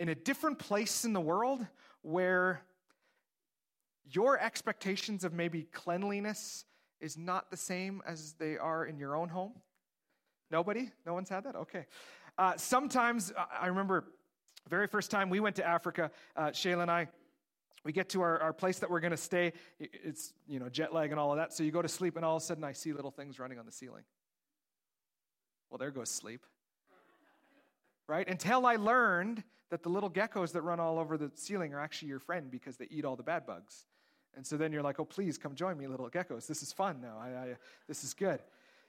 in 0.00 0.08
a 0.08 0.14
different 0.16 0.58
place 0.58 1.04
in 1.04 1.12
the 1.12 1.20
world 1.20 1.64
where 2.02 2.62
your 4.10 4.40
expectations 4.40 5.22
of 5.22 5.32
maybe 5.32 5.68
cleanliness 5.70 6.64
is 7.00 7.16
not 7.16 7.48
the 7.52 7.56
same 7.56 8.02
as 8.04 8.32
they 8.40 8.58
are 8.58 8.84
in 8.86 8.98
your 8.98 9.14
own 9.14 9.28
home? 9.28 9.52
Nobody? 10.50 10.90
No 11.06 11.14
one's 11.14 11.28
had 11.28 11.44
that? 11.44 11.54
Okay. 11.54 11.86
Uh, 12.36 12.56
sometimes 12.56 13.32
I 13.60 13.68
remember 13.68 14.06
very 14.68 14.86
first 14.86 15.10
time 15.10 15.30
we 15.30 15.40
went 15.40 15.56
to 15.56 15.66
Africa, 15.66 16.10
uh, 16.36 16.46
Shayla 16.46 16.82
and 16.82 16.90
I, 16.90 17.08
we 17.84 17.92
get 17.92 18.08
to 18.10 18.20
our, 18.20 18.40
our 18.40 18.52
place 18.52 18.80
that 18.80 18.90
we're 18.90 19.00
going 19.00 19.12
to 19.12 19.16
stay. 19.16 19.52
It's, 19.78 20.32
you 20.48 20.58
know, 20.58 20.68
jet 20.68 20.92
lag 20.92 21.12
and 21.12 21.20
all 21.20 21.30
of 21.30 21.38
that. 21.38 21.52
So 21.52 21.62
you 21.62 21.70
go 21.70 21.82
to 21.82 21.88
sleep, 21.88 22.16
and 22.16 22.24
all 22.24 22.36
of 22.36 22.42
a 22.42 22.44
sudden 22.44 22.64
I 22.64 22.72
see 22.72 22.92
little 22.92 23.12
things 23.12 23.38
running 23.38 23.58
on 23.60 23.66
the 23.66 23.72
ceiling. 23.72 24.02
Well, 25.70 25.78
there 25.78 25.92
goes 25.92 26.10
sleep. 26.10 26.44
Right? 28.08 28.28
Until 28.28 28.66
I 28.66 28.76
learned 28.76 29.44
that 29.70 29.82
the 29.82 29.88
little 29.88 30.10
geckos 30.10 30.52
that 30.52 30.62
run 30.62 30.80
all 30.80 30.98
over 30.98 31.16
the 31.16 31.30
ceiling 31.34 31.74
are 31.74 31.80
actually 31.80 32.08
your 32.08 32.18
friend 32.18 32.50
because 32.50 32.76
they 32.76 32.86
eat 32.90 33.04
all 33.04 33.16
the 33.16 33.22
bad 33.22 33.46
bugs. 33.46 33.86
And 34.36 34.46
so 34.46 34.56
then 34.56 34.72
you're 34.72 34.82
like, 34.82 35.00
oh, 35.00 35.04
please 35.04 35.38
come 35.38 35.54
join 35.54 35.78
me, 35.78 35.86
little 35.86 36.10
geckos. 36.10 36.46
This 36.46 36.62
is 36.62 36.72
fun 36.72 37.00
now. 37.00 37.18
I, 37.20 37.28
I, 37.28 37.56
this 37.88 38.04
is 38.04 38.14
good. 38.14 38.40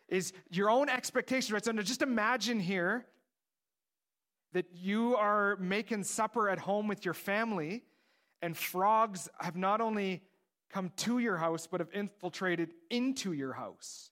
Is 0.07 0.33
your 0.49 0.69
own 0.69 0.89
expectation, 0.89 1.53
right? 1.53 1.63
So 1.63 1.71
just 1.73 2.01
imagine 2.01 2.59
here 2.59 3.05
that 4.53 4.65
you 4.73 5.15
are 5.15 5.55
making 5.57 6.03
supper 6.03 6.49
at 6.49 6.59
home 6.59 6.87
with 6.87 7.05
your 7.05 7.13
family, 7.13 7.83
and 8.41 8.55
frogs 8.55 9.29
have 9.39 9.55
not 9.55 9.81
only 9.81 10.21
come 10.69 10.91
to 10.97 11.19
your 11.19 11.37
house, 11.37 11.67
but 11.67 11.79
have 11.79 11.89
infiltrated 11.93 12.73
into 12.89 13.33
your 13.33 13.53
house. 13.53 14.11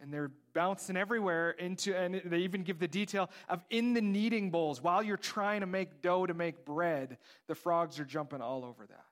And 0.00 0.12
they're 0.12 0.32
bouncing 0.52 0.96
everywhere 0.96 1.50
into, 1.50 1.96
and 1.96 2.20
they 2.24 2.38
even 2.38 2.64
give 2.64 2.80
the 2.80 2.88
detail 2.88 3.30
of 3.48 3.64
in 3.70 3.94
the 3.94 4.00
kneading 4.00 4.50
bowls. 4.50 4.82
While 4.82 5.02
you're 5.02 5.16
trying 5.16 5.60
to 5.60 5.66
make 5.66 6.02
dough 6.02 6.26
to 6.26 6.34
make 6.34 6.64
bread, 6.64 7.18
the 7.46 7.54
frogs 7.54 8.00
are 8.00 8.04
jumping 8.04 8.40
all 8.40 8.64
over 8.64 8.84
that. 8.86 9.04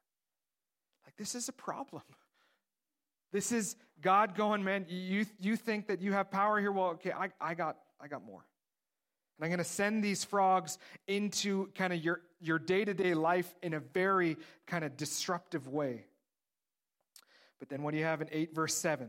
Like, 1.05 1.17
this 1.17 1.35
is 1.35 1.49
a 1.49 1.53
problem. 1.53 2.03
This 3.33 3.53
is 3.53 3.77
God 4.01 4.35
going, 4.35 4.65
man, 4.65 4.87
you, 4.89 5.27
you 5.41 5.55
think 5.55 5.87
that 5.87 6.01
you 6.01 6.13
have 6.13 6.31
power 6.31 6.59
here? 6.59 6.73
Well, 6.73 6.89
okay, 6.89 7.13
I, 7.13 7.31
I, 7.41 7.55
got, 7.55 7.77
I 8.01 8.09
got 8.09 8.25
more. 8.25 8.45
And 9.41 9.47
I'm 9.47 9.51
going 9.51 9.65
to 9.65 9.65
send 9.65 10.05
these 10.05 10.23
frogs 10.23 10.77
into 11.09 11.69
kind 11.69 11.95
of 11.95 12.05
your, 12.05 12.21
your 12.43 12.59
day-to-day 12.59 13.15
life 13.15 13.55
in 13.63 13.73
a 13.73 13.81
very 13.81 14.37
kind 14.67 14.85
of 14.85 14.99
disruptive 14.99 15.67
way. 15.67 16.05
But 17.59 17.71
then 17.71 17.83
what 17.83 17.93
do 17.93 17.99
you 17.99 18.05
have 18.05 18.21
in 18.21 18.29
8 18.31 18.55
verse 18.55 18.75
7? 18.75 19.09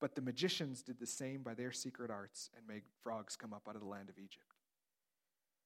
But 0.00 0.14
the 0.14 0.22
magicians 0.22 0.82
did 0.82 1.00
the 1.00 1.06
same 1.06 1.42
by 1.42 1.54
their 1.54 1.72
secret 1.72 2.12
arts 2.12 2.50
and 2.56 2.64
made 2.68 2.82
frogs 3.02 3.34
come 3.34 3.52
up 3.52 3.62
out 3.68 3.74
of 3.74 3.80
the 3.80 3.88
land 3.88 4.08
of 4.08 4.18
Egypt. 4.18 4.54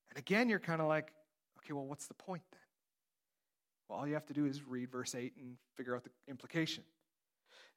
And 0.08 0.18
again, 0.18 0.48
you're 0.48 0.58
kind 0.58 0.80
of 0.80 0.88
like, 0.88 1.12
okay, 1.58 1.74
well, 1.74 1.84
what's 1.84 2.06
the 2.06 2.14
point 2.14 2.42
then? 2.52 2.60
Well, 3.86 3.98
all 3.98 4.06
you 4.06 4.14
have 4.14 4.24
to 4.28 4.32
do 4.32 4.46
is 4.46 4.66
read 4.66 4.90
verse 4.90 5.14
8 5.14 5.30
and 5.36 5.58
figure 5.76 5.94
out 5.94 6.04
the 6.04 6.10
implication. 6.26 6.84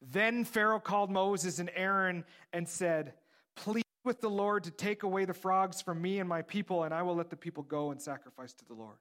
Then 0.02 0.46
Pharaoh 0.46 0.80
called 0.80 1.12
Moses 1.12 1.60
and 1.60 1.70
Aaron 1.76 2.24
and 2.54 2.66
said, 2.66 3.12
Please 3.58 3.85
with 4.06 4.22
the 4.22 4.30
Lord 4.30 4.64
to 4.66 4.72
take 4.72 5.04
away 5.04 5.26
the 5.26 5.34
frogs 5.34 5.82
from 5.82 6.02
me 6.02 6.20
and 6.20 6.30
my 6.30 6.42
people, 6.42 6.84
and 6.84 6.94
I 6.94 7.02
will 7.02 7.16
let 7.16 7.30
the 7.30 7.36
people 7.36 7.64
go 7.64 7.92
and 7.92 8.02
sacrifice 8.02 8.54
to 8.54 8.66
the 8.66 8.74
Lord. 8.74 8.98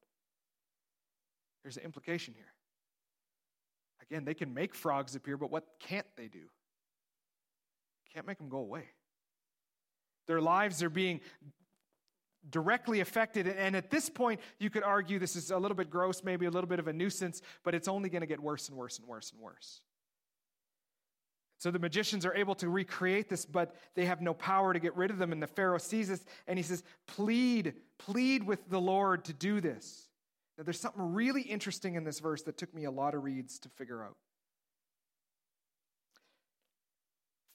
There's 1.63 1.77
an 1.77 1.85
implication 1.85 2.35
here. 2.37 2.53
Again, 4.03 4.25
they 4.25 4.35
can 4.35 4.53
make 4.53 4.75
frogs 4.75 5.15
appear, 5.15 5.37
but 5.37 5.51
what 5.51 5.65
can't 5.81 6.07
they 6.17 6.29
do? 6.29 6.47
Can't 8.13 8.27
make 8.27 8.39
them 8.39 8.49
go 8.49 8.59
away. 8.59 8.85
Their 10.27 10.41
lives 10.41 10.83
are 10.83 10.91
being 10.91 11.21
directly 12.51 13.01
affected. 13.01 13.49
And 13.49 13.75
at 13.75 13.91
this 13.91 14.09
point, 14.09 14.41
you 14.59 14.71
could 14.71 14.83
argue 14.83 15.19
this 15.19 15.37
is 15.37 15.51
a 15.51 15.59
little 15.59 15.75
bit 15.75 15.91
gross, 15.91 16.23
maybe 16.23 16.47
a 16.47 16.51
little 16.51 16.69
bit 16.69 16.79
of 16.79 16.89
a 16.89 16.93
nuisance, 16.93 17.41
but 17.63 17.75
it's 17.75 17.89
only 17.89 18.09
going 18.09 18.21
to 18.21 18.27
get 18.27 18.41
worse 18.41 18.69
and 18.69 18.77
worse 18.77 18.99
and 18.99 19.09
worse 19.09 19.33
and 19.33 19.41
worse. 19.41 19.81
So 21.65 21.71
the 21.71 21.79
magicians 21.79 22.27
are 22.27 22.35
able 22.35 22.55
to 22.57 22.69
recreate 22.69 23.31
this, 23.31 23.47
but 23.47 23.75
they 23.95 24.05
have 24.05 24.21
no 24.21 24.35
power 24.35 24.75
to 24.75 24.79
get 24.79 24.95
rid 24.95 25.11
of 25.11 25.17
them. 25.17 25.33
And 25.33 25.43
the 25.43 25.47
Pharaoh 25.47 25.79
sees 25.79 26.09
this 26.09 26.23
and 26.47 26.59
he 26.59 26.63
says, 26.63 26.83
Plead, 27.07 27.73
plead 27.97 28.45
with 28.45 28.69
the 28.69 28.79
Lord 28.79 29.25
to 29.25 29.33
do 29.33 29.63
this. 29.63 30.11
Now, 30.59 30.65
there's 30.65 30.79
something 30.79 31.15
really 31.15 31.41
interesting 31.41 31.95
in 31.95 32.05
this 32.05 32.21
verse 32.21 32.43
that 32.43 32.59
took 32.59 32.75
me 32.75 32.85
a 32.85 32.91
lot 32.91 33.15
of 33.15 33.25
reads 33.25 33.59
to 33.61 33.71
figure 33.71 34.05
out. 34.05 34.19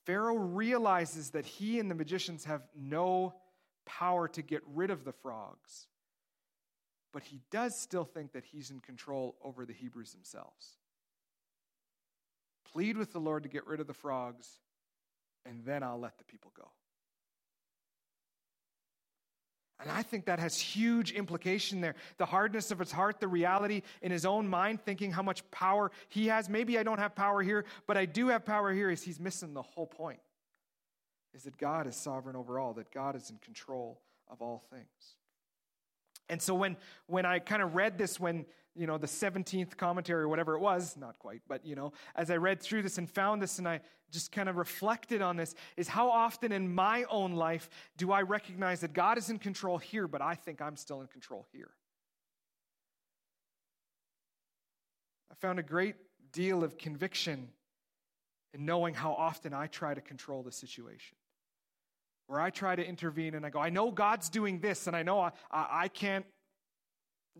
Pharaoh 0.07 0.37
realizes 0.37 1.29
that 1.29 1.45
he 1.45 1.79
and 1.79 1.91
the 1.91 1.93
magicians 1.93 2.45
have 2.45 2.63
no 2.75 3.35
power 3.85 4.27
to 4.29 4.41
get 4.41 4.63
rid 4.73 4.89
of 4.89 5.03
the 5.05 5.13
frogs, 5.13 5.85
but 7.13 7.21
he 7.21 7.41
does 7.51 7.79
still 7.79 8.05
think 8.05 8.31
that 8.31 8.45
he's 8.45 8.71
in 8.71 8.79
control 8.79 9.35
over 9.43 9.67
the 9.67 9.73
Hebrews 9.73 10.13
themselves. 10.13 10.78
Plead 12.71 12.97
with 12.97 13.11
the 13.11 13.19
Lord 13.19 13.43
to 13.43 13.49
get 13.49 13.65
rid 13.67 13.79
of 13.79 13.87
the 13.87 13.93
frogs, 13.93 14.59
and 15.45 15.63
then 15.65 15.83
I'll 15.83 15.99
let 15.99 16.17
the 16.17 16.23
people 16.23 16.51
go. 16.55 16.69
And 19.81 19.89
I 19.89 20.03
think 20.03 20.25
that 20.25 20.39
has 20.39 20.59
huge 20.59 21.13
implication 21.13 21.79
there. 21.79 21.95
The 22.17 22.25
hardness 22.25 22.69
of 22.69 22.79
his 22.79 22.91
heart, 22.91 23.21
the 23.21 23.29
reality 23.29 23.81
in 24.01 24.11
his 24.11 24.25
own 24.25 24.47
mind, 24.47 24.81
thinking 24.81 25.11
how 25.11 25.23
much 25.23 25.49
power 25.51 25.91
he 26.09 26.27
has. 26.27 26.49
Maybe 26.49 26.77
I 26.77 26.83
don't 26.83 26.99
have 26.99 27.15
power 27.15 27.41
here, 27.41 27.63
but 27.87 27.95
I 27.95 28.05
do 28.05 28.27
have 28.27 28.45
power 28.45 28.73
here, 28.73 28.89
is 28.89 29.01
he's 29.01 29.21
missing 29.21 29.53
the 29.53 29.61
whole 29.61 29.87
point. 29.87 30.19
Is 31.33 31.43
that 31.43 31.57
God 31.57 31.87
is 31.87 31.95
sovereign 31.95 32.35
over 32.35 32.59
all, 32.59 32.73
that 32.73 32.91
God 32.91 33.15
is 33.15 33.29
in 33.29 33.37
control 33.37 34.01
of 34.29 34.41
all 34.41 34.63
things. 34.69 35.15
And 36.27 36.41
so 36.41 36.53
when 36.53 36.75
when 37.07 37.25
I 37.25 37.39
kind 37.39 37.61
of 37.61 37.75
read 37.75 37.97
this 37.97 38.19
when 38.19 38.45
you 38.75 38.87
know 38.87 38.97
the 38.97 39.07
17th 39.07 39.77
commentary 39.77 40.23
or 40.23 40.27
whatever 40.27 40.55
it 40.55 40.59
was, 40.59 40.95
not 40.97 41.17
quite, 41.19 41.41
but 41.47 41.65
you 41.65 41.75
know, 41.75 41.93
as 42.15 42.31
I 42.31 42.37
read 42.37 42.61
through 42.61 42.83
this 42.83 42.97
and 42.97 43.09
found 43.09 43.41
this 43.41 43.59
and 43.59 43.67
I 43.67 43.81
just 44.11 44.31
kind 44.31 44.49
of 44.49 44.57
reflected 44.57 45.21
on 45.21 45.37
this 45.37 45.53
is 45.77 45.87
how 45.87 46.09
often 46.09 46.51
in 46.51 46.73
my 46.73 47.05
own 47.09 47.33
life 47.33 47.69
do 47.97 48.11
I 48.11 48.21
recognize 48.21 48.81
that 48.81 48.93
God 48.93 49.17
is 49.17 49.29
in 49.29 49.39
control 49.39 49.77
here, 49.77 50.07
but 50.07 50.21
I 50.21 50.35
think 50.35 50.61
I'm 50.61 50.75
still 50.75 51.01
in 51.01 51.07
control 51.07 51.45
here. 51.51 51.69
I 55.31 55.35
found 55.35 55.59
a 55.59 55.63
great 55.63 55.95
deal 56.31 56.63
of 56.63 56.77
conviction 56.77 57.49
in 58.53 58.65
knowing 58.65 58.93
how 58.93 59.13
often 59.13 59.53
I 59.53 59.67
try 59.67 59.93
to 59.93 60.01
control 60.01 60.41
the 60.41 60.51
situation 60.51 61.15
where 62.29 62.39
I 62.39 62.51
try 62.51 62.75
to 62.75 62.85
intervene 62.85 63.33
and 63.33 63.43
I 63.43 63.49
go, 63.49 63.59
I 63.59 63.71
know 63.71 63.89
God's 63.89 64.29
doing 64.29 64.59
this, 64.59 64.85
and 64.85 64.95
I 64.95 65.01
know 65.01 65.19
I, 65.19 65.31
I, 65.49 65.67
I 65.71 65.87
can't, 65.87 66.23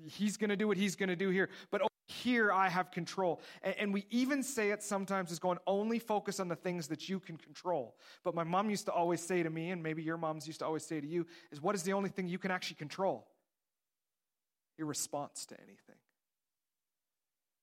He's 0.06 0.38
going 0.38 0.50
to 0.50 0.56
do 0.56 0.68
what 0.68 0.78
He's 0.78 0.96
going 0.96 1.10
to 1.10 1.16
do 1.16 1.30
here, 1.30 1.50
but 1.72 1.82
here 2.08 2.52
I 2.52 2.70
have 2.70 2.92
control. 2.92 3.40
And, 3.62 3.76
and, 3.80 3.94
we 3.94 4.06
even 4.10 4.42
say 4.44 4.72
it 4.72 4.84
sometimes 4.84 5.32
as 5.32 5.40
going, 5.40 5.60
only 5.68 6.00
focus 6.00 6.40
on 6.40 6.48
the 6.48 6.56
things 6.56 6.88
that 6.88 7.08
you 7.08 7.20
can 7.20 7.38
control. 7.38 7.96
But 8.24 8.34
my 8.34 8.44
mom 8.44 8.70
used 8.70 8.86
to 8.86 8.92
always 8.92 9.22
say 9.22 9.44
to 9.44 9.50
me, 9.50 9.70
and 9.70 9.84
maybe 9.84 10.02
your 10.02 10.18
moms 10.18 10.48
used 10.48 10.60
to 10.60 10.66
always 10.66 10.86
say 10.86 11.00
to 11.00 11.08
you, 11.08 11.28
is 11.52 11.62
what 11.62 11.76
is 11.76 11.84
the 11.84 11.94
only 11.94 12.10
thing 12.10 12.28
you 12.28 12.40
can 12.40 12.52
actually 12.52 12.78
control? 12.78 13.28
Your 14.78 14.88
response 14.88 15.46
to 15.48 15.56
anything. 15.60 15.96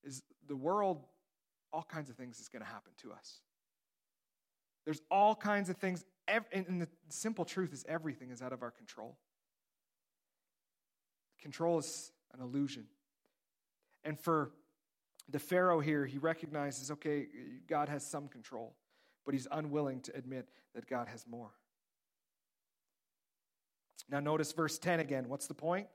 Is 0.05 0.23
the 0.47 0.57
world, 0.57 1.03
all 1.73 1.83
kinds 1.83 2.09
of 2.09 2.17
things 2.17 2.39
is 2.39 2.49
going 2.49 2.63
to 2.63 2.69
happen 2.69 2.93
to 3.03 3.13
us. 3.13 3.41
There's 4.85 5.03
all 5.11 5.35
kinds 5.35 5.69
of 5.69 5.77
things 5.79 6.05
and 6.53 6.83
the 6.83 6.89
simple 7.09 7.45
truth 7.45 7.73
is 7.73 7.85
everything 7.89 8.31
is 8.31 8.43
out 8.43 8.53
of 8.53 8.63
our 8.63 8.71
control. 8.71 9.17
Control 11.41 11.79
is 11.79 12.13
an 12.35 12.41
illusion. 12.41 12.85
And 14.05 14.19
for 14.19 14.53
the 15.29 15.39
Pharaoh 15.39 15.81
here, 15.81 16.07
he 16.07 16.19
recognizes 16.19 16.91
okay, 16.91 17.27
God 17.69 17.89
has 17.89 18.07
some 18.07 18.29
control, 18.29 18.75
but 19.25 19.35
he's 19.35 19.49
unwilling 19.51 20.01
to 20.03 20.17
admit 20.17 20.49
that 20.75 20.87
God 20.87 21.09
has 21.09 21.27
more. 21.27 21.51
Now, 24.09 24.21
notice 24.21 24.53
verse 24.53 24.79
10 24.79 25.01
again. 25.01 25.29
What's 25.29 25.47
the 25.47 25.55
point? 25.55 25.89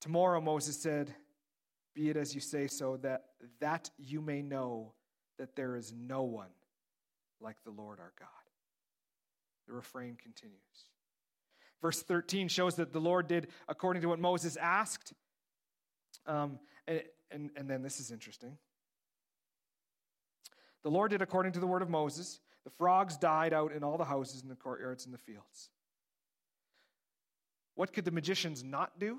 Tomorrow, 0.00 0.40
Moses 0.40 0.80
said, 0.80 1.12
Be 1.94 2.10
it 2.10 2.16
as 2.16 2.34
you 2.34 2.40
say 2.40 2.68
so, 2.68 2.96
that, 2.98 3.24
that 3.60 3.90
you 3.98 4.20
may 4.20 4.42
know 4.42 4.92
that 5.38 5.56
there 5.56 5.76
is 5.76 5.92
no 5.92 6.22
one 6.22 6.50
like 7.40 7.56
the 7.64 7.70
Lord 7.70 7.98
our 7.98 8.12
God. 8.18 8.28
The 9.66 9.72
refrain 9.72 10.16
continues. 10.16 10.58
Verse 11.80 12.02
13 12.02 12.48
shows 12.48 12.76
that 12.76 12.92
the 12.92 13.00
Lord 13.00 13.28
did 13.28 13.48
according 13.68 14.02
to 14.02 14.08
what 14.08 14.18
Moses 14.18 14.56
asked. 14.56 15.12
Um, 16.26 16.58
and, 16.86 17.02
and, 17.30 17.50
and 17.56 17.70
then 17.70 17.82
this 17.82 18.00
is 18.00 18.10
interesting. 18.10 18.56
The 20.82 20.90
Lord 20.90 21.10
did 21.10 21.22
according 21.22 21.52
to 21.52 21.60
the 21.60 21.66
word 21.66 21.82
of 21.82 21.90
Moses. 21.90 22.40
The 22.64 22.70
frogs 22.70 23.16
died 23.16 23.52
out 23.52 23.72
in 23.72 23.82
all 23.82 23.96
the 23.96 24.04
houses 24.04 24.42
in 24.42 24.48
the 24.48 24.54
courtyards 24.54 25.04
and 25.04 25.14
the 25.14 25.18
fields. 25.18 25.70
What 27.74 27.92
could 27.92 28.04
the 28.04 28.10
magicians 28.10 28.64
not 28.64 28.98
do? 28.98 29.18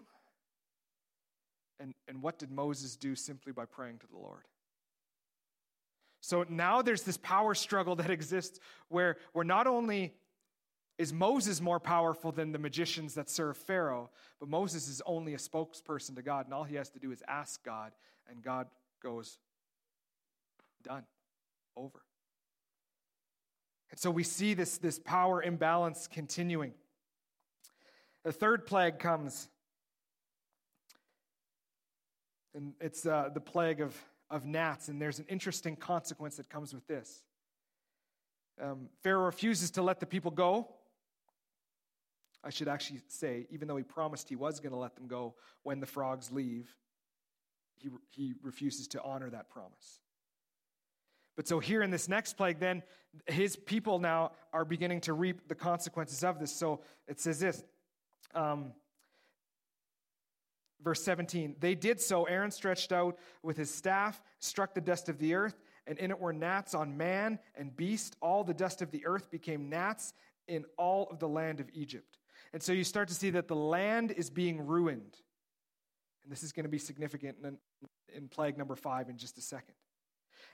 And, 1.79 1.93
and 2.07 2.21
what 2.21 2.37
did 2.37 2.51
Moses 2.51 2.97
do 2.97 3.15
simply 3.15 3.53
by 3.53 3.65
praying 3.65 3.99
to 3.99 4.07
the 4.07 4.17
Lord? 4.17 4.43
So 6.21 6.45
now 6.49 6.81
there's 6.81 7.03
this 7.03 7.17
power 7.17 7.55
struggle 7.55 7.95
that 7.95 8.09
exists 8.09 8.59
where, 8.89 9.17
where 9.33 9.45
not 9.45 9.67
only 9.67 10.13
is 10.99 11.11
Moses 11.11 11.59
more 11.59 11.79
powerful 11.79 12.31
than 12.31 12.51
the 12.51 12.59
magicians 12.59 13.15
that 13.15 13.27
serve 13.27 13.57
Pharaoh, 13.57 14.11
but 14.39 14.47
Moses 14.47 14.87
is 14.87 15.01
only 15.07 15.33
a 15.33 15.37
spokesperson 15.37 16.15
to 16.15 16.21
God, 16.21 16.45
and 16.45 16.53
all 16.53 16.63
he 16.63 16.75
has 16.75 16.91
to 16.91 16.99
do 16.99 17.11
is 17.11 17.23
ask 17.27 17.63
God, 17.63 17.93
and 18.29 18.43
God 18.43 18.67
goes, 19.01 19.39
done, 20.83 21.03
over. 21.75 22.03
And 23.89 23.99
so 23.99 24.11
we 24.11 24.23
see 24.23 24.53
this, 24.53 24.77
this 24.77 24.99
power 24.99 25.41
imbalance 25.41 26.07
continuing. 26.07 26.73
The 28.23 28.31
third 28.31 28.67
plague 28.67 28.99
comes, 28.99 29.49
and 32.53 32.73
it's 32.79 33.07
uh, 33.07 33.29
the 33.33 33.41
plague 33.41 33.81
of 33.81 33.95
of 34.29 34.45
gnats, 34.45 34.89
and 34.89 35.01
there's 35.01 35.19
an 35.19 35.25
interesting 35.27 35.75
consequence 35.75 36.37
that 36.37 36.49
comes 36.49 36.73
with 36.73 36.85
this. 36.87 37.23
Um, 38.61 38.89
Pharaoh 39.01 39.25
refuses 39.25 39.71
to 39.71 39.81
let 39.81 39.99
the 39.99 40.05
people 40.05 40.31
go. 40.31 40.67
I 42.43 42.49
should 42.49 42.67
actually 42.67 43.01
say, 43.07 43.47
even 43.49 43.67
though 43.67 43.77
he 43.77 43.83
promised 43.83 44.29
he 44.29 44.35
was 44.35 44.59
going 44.59 44.71
to 44.71 44.77
let 44.77 44.95
them 44.95 45.07
go 45.07 45.35
when 45.63 45.79
the 45.79 45.85
frogs 45.85 46.31
leave, 46.31 46.73
he, 47.75 47.89
he 48.11 48.33
refuses 48.41 48.87
to 48.89 49.03
honor 49.03 49.29
that 49.29 49.49
promise. 49.49 49.99
But 51.35 51.47
so 51.47 51.59
here 51.59 51.81
in 51.81 51.91
this 51.91 52.07
next 52.09 52.33
plague, 52.33 52.59
then, 52.59 52.83
his 53.27 53.55
people 53.55 53.97
now 53.97 54.33
are 54.53 54.63
beginning 54.63 55.01
to 55.01 55.13
reap 55.13 55.47
the 55.47 55.55
consequences 55.55 56.23
of 56.23 56.39
this. 56.39 56.55
So 56.55 56.81
it 57.07 57.19
says 57.19 57.39
this 57.39 57.63
um, 58.35 58.73
Verse 60.81 61.03
17, 61.03 61.57
they 61.59 61.75
did 61.75 61.99
so. 61.99 62.23
Aaron 62.23 62.51
stretched 62.51 62.93
out 62.93 63.17
with 63.43 63.57
his 63.57 63.73
staff, 63.73 64.21
struck 64.39 64.73
the 64.73 64.81
dust 64.81 65.09
of 65.09 65.19
the 65.19 65.33
earth, 65.33 65.61
and 65.85 65.97
in 65.97 66.09
it 66.09 66.19
were 66.19 66.31
gnats 66.31 66.73
on 66.73 66.95
man 66.95 67.37
and 67.55 67.75
beast. 67.75 68.15
All 68.21 68.45
the 68.45 68.53
dust 68.53 68.81
of 68.81 68.89
the 68.91 69.05
earth 69.05 69.29
became 69.29 69.69
gnats 69.69 70.13
in 70.47 70.63
all 70.77 71.07
of 71.11 71.19
the 71.19 71.27
land 71.27 71.59
of 71.59 71.67
Egypt. 71.73 72.18
And 72.53 72.61
so 72.61 72.71
you 72.71 72.83
start 72.83 73.07
to 73.09 73.13
see 73.13 73.29
that 73.31 73.47
the 73.47 73.55
land 73.55 74.11
is 74.11 74.29
being 74.29 74.65
ruined. 74.65 75.17
And 76.23 76.31
this 76.31 76.43
is 76.43 76.51
going 76.51 76.63
to 76.63 76.69
be 76.69 76.77
significant 76.77 77.37
in, 77.43 77.57
in 78.15 78.27
plague 78.27 78.57
number 78.57 78.75
five 78.75 79.09
in 79.09 79.17
just 79.17 79.37
a 79.37 79.41
second. 79.41 79.75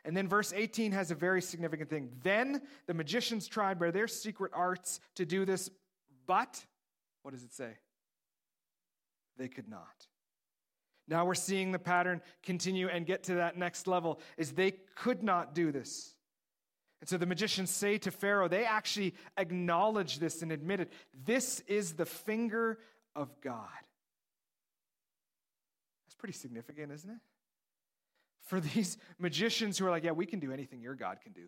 And 0.04 0.16
then 0.16 0.28
verse 0.28 0.54
18 0.54 0.92
has 0.92 1.12
a 1.12 1.16
very 1.16 1.42
significant 1.42 1.90
thing. 1.90 2.10
Then 2.24 2.62
the 2.88 2.94
magicians 2.94 3.48
tried 3.48 3.80
by 3.80 3.92
their 3.92 4.08
secret 4.08 4.52
arts 4.54 5.00
to 5.16 5.26
do 5.26 5.46
this, 5.46 5.70
but, 6.28 6.64
what 7.22 7.34
does 7.34 7.44
it 7.44 7.54
say? 7.54 7.72
They 9.38 9.48
could 9.48 9.68
not. 9.68 10.08
Now 11.08 11.26
we're 11.26 11.36
seeing 11.36 11.72
the 11.72 11.80
pattern 11.80 12.22
continue 12.42 12.88
and 12.88 13.06
get 13.06 13.24
to 13.24 13.36
that 13.36 13.58
next 13.58 13.88
level 13.88 14.20
is 14.38 14.52
they 14.52 14.72
could 14.96 15.24
not 15.24 15.54
do 15.54 15.72
this. 15.72 16.15
And 17.06 17.10
so 17.12 17.18
the 17.18 17.28
magicians 17.28 17.70
say 17.70 18.00
to 18.00 18.10
Pharaoh, 18.10 18.48
they 18.48 18.66
actually 18.66 19.14
acknowledge 19.38 20.18
this 20.18 20.42
and 20.42 20.52
admit 20.52 20.80
it. 20.80 20.92
This 21.24 21.60
is 21.68 21.94
the 21.94 22.06
finger 22.08 22.80
of 23.16 23.30
God. 23.42 23.70
That's 26.04 26.16
pretty 26.18 26.34
significant, 26.34 26.92
isn't 26.92 27.12
it? 27.12 27.20
For 28.48 28.60
these 28.60 28.98
magicians 29.20 29.78
who 29.78 29.86
are 29.86 29.92
like, 29.92 30.04
yeah, 30.04 30.14
we 30.14 30.26
can 30.26 30.40
do 30.40 30.52
anything 30.52 30.82
your 30.82 30.96
God 30.96 31.20
can 31.22 31.32
do, 31.32 31.46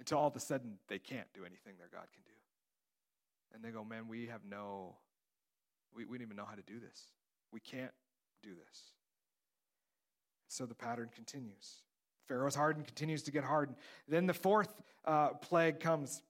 until 0.00 0.18
all 0.18 0.26
of 0.26 0.34
a 0.34 0.40
sudden 0.40 0.78
they 0.88 0.98
can't 0.98 1.28
do 1.32 1.44
anything 1.44 1.74
their 1.78 1.86
God 1.92 2.08
can 2.12 2.24
do. 2.24 2.34
And 3.54 3.62
they 3.62 3.70
go, 3.70 3.84
man, 3.84 4.08
we 4.08 4.26
have 4.26 4.40
no, 4.50 4.96
we, 5.94 6.06
we 6.06 6.18
don't 6.18 6.26
even 6.26 6.36
know 6.36 6.44
how 6.44 6.56
to 6.56 6.62
do 6.66 6.80
this. 6.80 7.02
We 7.52 7.60
can't 7.60 7.92
do 8.42 8.50
this. 8.50 8.80
So 10.48 10.66
the 10.66 10.74
pattern 10.74 11.10
continues. 11.14 11.84
Pharaoh's 12.28 12.54
hardened, 12.54 12.86
continues 12.86 13.22
to 13.24 13.30
get 13.30 13.44
hardened. 13.44 13.76
Then 14.08 14.26
the 14.26 14.34
fourth 14.34 14.74
uh, 15.04 15.28
plague 15.34 15.80
comes. 15.80 16.22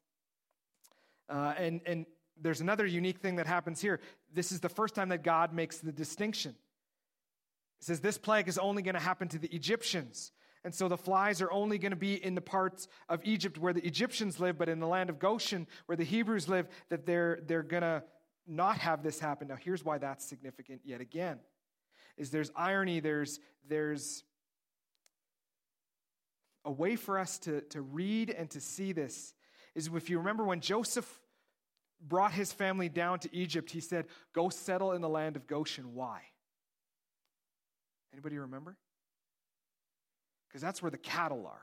Uh, 1.28 1.54
and, 1.58 1.80
and 1.86 2.06
there's 2.40 2.60
another 2.60 2.86
unique 2.86 3.18
thing 3.18 3.36
that 3.36 3.46
happens 3.46 3.80
here. 3.80 4.00
This 4.32 4.52
is 4.52 4.60
the 4.60 4.68
first 4.68 4.94
time 4.94 5.08
that 5.08 5.22
God 5.22 5.52
makes 5.52 5.78
the 5.78 5.92
distinction. 5.92 6.54
He 7.78 7.84
says 7.84 8.00
this 8.00 8.18
plague 8.18 8.48
is 8.48 8.58
only 8.58 8.82
going 8.82 8.94
to 8.94 9.00
happen 9.00 9.28
to 9.28 9.38
the 9.38 9.48
Egyptians. 9.54 10.32
And 10.64 10.74
so 10.74 10.88
the 10.88 10.96
flies 10.96 11.40
are 11.40 11.50
only 11.52 11.78
going 11.78 11.90
to 11.90 11.96
be 11.96 12.14
in 12.14 12.34
the 12.34 12.40
parts 12.40 12.88
of 13.08 13.20
Egypt 13.24 13.56
where 13.56 13.72
the 13.72 13.86
Egyptians 13.86 14.40
live, 14.40 14.58
but 14.58 14.68
in 14.68 14.80
the 14.80 14.86
land 14.86 15.10
of 15.10 15.18
Goshen 15.18 15.66
where 15.86 15.96
the 15.96 16.04
Hebrews 16.04 16.48
live, 16.48 16.66
that 16.88 17.06
they're, 17.06 17.38
they're 17.46 17.62
going 17.62 17.82
to 17.82 18.02
not 18.46 18.78
have 18.78 19.02
this 19.02 19.20
happen. 19.20 19.48
Now, 19.48 19.56
here's 19.56 19.84
why 19.84 19.98
that's 19.98 20.24
significant 20.24 20.80
yet 20.84 21.00
again. 21.00 21.38
Is 22.16 22.30
there's 22.30 22.50
irony, 22.56 23.00
there's, 23.00 23.38
there's 23.68 24.24
a 26.66 26.70
way 26.70 26.96
for 26.96 27.18
us 27.18 27.38
to, 27.38 27.62
to 27.62 27.80
read 27.80 28.28
and 28.28 28.50
to 28.50 28.60
see 28.60 28.92
this 28.92 29.32
is 29.74 29.88
if 29.94 30.10
you 30.10 30.18
remember 30.18 30.44
when 30.44 30.60
Joseph 30.60 31.20
brought 32.06 32.32
his 32.32 32.52
family 32.52 32.88
down 32.88 33.20
to 33.20 33.34
Egypt, 33.34 33.70
he 33.70 33.80
said, 33.80 34.06
Go 34.34 34.48
settle 34.48 34.92
in 34.92 35.00
the 35.00 35.08
land 35.08 35.36
of 35.36 35.46
Goshen. 35.46 35.94
Why? 35.94 36.20
Anybody 38.12 38.38
remember? 38.38 38.76
Because 40.48 40.60
that's 40.60 40.82
where 40.82 40.90
the 40.90 40.98
cattle 40.98 41.46
are. 41.46 41.62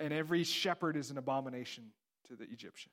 And 0.00 0.12
every 0.12 0.44
shepherd 0.44 0.96
is 0.96 1.10
an 1.10 1.18
abomination 1.18 1.84
to 2.28 2.36
the 2.36 2.44
Egyptian. 2.44 2.90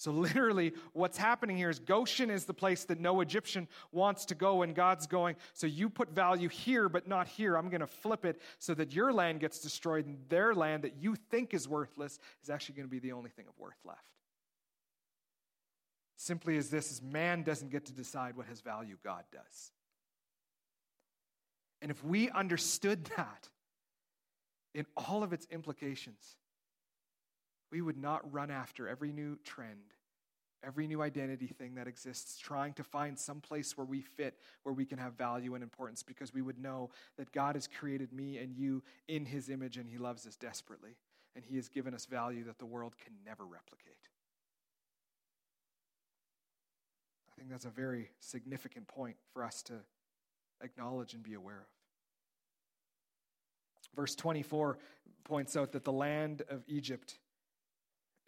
So, 0.00 0.12
literally, 0.12 0.72
what's 0.94 1.18
happening 1.18 1.58
here 1.58 1.68
is 1.68 1.78
Goshen 1.78 2.30
is 2.30 2.46
the 2.46 2.54
place 2.54 2.84
that 2.84 2.98
no 2.98 3.20
Egyptian 3.20 3.68
wants 3.92 4.24
to 4.24 4.34
go, 4.34 4.62
and 4.62 4.74
God's 4.74 5.06
going, 5.06 5.36
So 5.52 5.66
you 5.66 5.90
put 5.90 6.14
value 6.14 6.48
here, 6.48 6.88
but 6.88 7.06
not 7.06 7.28
here. 7.28 7.54
I'm 7.54 7.68
going 7.68 7.82
to 7.82 7.86
flip 7.86 8.24
it 8.24 8.40
so 8.58 8.72
that 8.76 8.94
your 8.94 9.12
land 9.12 9.40
gets 9.40 9.58
destroyed, 9.58 10.06
and 10.06 10.16
their 10.30 10.54
land 10.54 10.84
that 10.84 10.94
you 10.96 11.16
think 11.16 11.52
is 11.52 11.68
worthless 11.68 12.18
is 12.42 12.48
actually 12.48 12.76
going 12.76 12.88
to 12.88 12.90
be 12.90 12.98
the 12.98 13.12
only 13.12 13.28
thing 13.28 13.44
of 13.46 13.52
worth 13.58 13.76
left. 13.84 14.08
Simply 16.16 16.56
as 16.56 16.70
this 16.70 16.90
is 16.90 17.02
man 17.02 17.42
doesn't 17.42 17.70
get 17.70 17.84
to 17.84 17.92
decide 17.92 18.38
what 18.38 18.46
has 18.46 18.62
value, 18.62 18.96
God 19.04 19.24
does. 19.30 19.70
And 21.82 21.90
if 21.90 22.02
we 22.02 22.30
understood 22.30 23.04
that 23.18 23.50
in 24.74 24.86
all 24.96 25.22
of 25.22 25.34
its 25.34 25.46
implications, 25.50 26.36
we 27.70 27.80
would 27.80 27.96
not 27.96 28.32
run 28.32 28.50
after 28.50 28.88
every 28.88 29.12
new 29.12 29.38
trend, 29.44 29.94
every 30.64 30.86
new 30.86 31.02
identity 31.02 31.46
thing 31.46 31.74
that 31.76 31.86
exists, 31.86 32.38
trying 32.38 32.72
to 32.74 32.84
find 32.84 33.18
some 33.18 33.40
place 33.40 33.76
where 33.76 33.84
we 33.84 34.02
fit, 34.02 34.38
where 34.62 34.74
we 34.74 34.84
can 34.84 34.98
have 34.98 35.14
value 35.14 35.54
and 35.54 35.62
importance, 35.62 36.02
because 36.02 36.34
we 36.34 36.42
would 36.42 36.58
know 36.58 36.90
that 37.16 37.32
God 37.32 37.54
has 37.54 37.66
created 37.66 38.12
me 38.12 38.38
and 38.38 38.54
you 38.54 38.82
in 39.08 39.24
his 39.24 39.48
image 39.48 39.76
and 39.76 39.88
he 39.88 39.98
loves 39.98 40.26
us 40.26 40.36
desperately. 40.36 40.96
And 41.36 41.44
he 41.44 41.56
has 41.56 41.68
given 41.68 41.94
us 41.94 42.06
value 42.06 42.44
that 42.44 42.58
the 42.58 42.66
world 42.66 42.94
can 42.98 43.12
never 43.24 43.44
replicate. 43.44 43.94
I 47.30 47.34
think 47.36 47.50
that's 47.50 47.64
a 47.64 47.70
very 47.70 48.10
significant 48.18 48.88
point 48.88 49.16
for 49.32 49.44
us 49.44 49.62
to 49.62 49.74
acknowledge 50.62 51.14
and 51.14 51.22
be 51.22 51.34
aware 51.34 51.60
of. 51.60 51.66
Verse 53.94 54.14
24 54.14 54.78
points 55.24 55.56
out 55.56 55.72
that 55.72 55.84
the 55.84 55.92
land 55.92 56.42
of 56.50 56.64
Egypt 56.68 57.18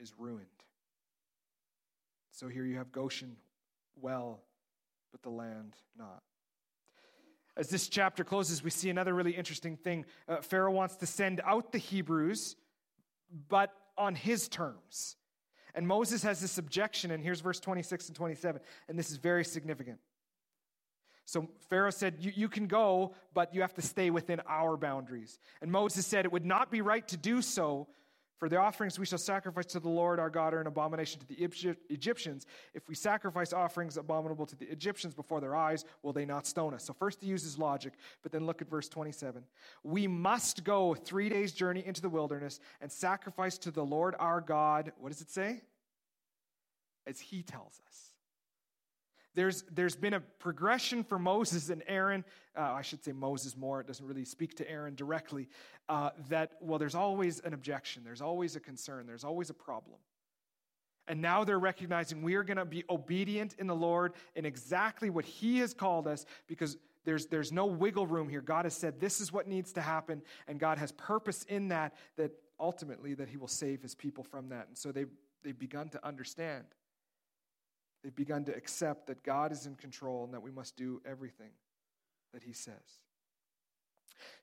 is 0.02 0.12
ruined. 0.18 0.46
So 2.32 2.48
here 2.48 2.64
you 2.64 2.76
have 2.76 2.90
Goshen 2.90 3.36
well, 4.00 4.40
but 5.12 5.22
the 5.22 5.30
land 5.30 5.76
not. 5.96 6.22
As 7.56 7.68
this 7.68 7.88
chapter 7.88 8.24
closes, 8.24 8.64
we 8.64 8.70
see 8.70 8.90
another 8.90 9.14
really 9.14 9.32
interesting 9.32 9.76
thing. 9.76 10.06
Uh, 10.26 10.40
Pharaoh 10.40 10.72
wants 10.72 10.96
to 10.96 11.06
send 11.06 11.40
out 11.44 11.70
the 11.70 11.78
Hebrews, 11.78 12.56
but 13.48 13.72
on 13.96 14.14
his 14.14 14.48
terms. 14.48 15.16
And 15.74 15.86
Moses 15.86 16.22
has 16.22 16.40
this 16.40 16.58
objection, 16.58 17.10
and 17.10 17.22
here's 17.22 17.40
verse 17.40 17.60
26 17.60 18.08
and 18.08 18.16
27, 18.16 18.60
and 18.88 18.98
this 18.98 19.10
is 19.10 19.18
very 19.18 19.44
significant. 19.44 19.98
So 21.24 21.48
Pharaoh 21.68 21.90
said, 21.90 22.16
you, 22.18 22.32
you 22.34 22.48
can 22.48 22.66
go, 22.66 23.14
but 23.32 23.54
you 23.54 23.60
have 23.60 23.74
to 23.74 23.82
stay 23.82 24.10
within 24.10 24.40
our 24.48 24.76
boundaries. 24.76 25.38
And 25.60 25.70
Moses 25.70 26.06
said, 26.06 26.24
It 26.24 26.32
would 26.32 26.44
not 26.44 26.70
be 26.70 26.80
right 26.80 27.06
to 27.08 27.16
do 27.16 27.42
so 27.42 27.86
for 28.38 28.48
the 28.48 28.56
offerings 28.56 28.98
we 28.98 29.06
shall 29.06 29.18
sacrifice 29.18 29.66
to 29.66 29.80
the 29.80 29.88
Lord 29.88 30.18
our 30.18 30.30
God 30.30 30.54
are 30.54 30.60
an 30.60 30.66
abomination 30.66 31.20
to 31.20 31.26
the 31.28 31.42
Egyptians. 31.90 32.46
If 32.74 32.88
we 32.88 32.94
sacrifice 32.94 33.52
offerings 33.52 33.96
abominable 33.96 34.46
to 34.46 34.56
the 34.56 34.66
Egyptians 34.66 35.14
before 35.14 35.40
their 35.40 35.54
eyes, 35.54 35.84
will 36.02 36.12
they 36.12 36.24
not 36.24 36.46
stone 36.46 36.74
us? 36.74 36.84
So, 36.84 36.92
first 36.92 37.20
he 37.20 37.28
uses 37.28 37.58
logic, 37.58 37.94
but 38.22 38.32
then 38.32 38.46
look 38.46 38.60
at 38.60 38.68
verse 38.68 38.88
27. 38.88 39.44
We 39.84 40.06
must 40.06 40.64
go 40.64 40.94
three 40.94 41.28
days' 41.28 41.52
journey 41.52 41.84
into 41.86 42.00
the 42.00 42.08
wilderness 42.08 42.60
and 42.80 42.90
sacrifice 42.90 43.58
to 43.58 43.70
the 43.70 43.84
Lord 43.84 44.14
our 44.18 44.40
God. 44.40 44.92
What 44.98 45.12
does 45.12 45.20
it 45.20 45.30
say? 45.30 45.62
As 47.06 47.20
he 47.20 47.42
tells 47.42 47.80
us. 47.86 48.12
There's, 49.34 49.64
there's 49.72 49.96
been 49.96 50.14
a 50.14 50.20
progression 50.20 51.04
for 51.04 51.18
Moses 51.18 51.70
and 51.70 51.82
Aaron. 51.86 52.24
Uh, 52.56 52.72
I 52.72 52.82
should 52.82 53.02
say 53.02 53.12
Moses 53.12 53.56
more. 53.56 53.80
It 53.80 53.86
doesn't 53.86 54.06
really 54.06 54.24
speak 54.24 54.56
to 54.56 54.70
Aaron 54.70 54.94
directly. 54.94 55.48
Uh, 55.88 56.10
that, 56.28 56.52
well, 56.60 56.78
there's 56.78 56.94
always 56.94 57.40
an 57.40 57.54
objection, 57.54 58.04
there's 58.04 58.20
always 58.20 58.56
a 58.56 58.60
concern, 58.60 59.06
there's 59.06 59.24
always 59.24 59.50
a 59.50 59.54
problem. 59.54 59.98
And 61.08 61.20
now 61.20 61.42
they're 61.44 61.58
recognizing 61.58 62.22
we 62.22 62.36
are 62.36 62.44
going 62.44 62.58
to 62.58 62.64
be 62.64 62.84
obedient 62.88 63.56
in 63.58 63.66
the 63.66 63.74
Lord 63.74 64.12
in 64.36 64.44
exactly 64.44 65.10
what 65.10 65.24
He 65.24 65.58
has 65.58 65.74
called 65.74 66.06
us 66.06 66.24
because 66.46 66.76
there's, 67.04 67.26
there's 67.26 67.50
no 67.50 67.66
wiggle 67.66 68.06
room 68.06 68.28
here. 68.28 68.40
God 68.40 68.64
has 68.64 68.74
said 68.74 69.00
this 69.00 69.20
is 69.20 69.32
what 69.32 69.48
needs 69.48 69.72
to 69.72 69.80
happen, 69.80 70.22
and 70.46 70.60
God 70.60 70.78
has 70.78 70.92
purpose 70.92 71.44
in 71.48 71.68
that, 71.68 71.94
that 72.16 72.30
ultimately 72.60 73.14
that 73.14 73.28
He 73.28 73.36
will 73.36 73.48
save 73.48 73.82
His 73.82 73.94
people 73.94 74.22
from 74.22 74.50
that. 74.50 74.68
And 74.68 74.78
so 74.78 74.92
they've, 74.92 75.10
they've 75.42 75.58
begun 75.58 75.88
to 75.90 76.06
understand. 76.06 76.64
They've 78.02 78.14
begun 78.14 78.44
to 78.46 78.54
accept 78.54 79.06
that 79.06 79.22
God 79.22 79.52
is 79.52 79.66
in 79.66 79.76
control 79.76 80.24
and 80.24 80.34
that 80.34 80.42
we 80.42 80.50
must 80.50 80.76
do 80.76 81.00
everything 81.06 81.50
that 82.32 82.42
He 82.42 82.52
says. 82.52 82.74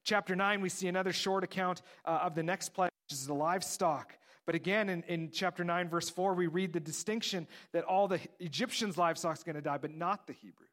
Chapter 0.04 0.36
9, 0.36 0.62
we 0.62 0.70
see 0.70 0.88
another 0.88 1.14
short 1.14 1.44
account 1.44 1.82
uh, 2.06 2.20
of 2.24 2.36
the 2.36 2.44
next 2.44 2.70
plague, 2.70 2.92
which 3.08 3.18
is 3.18 3.28
the 3.28 3.34
livestock. 3.34 4.18
But 4.46 4.56
again, 4.56 4.90
in, 4.90 5.04
in 5.04 5.30
chapter 5.32 5.64
9, 5.64 5.90
verse 5.90 6.10
4, 6.10 6.34
we 6.34 6.48
read 6.48 6.74
the 6.74 6.80
distinction 6.80 7.48
that 7.72 7.84
all 7.84 8.08
the 8.08 8.20
Egyptians' 8.40 8.98
livestock 8.98 9.38
is 9.38 9.44
going 9.44 9.56
to 9.56 9.62
die, 9.62 9.78
but 9.78 9.94
not 9.94 10.26
the 10.26 10.34
Hebrews. 10.34 10.70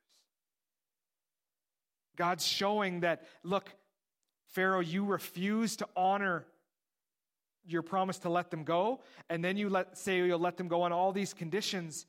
God's 2.17 2.47
showing 2.47 3.01
that, 3.01 3.25
look, 3.43 3.71
Pharaoh, 4.47 4.81
you 4.81 5.05
refuse 5.05 5.77
to 5.77 5.89
honor 5.95 6.47
your 7.67 7.83
promise 7.83 8.19
to 8.21 8.31
let 8.31 8.51
them 8.51 8.65
go, 8.65 9.03
and 9.29 9.45
then 9.45 9.57
you 9.57 9.69
let, 9.69 9.99
say 9.99 10.19
you'll 10.19 10.39
let 10.39 10.57
them 10.57 10.69
go 10.69 10.83
on 10.83 10.93
all 10.93 11.13
these 11.13 11.35
conditions. 11.35 12.07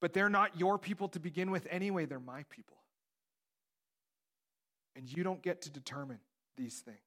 But 0.00 0.12
they're 0.12 0.30
not 0.30 0.58
your 0.58 0.78
people 0.78 1.08
to 1.08 1.20
begin 1.20 1.50
with 1.50 1.66
anyway, 1.70 2.06
they're 2.06 2.18
my 2.18 2.44
people. 2.50 2.76
And 4.96 5.10
you 5.10 5.22
don't 5.22 5.42
get 5.42 5.62
to 5.62 5.70
determine 5.70 6.18
these 6.56 6.80
things. 6.80 6.98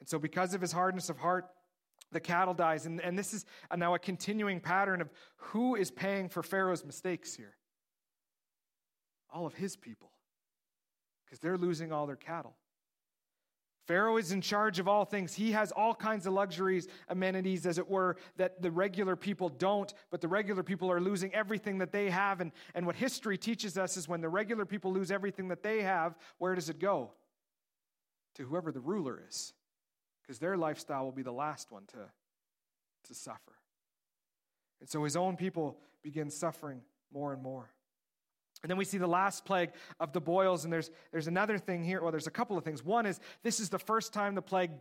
And 0.00 0.08
so, 0.08 0.18
because 0.18 0.54
of 0.54 0.60
his 0.60 0.72
hardness 0.72 1.10
of 1.10 1.18
heart, 1.18 1.46
the 2.12 2.20
cattle 2.20 2.54
dies. 2.54 2.86
And, 2.86 3.00
and 3.00 3.18
this 3.18 3.32
is 3.34 3.44
now 3.76 3.94
a 3.94 3.98
continuing 3.98 4.60
pattern 4.60 5.00
of 5.00 5.10
who 5.36 5.76
is 5.76 5.90
paying 5.90 6.28
for 6.28 6.42
Pharaoh's 6.42 6.84
mistakes 6.84 7.34
here? 7.34 7.54
All 9.32 9.46
of 9.46 9.54
his 9.54 9.76
people, 9.76 10.10
because 11.24 11.38
they're 11.38 11.58
losing 11.58 11.92
all 11.92 12.06
their 12.06 12.16
cattle. 12.16 12.56
Pharaoh 13.86 14.18
is 14.18 14.30
in 14.30 14.40
charge 14.40 14.78
of 14.78 14.86
all 14.86 15.04
things. 15.04 15.34
He 15.34 15.52
has 15.52 15.72
all 15.72 15.94
kinds 15.94 16.26
of 16.26 16.32
luxuries, 16.32 16.86
amenities, 17.08 17.66
as 17.66 17.78
it 17.78 17.88
were, 17.88 18.16
that 18.36 18.62
the 18.62 18.70
regular 18.70 19.16
people 19.16 19.48
don't, 19.48 19.92
but 20.10 20.20
the 20.20 20.28
regular 20.28 20.62
people 20.62 20.90
are 20.90 21.00
losing 21.00 21.34
everything 21.34 21.78
that 21.78 21.90
they 21.90 22.10
have. 22.10 22.40
And, 22.40 22.52
and 22.74 22.86
what 22.86 22.96
history 22.96 23.38
teaches 23.38 23.76
us 23.78 23.96
is 23.96 24.08
when 24.08 24.20
the 24.20 24.28
regular 24.28 24.64
people 24.64 24.92
lose 24.92 25.10
everything 25.10 25.48
that 25.48 25.62
they 25.62 25.82
have, 25.82 26.16
where 26.38 26.54
does 26.54 26.68
it 26.68 26.78
go? 26.78 27.12
To 28.36 28.44
whoever 28.44 28.70
the 28.70 28.80
ruler 28.80 29.20
is, 29.28 29.54
because 30.22 30.38
their 30.38 30.56
lifestyle 30.56 31.04
will 31.04 31.12
be 31.12 31.22
the 31.22 31.32
last 31.32 31.72
one 31.72 31.84
to, 31.86 31.98
to 33.08 33.14
suffer. 33.14 33.52
And 34.80 34.88
so 34.88 35.02
his 35.04 35.16
own 35.16 35.36
people 35.36 35.78
begin 36.02 36.30
suffering 36.30 36.82
more 37.12 37.32
and 37.32 37.42
more. 37.42 37.70
And 38.62 38.70
then 38.70 38.76
we 38.76 38.84
see 38.84 38.98
the 38.98 39.06
last 39.06 39.44
plague 39.44 39.70
of 39.98 40.12
the 40.12 40.20
boils, 40.20 40.64
and 40.64 40.72
there's, 40.72 40.90
there's 41.12 41.28
another 41.28 41.56
thing 41.58 41.82
here. 41.82 42.02
Well, 42.02 42.10
there's 42.10 42.26
a 42.26 42.30
couple 42.30 42.58
of 42.58 42.64
things. 42.64 42.84
One 42.84 43.06
is 43.06 43.18
this 43.42 43.58
is 43.58 43.70
the 43.70 43.78
first 43.78 44.12
time 44.12 44.34
the 44.34 44.42
plague 44.42 44.72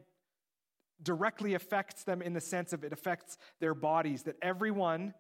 directly 1.01 1.53
affects 1.53 2.03
them 2.03 2.21
in 2.21 2.33
the 2.33 2.41
sense 2.41 2.73
of 2.73 2.83
it 2.83 2.91
affects 2.91 3.37
their 3.59 3.73
bodies, 3.73 4.23
that 4.23 4.35
everyone 4.41 5.13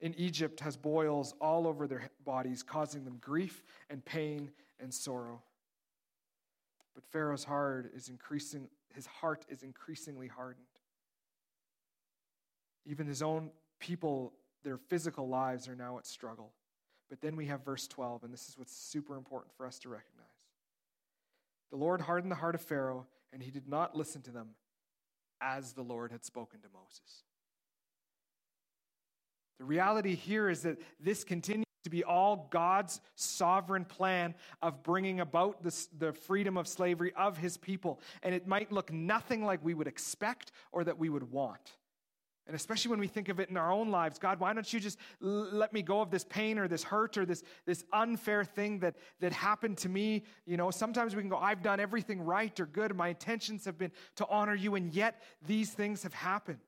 in 0.00 0.14
Egypt 0.14 0.60
has 0.60 0.76
boils 0.76 1.34
all 1.40 1.66
over 1.66 1.86
their 1.86 2.08
bodies, 2.24 2.62
causing 2.62 3.04
them 3.04 3.18
grief 3.20 3.62
and 3.90 4.04
pain 4.04 4.50
and 4.80 4.92
sorrow. 4.92 5.42
But 6.94 7.04
Pharaoh's 7.04 7.44
heart 7.44 7.90
is 7.94 8.08
increasing, 8.08 8.68
his 8.94 9.06
heart 9.06 9.44
is 9.48 9.62
increasingly 9.62 10.28
hardened. 10.28 10.66
Even 12.86 13.06
his 13.06 13.22
own 13.22 13.50
people, 13.78 14.32
their 14.62 14.78
physical 14.78 15.28
lives 15.28 15.68
are 15.68 15.76
now 15.76 15.98
at 15.98 16.06
struggle. 16.06 16.52
But 17.08 17.20
then 17.20 17.36
we 17.36 17.46
have 17.46 17.64
verse 17.64 17.86
12, 17.86 18.24
and 18.24 18.32
this 18.32 18.48
is 18.48 18.58
what's 18.58 18.74
super 18.74 19.16
important 19.16 19.52
for 19.56 19.66
us 19.66 19.78
to 19.80 19.88
recognize. 19.88 20.24
The 21.70 21.76
Lord 21.76 22.00
hardened 22.00 22.30
the 22.30 22.36
heart 22.36 22.54
of 22.54 22.60
Pharaoh, 22.60 23.06
and 23.32 23.42
he 23.42 23.50
did 23.50 23.68
not 23.68 23.96
listen 23.96 24.22
to 24.22 24.30
them 24.30 24.50
as 25.40 25.72
the 25.72 25.82
Lord 25.82 26.12
had 26.12 26.24
spoken 26.24 26.60
to 26.60 26.68
Moses. 26.72 27.24
The 29.58 29.64
reality 29.64 30.14
here 30.14 30.48
is 30.48 30.62
that 30.62 30.78
this 31.00 31.24
continues 31.24 31.64
to 31.84 31.90
be 31.90 32.02
all 32.02 32.48
God's 32.50 33.00
sovereign 33.14 33.84
plan 33.84 34.34
of 34.62 34.82
bringing 34.82 35.20
about 35.20 35.62
this, 35.62 35.86
the 35.98 36.12
freedom 36.12 36.56
of 36.56 36.66
slavery 36.66 37.12
of 37.16 37.36
his 37.38 37.56
people. 37.56 38.00
And 38.22 38.34
it 38.34 38.46
might 38.46 38.72
look 38.72 38.92
nothing 38.92 39.44
like 39.44 39.62
we 39.62 39.74
would 39.74 39.86
expect 39.86 40.50
or 40.72 40.82
that 40.84 40.98
we 40.98 41.08
would 41.08 41.30
want. 41.30 41.72
And 42.46 42.54
especially 42.54 42.90
when 42.90 43.00
we 43.00 43.06
think 43.06 43.30
of 43.30 43.40
it 43.40 43.48
in 43.48 43.56
our 43.56 43.72
own 43.72 43.90
lives, 43.90 44.18
God, 44.18 44.38
why 44.38 44.52
don't 44.52 44.70
you 44.70 44.78
just 44.78 44.98
let 45.20 45.72
me 45.72 45.80
go 45.80 46.02
of 46.02 46.10
this 46.10 46.24
pain 46.24 46.58
or 46.58 46.68
this 46.68 46.82
hurt 46.82 47.16
or 47.16 47.24
this, 47.24 47.42
this 47.64 47.84
unfair 47.92 48.44
thing 48.44 48.80
that, 48.80 48.96
that 49.20 49.32
happened 49.32 49.78
to 49.78 49.88
me? 49.88 50.24
You 50.44 50.58
know, 50.58 50.70
sometimes 50.70 51.16
we 51.16 51.22
can 51.22 51.30
go, 51.30 51.38
I've 51.38 51.62
done 51.62 51.80
everything 51.80 52.20
right 52.20 52.58
or 52.60 52.66
good. 52.66 52.94
My 52.94 53.08
intentions 53.08 53.64
have 53.64 53.78
been 53.78 53.92
to 54.16 54.26
honor 54.28 54.54
you, 54.54 54.74
and 54.74 54.92
yet 54.92 55.22
these 55.46 55.70
things 55.70 56.02
have 56.02 56.12
happened. 56.12 56.58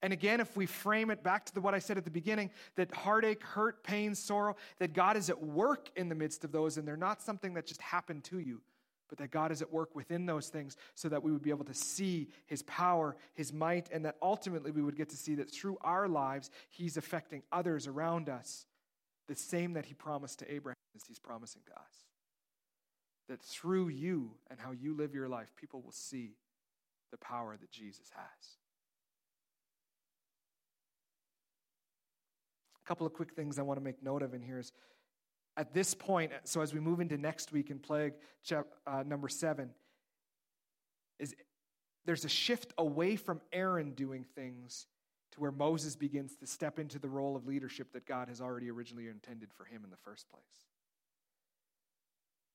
And 0.00 0.12
again, 0.12 0.40
if 0.40 0.56
we 0.56 0.64
frame 0.64 1.10
it 1.10 1.22
back 1.22 1.44
to 1.46 1.54
the, 1.54 1.60
what 1.60 1.74
I 1.74 1.78
said 1.78 1.98
at 1.98 2.04
the 2.04 2.10
beginning, 2.10 2.50
that 2.76 2.94
heartache, 2.94 3.42
hurt, 3.42 3.82
pain, 3.82 4.14
sorrow, 4.14 4.56
that 4.78 4.94
God 4.94 5.18
is 5.18 5.28
at 5.28 5.42
work 5.42 5.90
in 5.96 6.08
the 6.08 6.14
midst 6.14 6.44
of 6.44 6.52
those, 6.52 6.78
and 6.78 6.88
they're 6.88 6.96
not 6.96 7.20
something 7.20 7.54
that 7.54 7.66
just 7.66 7.82
happened 7.82 8.24
to 8.24 8.38
you 8.38 8.62
but 9.08 9.18
that 9.18 9.30
God 9.30 9.52
is 9.52 9.62
at 9.62 9.72
work 9.72 9.94
within 9.94 10.26
those 10.26 10.48
things 10.48 10.76
so 10.94 11.08
that 11.08 11.22
we 11.22 11.32
would 11.32 11.42
be 11.42 11.50
able 11.50 11.64
to 11.64 11.74
see 11.74 12.28
his 12.46 12.62
power, 12.62 13.16
his 13.34 13.52
might, 13.52 13.88
and 13.92 14.04
that 14.04 14.16
ultimately 14.20 14.70
we 14.70 14.82
would 14.82 14.96
get 14.96 15.10
to 15.10 15.16
see 15.16 15.36
that 15.36 15.50
through 15.50 15.78
our 15.82 16.08
lives, 16.08 16.50
he's 16.68 16.96
affecting 16.96 17.42
others 17.52 17.86
around 17.86 18.28
us 18.28 18.66
the 19.28 19.34
same 19.34 19.74
that 19.74 19.86
he 19.86 19.94
promised 19.94 20.40
to 20.40 20.52
Abraham 20.52 20.76
as 20.94 21.02
he's 21.06 21.18
promising 21.18 21.62
to 21.66 21.72
us. 21.72 22.04
That 23.28 23.40
through 23.42 23.88
you 23.88 24.32
and 24.50 24.60
how 24.60 24.70
you 24.70 24.94
live 24.94 25.14
your 25.14 25.28
life, 25.28 25.52
people 25.56 25.82
will 25.82 25.92
see 25.92 26.36
the 27.10 27.18
power 27.18 27.56
that 27.60 27.70
Jesus 27.70 28.08
has. 28.14 28.56
A 32.84 32.88
couple 32.88 33.06
of 33.06 33.14
quick 33.14 33.32
things 33.32 33.58
I 33.58 33.62
want 33.62 33.80
to 33.80 33.84
make 33.84 34.00
note 34.00 34.22
of 34.22 34.32
in 34.32 34.42
here 34.42 34.60
is 34.60 34.72
at 35.56 35.72
this 35.72 35.94
point, 35.94 36.32
so 36.44 36.60
as 36.60 36.74
we 36.74 36.80
move 36.80 37.00
into 37.00 37.16
next 37.16 37.52
week 37.52 37.70
in 37.70 37.78
plague 37.78 38.14
uh, 38.52 39.02
number 39.06 39.28
seven, 39.28 39.70
is 41.18 41.34
there's 42.04 42.24
a 42.24 42.28
shift 42.28 42.72
away 42.78 43.16
from 43.16 43.40
Aaron 43.52 43.92
doing 43.92 44.24
things 44.34 44.86
to 45.32 45.40
where 45.40 45.50
Moses 45.50 45.96
begins 45.96 46.36
to 46.36 46.46
step 46.46 46.78
into 46.78 46.98
the 46.98 47.08
role 47.08 47.36
of 47.36 47.46
leadership 47.46 47.92
that 47.92 48.06
God 48.06 48.28
has 48.28 48.40
already 48.40 48.70
originally 48.70 49.08
intended 49.08 49.50
for 49.52 49.64
him 49.64 49.82
in 49.82 49.90
the 49.90 49.96
first 49.96 50.28
place. 50.28 50.42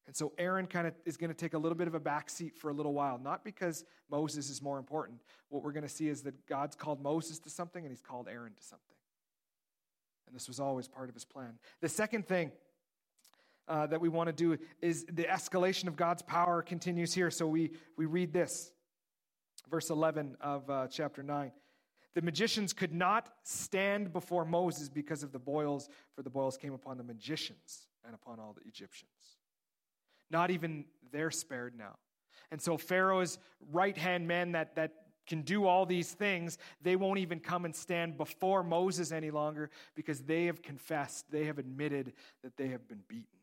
And 0.07 0.15
so 0.15 0.33
Aaron 0.37 0.67
kind 0.67 0.87
of 0.87 0.93
is 1.05 1.15
going 1.15 1.29
to 1.29 1.35
take 1.35 1.53
a 1.53 1.57
little 1.57 1.77
bit 1.77 1.87
of 1.87 1.95
a 1.95 1.99
backseat 1.99 2.55
for 2.55 2.69
a 2.69 2.73
little 2.73 2.93
while, 2.93 3.19
not 3.19 3.43
because 3.43 3.85
Moses 4.09 4.49
is 4.49 4.61
more 4.61 4.77
important. 4.79 5.19
What 5.49 5.63
we're 5.63 5.71
going 5.71 5.83
to 5.83 5.89
see 5.89 6.09
is 6.09 6.23
that 6.23 6.45
God's 6.47 6.75
called 6.75 7.01
Moses 7.01 7.39
to 7.39 7.49
something 7.49 7.83
and 7.83 7.91
he's 7.91 8.01
called 8.01 8.27
Aaron 8.27 8.53
to 8.53 8.63
something. 8.63 8.97
And 10.27 10.35
this 10.35 10.47
was 10.47 10.59
always 10.59 10.87
part 10.87 11.09
of 11.09 11.15
his 11.15 11.25
plan. 11.25 11.59
The 11.81 11.89
second 11.89 12.27
thing 12.27 12.51
uh, 13.67 13.87
that 13.87 14.01
we 14.01 14.09
want 14.09 14.27
to 14.27 14.33
do 14.33 14.57
is 14.81 15.05
the 15.05 15.23
escalation 15.23 15.87
of 15.87 15.95
God's 15.95 16.21
power 16.21 16.61
continues 16.61 17.13
here. 17.13 17.31
So 17.31 17.47
we, 17.47 17.71
we 17.97 18.05
read 18.05 18.33
this, 18.33 18.71
verse 19.69 19.89
11 19.89 20.37
of 20.41 20.69
uh, 20.69 20.87
chapter 20.87 21.23
9. 21.23 21.51
The 22.13 22.21
magicians 22.21 22.73
could 22.73 22.93
not 22.93 23.29
stand 23.43 24.11
before 24.11 24.43
Moses 24.43 24.89
because 24.89 25.23
of 25.23 25.31
the 25.31 25.39
boils, 25.39 25.87
for 26.15 26.23
the 26.23 26.29
boils 26.29 26.57
came 26.57 26.73
upon 26.73 26.97
the 26.97 27.03
magicians 27.03 27.87
and 28.05 28.13
upon 28.13 28.39
all 28.39 28.53
the 28.53 28.67
Egyptians. 28.67 29.11
Not 30.29 30.51
even 30.51 30.85
they're 31.11 31.31
spared 31.31 31.77
now. 31.77 31.95
And 32.51 32.61
so 32.61 32.77
Pharaoh's 32.77 33.37
right 33.71 33.97
hand 33.97 34.27
men 34.27 34.51
that, 34.53 34.75
that 34.75 34.91
can 35.25 35.43
do 35.43 35.65
all 35.65 35.85
these 35.85 36.11
things, 36.11 36.57
they 36.81 36.97
won't 36.97 37.19
even 37.19 37.39
come 37.39 37.63
and 37.63 37.73
stand 37.73 38.17
before 38.17 38.63
Moses 38.63 39.13
any 39.13 39.31
longer 39.31 39.69
because 39.95 40.21
they 40.21 40.47
have 40.47 40.61
confessed, 40.61 41.31
they 41.31 41.45
have 41.45 41.59
admitted 41.59 42.11
that 42.43 42.57
they 42.57 42.67
have 42.67 42.85
been 42.89 43.01
beaten 43.07 43.40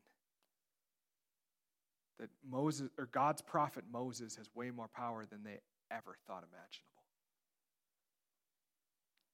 that 2.19 2.29
Moses 2.49 2.89
or 2.97 3.07
God's 3.07 3.41
prophet 3.41 3.83
Moses 3.91 4.35
has 4.35 4.49
way 4.53 4.71
more 4.71 4.87
power 4.87 5.25
than 5.25 5.43
they 5.43 5.59
ever 5.91 6.15
thought 6.27 6.43
imaginable. 6.43 7.03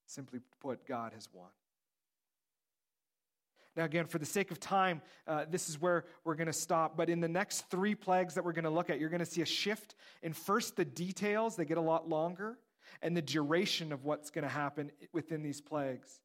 Simply 0.08 0.40
put, 0.62 0.86
God 0.88 1.14
has 1.14 1.28
won. 1.34 1.50
Now, 3.76 3.84
again, 3.84 4.06
for 4.06 4.20
the 4.20 4.26
sake 4.26 4.52
of 4.52 4.60
time, 4.60 5.02
uh, 5.28 5.46
this 5.50 5.68
is 5.68 5.82
where 5.82 6.06
we're 6.24 6.36
going 6.36 6.48
to 6.48 6.54
stop. 6.54 6.96
But 6.96 7.10
in 7.10 7.20
the 7.20 7.28
next 7.28 7.70
three 7.70 7.94
plagues 7.94 8.36
that 8.36 8.46
we're 8.46 8.54
going 8.54 8.64
to 8.64 8.70
look 8.70 8.90
at, 8.90 9.00
you're 9.00 9.10
going 9.10 9.20
to 9.20 9.26
see 9.26 9.42
a 9.42 9.46
shift 9.46 9.96
in 10.24 10.32
first 10.32 10.78
the 10.78 10.86
details, 10.86 11.58
they 11.58 11.66
get 11.66 11.78
a 11.78 11.82
lot 11.82 12.08
longer, 12.08 12.58
and 13.02 13.18
the 13.18 13.22
duration 13.22 13.92
of 13.92 14.06
what's 14.06 14.30
going 14.30 14.44
to 14.44 14.50
happen 14.50 14.92
within 15.12 15.44
these 15.44 15.60
plagues. 15.60 16.22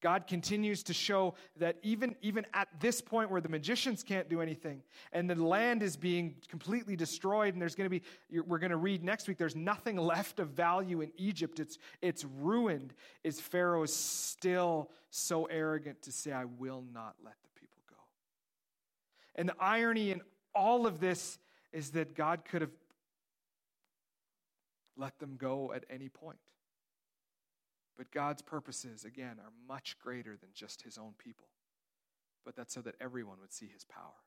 God 0.00 0.26
continues 0.26 0.82
to 0.84 0.94
show 0.94 1.34
that 1.56 1.76
even, 1.82 2.14
even 2.22 2.46
at 2.54 2.68
this 2.78 3.00
point 3.00 3.30
where 3.30 3.40
the 3.40 3.48
magicians 3.48 4.02
can't 4.02 4.28
do 4.28 4.40
anything 4.40 4.82
and 5.12 5.28
the 5.28 5.34
land 5.34 5.82
is 5.82 5.96
being 5.96 6.36
completely 6.48 6.94
destroyed, 6.94 7.54
and 7.54 7.60
there's 7.60 7.74
going 7.74 7.90
to 7.90 7.90
be, 7.90 8.02
we're 8.46 8.58
going 8.58 8.70
to 8.70 8.76
read 8.76 9.02
next 9.02 9.26
week, 9.26 9.38
there's 9.38 9.56
nothing 9.56 9.96
left 9.96 10.38
of 10.38 10.50
value 10.50 11.00
in 11.00 11.10
Egypt. 11.16 11.58
It's, 11.60 11.78
it's 12.00 12.24
ruined. 12.24 12.94
Is 13.24 13.40
Pharaoh 13.40 13.86
still 13.86 14.90
so 15.10 15.46
arrogant 15.46 16.02
to 16.02 16.12
say, 16.12 16.32
I 16.32 16.44
will 16.44 16.84
not 16.92 17.16
let 17.24 17.34
the 17.42 17.60
people 17.60 17.82
go? 17.88 17.96
And 19.34 19.48
the 19.48 19.56
irony 19.58 20.12
in 20.12 20.20
all 20.54 20.86
of 20.86 21.00
this 21.00 21.38
is 21.72 21.90
that 21.90 22.14
God 22.14 22.44
could 22.44 22.62
have 22.62 22.70
let 24.96 25.18
them 25.18 25.36
go 25.38 25.72
at 25.72 25.84
any 25.88 26.08
point. 26.08 26.38
But 27.98 28.12
God's 28.12 28.42
purposes, 28.42 29.04
again, 29.04 29.36
are 29.40 29.52
much 29.68 29.98
greater 29.98 30.36
than 30.36 30.50
just 30.54 30.82
his 30.82 30.96
own 30.96 31.14
people. 31.18 31.48
But 32.44 32.54
that's 32.54 32.72
so 32.72 32.80
that 32.82 32.94
everyone 33.00 33.38
would 33.40 33.52
see 33.52 33.66
his 33.66 33.84
power, 33.84 34.22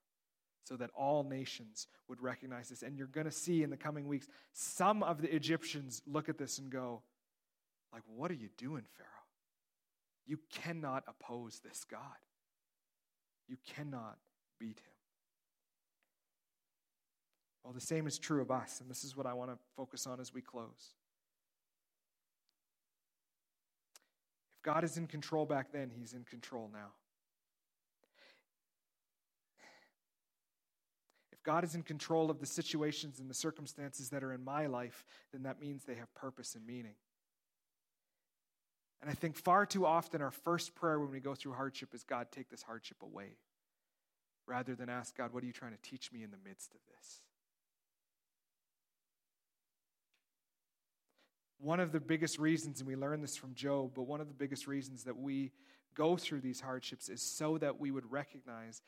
so 0.66 0.76
that 0.76 0.92
all 0.94 1.24
nations 1.24 1.88
would 2.10 2.22
recognize 2.22 2.70
this. 2.70 2.84
And 2.84 2.98
you're 2.98 3.08
going 3.08 3.26
to 3.26 3.32
see 3.32 3.64
in 3.64 3.70
the 3.70 3.78
coming 3.78 4.08
weeks 4.08 4.28
some 4.52 5.02
of 5.02 5.22
the 5.22 5.34
Egyptians 5.34 6.02
look 6.06 6.28
at 6.28 6.38
this 6.38 6.60
and 6.60 6.70
go, 6.70 7.02
like, 7.94 8.04
what 8.06 8.30
are 8.30 8.36
you 8.36 8.50
doing, 8.58 8.84
Pharaoh? 8.98 9.08
You 10.28 10.38
cannot 10.52 11.04
oppose 11.08 11.62
this 11.64 11.86
God. 11.90 12.02
You 13.48 13.58
cannot 13.76 14.18
beat 14.60 14.80
him. 14.80 14.94
Well, 17.64 17.74
the 17.74 17.82
same 17.82 18.08
is 18.08 18.18
true 18.18 18.42
of 18.42 18.52
us, 18.52 18.82
and 18.82 18.90
this 18.90 19.04
is 19.04 19.16
what 19.16 19.26
I 19.26 19.34
want 19.34 19.52
to 19.52 19.58
focus 19.76 20.08
on 20.08 20.20
as 20.20 20.34
we 20.34 20.42
close. 20.42 20.94
God 24.64 24.84
is 24.84 24.98
in 24.98 25.08
control 25.08 25.46
back 25.46 25.72
then, 25.72 25.90
He's 25.90 26.14
in 26.14 26.24
control 26.24 26.70
now. 26.72 26.92
If 31.32 31.42
God 31.44 31.64
is 31.64 31.74
in 31.74 31.82
control 31.82 32.30
of 32.30 32.40
the 32.40 32.46
situations 32.46 33.20
and 33.20 33.30
the 33.30 33.34
circumstances 33.34 34.10
that 34.10 34.24
are 34.24 34.34
in 34.34 34.44
my 34.44 34.68
life, 34.68 35.04
then 35.32 35.44
that 35.44 35.60
means 35.60 35.84
they 35.84 35.96
have 35.96 36.14
purpose 36.14 36.54
and 36.56 36.66
meaning. 36.66 36.96
And 39.02 39.10
I 39.10 39.14
think 39.14 39.36
far 39.36 39.66
too 39.66 39.86
often 39.86 40.22
our 40.22 40.32
first 40.32 40.76
prayer 40.76 41.00
when 41.00 41.10
we 41.10 41.20
go 41.20 41.34
through 41.34 41.54
hardship 41.54 41.96
is 41.96 42.04
God, 42.04 42.28
take 42.32 42.50
this 42.50 42.62
hardship 42.62 42.98
away, 43.02 43.38
rather 44.48 44.76
than 44.76 44.90
ask 44.90 45.18
God, 45.18 45.34
what 45.34 45.42
are 45.42 45.48
you 45.48 45.54
trying 45.54 45.72
to 45.72 45.82
teach 45.82 46.12
me 46.12 46.22
in 46.22 46.30
the 46.30 46.38
midst 46.48 46.76
of 46.76 46.82
this? 46.96 47.22
One 51.62 51.80
of 51.80 51.92
the 51.92 52.00
biggest 52.00 52.40
reasons, 52.40 52.80
and 52.80 52.88
we 52.88 52.96
learn 52.96 53.22
this 53.22 53.38
from 53.38 53.54
Job, 53.54 53.92
but 53.94 54.04
one 54.04 54.20
of 54.20 54.28
the 54.28 54.34
biggest 54.34 54.66
reasons 54.66 55.04
that 55.04 55.16
we 55.16 55.52
go 55.94 56.18
through 56.18 56.42
these 56.42 56.60
hardships 56.60 57.08
is 57.08 57.22
so 57.22 57.60
that 57.60 57.80
we 57.80 57.92
would 57.92 58.12
recognize 58.12 58.82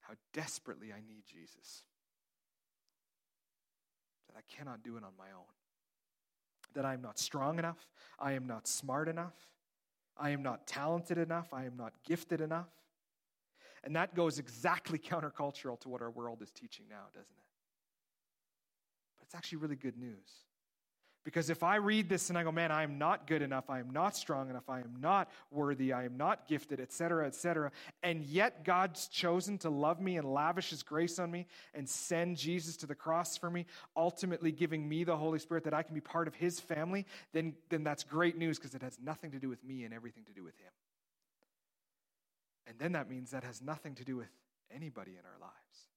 how 0.00 0.14
desperately 0.32 0.92
I 0.92 1.00
need 1.06 1.24
Jesus. 1.26 1.82
That 4.28 4.38
I 4.38 4.56
cannot 4.56 4.82
do 4.82 4.96
it 4.96 5.04
on 5.04 5.12
my 5.18 5.26
own. 5.36 5.44
That 6.74 6.86
I 6.86 6.94
am 6.94 7.02
not 7.02 7.18
strong 7.18 7.58
enough. 7.58 7.86
I 8.18 8.32
am 8.32 8.46
not 8.46 8.66
smart 8.66 9.06
enough. 9.06 9.34
I 10.16 10.30
am 10.30 10.42
not 10.42 10.66
talented 10.66 11.18
enough. 11.18 11.52
I 11.52 11.64
am 11.64 11.76
not 11.76 11.92
gifted 12.06 12.40
enough. 12.40 12.70
And 13.84 13.94
that 13.94 14.14
goes 14.14 14.38
exactly 14.38 14.98
countercultural 15.10 15.78
to 15.80 15.90
what 15.90 16.00
our 16.00 16.10
world 16.10 16.40
is 16.40 16.50
teaching 16.50 16.86
now, 16.88 17.04
doesn't 17.12 17.20
it? 17.20 17.44
But 19.18 19.26
it's 19.26 19.34
actually 19.34 19.58
really 19.58 19.76
good 19.76 19.98
news. 19.98 20.47
Because 21.28 21.50
if 21.50 21.62
I 21.62 21.76
read 21.76 22.08
this 22.08 22.30
and 22.30 22.38
I 22.38 22.42
go, 22.42 22.50
man, 22.50 22.72
I 22.72 22.82
am 22.84 22.96
not 22.96 23.26
good 23.26 23.42
enough, 23.42 23.68
I 23.68 23.80
am 23.80 23.90
not 23.90 24.16
strong 24.16 24.48
enough, 24.48 24.66
I 24.66 24.78
am 24.78 24.96
not 24.98 25.30
worthy, 25.50 25.92
I 25.92 26.06
am 26.06 26.16
not 26.16 26.48
gifted, 26.48 26.80
etc., 26.80 27.26
etc., 27.26 27.70
and 28.02 28.24
yet 28.24 28.64
God's 28.64 29.08
chosen 29.08 29.58
to 29.58 29.68
love 29.68 30.00
me 30.00 30.16
and 30.16 30.32
lavish 30.32 30.70
His 30.70 30.82
grace 30.82 31.18
on 31.18 31.30
me 31.30 31.46
and 31.74 31.86
send 31.86 32.38
Jesus 32.38 32.78
to 32.78 32.86
the 32.86 32.94
cross 32.94 33.36
for 33.36 33.50
me, 33.50 33.66
ultimately 33.94 34.50
giving 34.50 34.88
me 34.88 35.04
the 35.04 35.18
Holy 35.18 35.38
Spirit 35.38 35.64
that 35.64 35.74
I 35.74 35.82
can 35.82 35.94
be 35.94 36.00
part 36.00 36.28
of 36.28 36.34
His 36.34 36.60
family, 36.60 37.04
then, 37.34 37.52
then 37.68 37.84
that's 37.84 38.04
great 38.04 38.38
news 38.38 38.56
because 38.56 38.74
it 38.74 38.80
has 38.80 38.98
nothing 38.98 39.32
to 39.32 39.38
do 39.38 39.50
with 39.50 39.62
me 39.62 39.84
and 39.84 39.92
everything 39.92 40.24
to 40.24 40.32
do 40.32 40.42
with 40.42 40.58
Him. 40.58 40.72
And 42.66 42.78
then 42.78 42.92
that 42.92 43.10
means 43.10 43.32
that 43.32 43.44
has 43.44 43.60
nothing 43.60 43.96
to 43.96 44.04
do 44.04 44.16
with 44.16 44.30
anybody 44.74 45.10
in 45.10 45.26
our 45.26 45.38
lives 45.38 45.88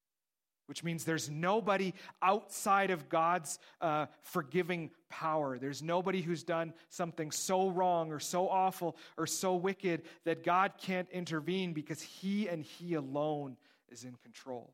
which 0.71 0.85
means 0.85 1.03
there's 1.03 1.29
nobody 1.29 1.93
outside 2.21 2.91
of 2.91 3.09
God's 3.09 3.59
uh, 3.81 4.05
forgiving 4.21 4.89
power. 5.09 5.59
There's 5.59 5.83
nobody 5.83 6.21
who's 6.21 6.43
done 6.43 6.73
something 6.87 7.29
so 7.29 7.67
wrong 7.67 8.13
or 8.13 8.21
so 8.21 8.47
awful 8.47 8.95
or 9.17 9.27
so 9.27 9.53
wicked 9.53 10.03
that 10.23 10.45
God 10.45 10.75
can't 10.77 11.09
intervene 11.11 11.73
because 11.73 12.01
He 12.01 12.47
and 12.47 12.63
He 12.63 12.93
alone 12.93 13.57
is 13.89 14.05
in 14.05 14.15
control. 14.23 14.73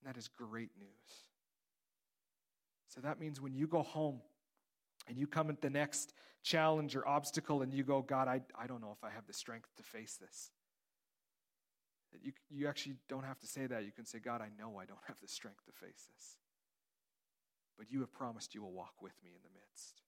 And 0.00 0.08
that 0.08 0.18
is 0.18 0.28
great 0.28 0.70
news. 0.78 0.88
So 2.88 3.02
that 3.02 3.20
means 3.20 3.42
when 3.42 3.52
you 3.52 3.66
go 3.66 3.82
home 3.82 4.22
and 5.06 5.18
you 5.18 5.26
come 5.26 5.50
at 5.50 5.60
the 5.60 5.68
next 5.68 6.14
challenge 6.42 6.96
or 6.96 7.06
obstacle 7.06 7.60
and 7.60 7.74
you 7.74 7.84
go, 7.84 8.00
God, 8.00 8.26
I, 8.26 8.40
I 8.58 8.66
don't 8.66 8.80
know 8.80 8.96
if 8.96 9.04
I 9.04 9.10
have 9.10 9.26
the 9.26 9.34
strength 9.34 9.68
to 9.76 9.82
face 9.82 10.16
this. 10.18 10.50
That 12.12 12.24
you, 12.24 12.32
you 12.50 12.68
actually 12.68 12.96
don't 13.08 13.24
have 13.24 13.38
to 13.40 13.46
say 13.46 13.66
that. 13.66 13.84
You 13.84 13.92
can 13.92 14.04
say, 14.04 14.18
God, 14.18 14.40
I 14.40 14.48
know 14.58 14.78
I 14.78 14.84
don't 14.84 15.00
have 15.06 15.16
the 15.20 15.28
strength 15.28 15.64
to 15.66 15.72
face 15.72 16.08
this. 16.14 16.36
But 17.78 17.90
you 17.90 18.00
have 18.00 18.12
promised 18.12 18.54
you 18.54 18.62
will 18.62 18.72
walk 18.72 18.94
with 19.00 19.12
me 19.24 19.30
in 19.34 19.40
the 19.42 19.48
midst. 19.54 20.02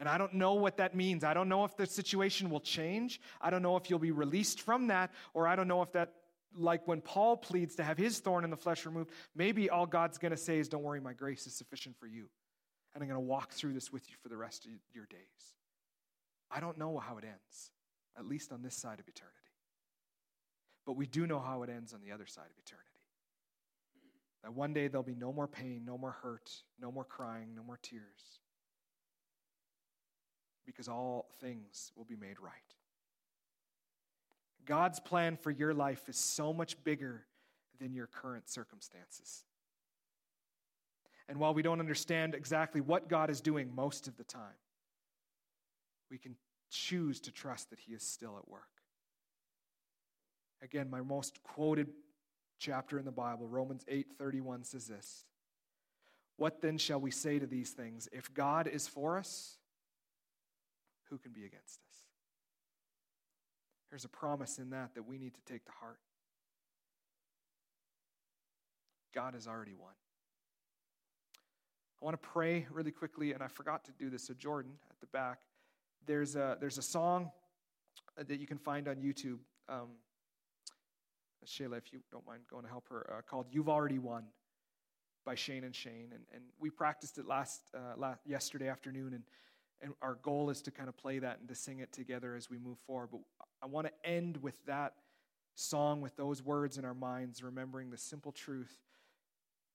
And 0.00 0.08
I 0.08 0.16
don't 0.16 0.34
know 0.34 0.54
what 0.54 0.76
that 0.78 0.94
means. 0.94 1.24
I 1.24 1.34
don't 1.34 1.48
know 1.48 1.64
if 1.64 1.76
the 1.76 1.86
situation 1.86 2.50
will 2.50 2.60
change. 2.60 3.20
I 3.40 3.50
don't 3.50 3.62
know 3.62 3.76
if 3.76 3.90
you'll 3.90 3.98
be 3.98 4.12
released 4.12 4.60
from 4.60 4.86
that, 4.88 5.12
or 5.34 5.46
I 5.46 5.56
don't 5.56 5.68
know 5.68 5.82
if 5.82 5.92
that, 5.92 6.14
like 6.56 6.86
when 6.86 7.00
Paul 7.00 7.36
pleads 7.36 7.74
to 7.76 7.84
have 7.84 7.98
his 7.98 8.20
thorn 8.20 8.44
in 8.44 8.50
the 8.50 8.56
flesh 8.56 8.86
removed, 8.86 9.10
maybe 9.34 9.68
all 9.68 9.86
God's 9.86 10.16
going 10.16 10.30
to 10.30 10.36
say 10.36 10.58
is, 10.58 10.68
Don't 10.68 10.84
worry, 10.84 11.00
my 11.00 11.12
grace 11.12 11.46
is 11.46 11.54
sufficient 11.54 11.96
for 11.98 12.06
you 12.06 12.28
and 12.94 13.02
I'm 13.02 13.08
going 13.08 13.20
to 13.20 13.28
walk 13.28 13.52
through 13.52 13.74
this 13.74 13.92
with 13.92 14.08
you 14.10 14.16
for 14.20 14.28
the 14.28 14.36
rest 14.36 14.64
of 14.64 14.72
your 14.92 15.06
days. 15.06 15.54
I 16.50 16.60
don't 16.60 16.78
know 16.78 16.98
how 16.98 17.18
it 17.18 17.24
ends, 17.24 17.70
at 18.18 18.26
least 18.26 18.52
on 18.52 18.62
this 18.62 18.74
side 18.74 18.98
of 18.98 19.06
eternity. 19.06 19.36
But 20.88 20.96
we 20.96 21.04
do 21.04 21.26
know 21.26 21.38
how 21.38 21.64
it 21.64 21.68
ends 21.68 21.92
on 21.92 22.00
the 22.00 22.12
other 22.12 22.24
side 22.24 22.46
of 22.46 22.58
eternity. 22.58 22.88
That 24.42 24.54
one 24.54 24.72
day 24.72 24.88
there'll 24.88 25.02
be 25.02 25.14
no 25.14 25.34
more 25.34 25.46
pain, 25.46 25.82
no 25.84 25.98
more 25.98 26.12
hurt, 26.22 26.50
no 26.80 26.90
more 26.90 27.04
crying, 27.04 27.48
no 27.54 27.62
more 27.62 27.78
tears. 27.82 28.40
Because 30.64 30.88
all 30.88 31.28
things 31.42 31.92
will 31.94 32.06
be 32.06 32.16
made 32.16 32.40
right. 32.40 32.54
God's 34.64 34.98
plan 34.98 35.36
for 35.36 35.50
your 35.50 35.74
life 35.74 36.08
is 36.08 36.16
so 36.16 36.54
much 36.54 36.82
bigger 36.84 37.26
than 37.78 37.92
your 37.92 38.06
current 38.06 38.48
circumstances. 38.48 39.44
And 41.28 41.38
while 41.38 41.52
we 41.52 41.60
don't 41.60 41.80
understand 41.80 42.34
exactly 42.34 42.80
what 42.80 43.10
God 43.10 43.28
is 43.28 43.42
doing 43.42 43.74
most 43.74 44.08
of 44.08 44.16
the 44.16 44.24
time, 44.24 44.56
we 46.10 46.16
can 46.16 46.34
choose 46.70 47.20
to 47.20 47.30
trust 47.30 47.68
that 47.68 47.78
He 47.78 47.92
is 47.92 48.02
still 48.02 48.38
at 48.38 48.48
work. 48.48 48.77
Again, 50.62 50.90
my 50.90 51.00
most 51.00 51.42
quoted 51.42 51.88
chapter 52.58 52.98
in 52.98 53.04
the 53.04 53.12
Bible, 53.12 53.46
Romans 53.46 53.84
8:31 53.88 54.64
says 54.64 54.86
this. 54.86 55.24
What 56.36 56.60
then 56.60 56.78
shall 56.78 57.00
we 57.00 57.10
say 57.10 57.38
to 57.38 57.46
these 57.46 57.72
things? 57.72 58.08
If 58.12 58.32
God 58.32 58.66
is 58.68 58.86
for 58.86 59.18
us, 59.18 59.58
who 61.10 61.18
can 61.18 61.32
be 61.32 61.44
against 61.44 61.80
us? 61.80 62.06
There's 63.90 64.04
a 64.04 64.08
promise 64.08 64.58
in 64.58 64.70
that 64.70 64.94
that 64.94 65.04
we 65.04 65.18
need 65.18 65.34
to 65.34 65.40
take 65.52 65.64
to 65.64 65.72
heart. 65.72 65.98
God 69.14 69.34
has 69.34 69.48
already 69.48 69.74
won. 69.74 69.94
I 72.00 72.04
want 72.04 72.20
to 72.20 72.28
pray 72.28 72.66
really 72.70 72.92
quickly, 72.92 73.32
and 73.32 73.42
I 73.42 73.48
forgot 73.48 73.84
to 73.86 73.92
do 73.92 74.10
this. 74.10 74.24
So, 74.24 74.34
Jordan 74.34 74.72
at 74.90 75.00
the 75.00 75.06
back, 75.06 75.40
there's 76.06 76.36
a, 76.36 76.56
there's 76.60 76.78
a 76.78 76.82
song 76.82 77.32
that 78.16 78.38
you 78.38 78.46
can 78.46 78.58
find 78.58 78.86
on 78.86 78.96
YouTube. 78.96 79.38
Um, 79.68 79.88
Shayla, 81.46 81.78
if 81.78 81.92
you 81.92 82.00
don't 82.10 82.26
mind 82.26 82.42
going 82.50 82.64
to 82.64 82.68
help 82.68 82.88
her, 82.90 83.18
uh, 83.18 83.22
called 83.22 83.46
You've 83.50 83.68
Already 83.68 83.98
Won 83.98 84.24
by 85.24 85.34
Shane 85.34 85.64
and 85.64 85.74
Shane. 85.74 86.10
And, 86.12 86.24
and 86.34 86.42
we 86.58 86.70
practiced 86.70 87.18
it 87.18 87.26
last, 87.26 87.62
uh, 87.74 87.96
last 87.96 88.20
yesterday 88.26 88.68
afternoon, 88.68 89.14
and, 89.14 89.22
and 89.80 89.92
our 90.02 90.14
goal 90.22 90.50
is 90.50 90.62
to 90.62 90.70
kind 90.70 90.88
of 90.88 90.96
play 90.96 91.18
that 91.18 91.38
and 91.40 91.48
to 91.48 91.54
sing 91.54 91.80
it 91.80 91.92
together 91.92 92.34
as 92.34 92.50
we 92.50 92.58
move 92.58 92.78
forward. 92.86 93.08
But 93.12 93.20
I 93.62 93.66
want 93.66 93.86
to 93.86 93.92
end 94.08 94.38
with 94.42 94.54
that 94.66 94.94
song, 95.54 96.00
with 96.00 96.16
those 96.16 96.42
words 96.42 96.78
in 96.78 96.84
our 96.84 96.94
minds, 96.94 97.42
remembering 97.42 97.90
the 97.90 97.98
simple 97.98 98.32
truth 98.32 98.74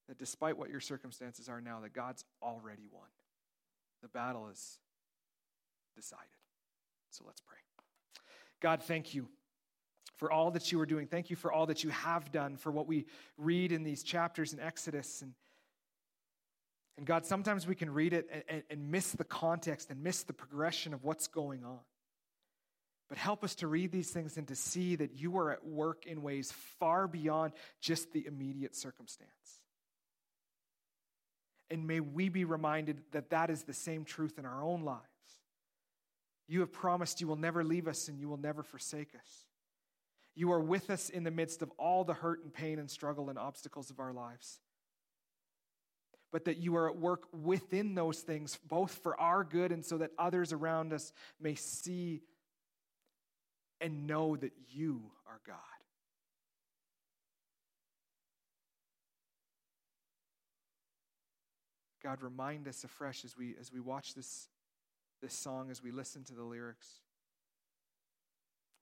that 0.08 0.18
despite 0.18 0.58
what 0.58 0.70
your 0.70 0.80
circumstances 0.80 1.48
are 1.48 1.62
now, 1.62 1.80
that 1.82 1.94
God's 1.94 2.26
already 2.42 2.88
won. 2.92 3.08
The 4.02 4.10
battle 4.10 4.50
is 4.52 4.80
decided. 5.96 6.28
So 7.10 7.24
let's 7.26 7.42
pray. 7.42 7.58
God, 8.60 8.82
thank 8.82 9.14
you 9.14 9.28
for 10.18 10.32
all 10.32 10.52
that 10.52 10.72
you 10.72 10.80
are 10.80 10.86
doing. 10.86 11.08
Thank 11.08 11.30
you 11.30 11.36
for 11.36 11.52
all 11.52 11.66
that 11.68 11.84
you 11.84 11.90
have 11.90 12.32
done, 12.32 12.58
for 12.58 12.72
what 12.72 12.88
we 12.88 13.06
read 13.38 13.72
in 13.72 13.84
these 13.84 14.04
chapters 14.04 14.54
in 14.54 14.60
Exodus. 14.60 15.22
And, 15.22 15.34
and 16.98 17.06
God, 17.06 17.26
sometimes 17.26 17.68
we 17.68 17.76
can 17.76 17.90
read 17.90 18.14
it 18.14 18.28
and, 18.32 18.44
and, 18.48 18.64
and 18.70 18.92
miss 18.92 19.12
the 19.12 19.24
context 19.24 19.90
and 19.90 20.04
miss 20.04 20.24
the 20.24 20.34
progression 20.34 20.94
of 20.94 21.04
what's 21.04 21.28
going 21.28 21.64
on. 21.64 21.80
But 23.10 23.18
help 23.18 23.44
us 23.44 23.56
to 23.56 23.68
read 23.68 23.92
these 23.92 24.10
things 24.10 24.38
and 24.38 24.48
to 24.48 24.56
see 24.56 24.96
that 24.96 25.14
you 25.14 25.38
are 25.38 25.52
at 25.52 25.66
work 25.66 26.06
in 26.06 26.22
ways 26.22 26.52
far 26.80 27.08
beyond 27.08 27.54
just 27.82 28.12
the 28.14 28.26
immediate 28.26 28.76
circumstance. 28.76 29.30
And 31.70 31.88
may 31.88 32.00
we 32.00 32.30
be 32.30 32.46
reminded 32.46 33.02
that 33.12 33.32
that 33.32 33.50
is 33.50 33.64
the 33.64 33.74
same 33.74 34.06
truth 34.06 34.38
in 34.38 34.46
our 34.46 34.64
own 34.64 34.84
lives. 34.84 35.02
You 36.48 36.60
have 36.60 36.72
promised 36.72 37.22
you 37.22 37.28
will 37.28 37.36
never 37.36 37.64
leave 37.64 37.88
us 37.88 38.08
and 38.08 38.20
you 38.20 38.30
will 38.30 38.38
never 38.38 38.64
forsake 38.64 39.16
us. 39.16 39.46
You 40.36 40.52
are 40.52 40.60
with 40.60 40.90
us 40.90 41.10
in 41.10 41.24
the 41.24 41.32
midst 41.32 41.62
of 41.62 41.72
all 41.78 42.04
the 42.04 42.14
hurt 42.14 42.44
and 42.44 42.54
pain 42.54 42.80
and 42.80 42.90
struggle 42.90 43.30
and 43.30 43.38
obstacles 43.38 43.90
of 43.90 44.00
our 44.00 44.14
lives. 44.14 44.60
But 46.32 46.46
that 46.46 46.58
you 46.58 46.76
are 46.76 46.90
at 46.90 46.98
work 46.98 47.28
within 47.32 47.94
those 47.94 48.20
things, 48.22 48.58
both 48.68 48.92
for 49.04 49.20
our 49.20 49.44
good 49.44 49.72
and 49.72 49.86
so 49.86 50.00
that 50.00 50.10
others 50.18 50.52
around 50.52 50.92
us 50.92 51.14
may 51.40 51.54
see 51.54 52.24
and 53.80 54.08
know 54.08 54.36
that 54.36 54.54
you 54.72 55.12
are 55.28 55.40
God. 55.46 55.58
God, 62.02 62.22
remind 62.22 62.68
us 62.68 62.84
afresh 62.84 63.24
as 63.24 63.38
we, 63.38 63.56
as 63.60 63.72
we 63.72 63.80
watch 63.80 64.14
this, 64.14 64.50
this 65.22 65.34
song, 65.34 65.70
as 65.72 65.82
we 65.82 65.92
listen 65.92 66.24
to 66.26 66.34
the 66.34 66.44
lyrics. 66.44 67.03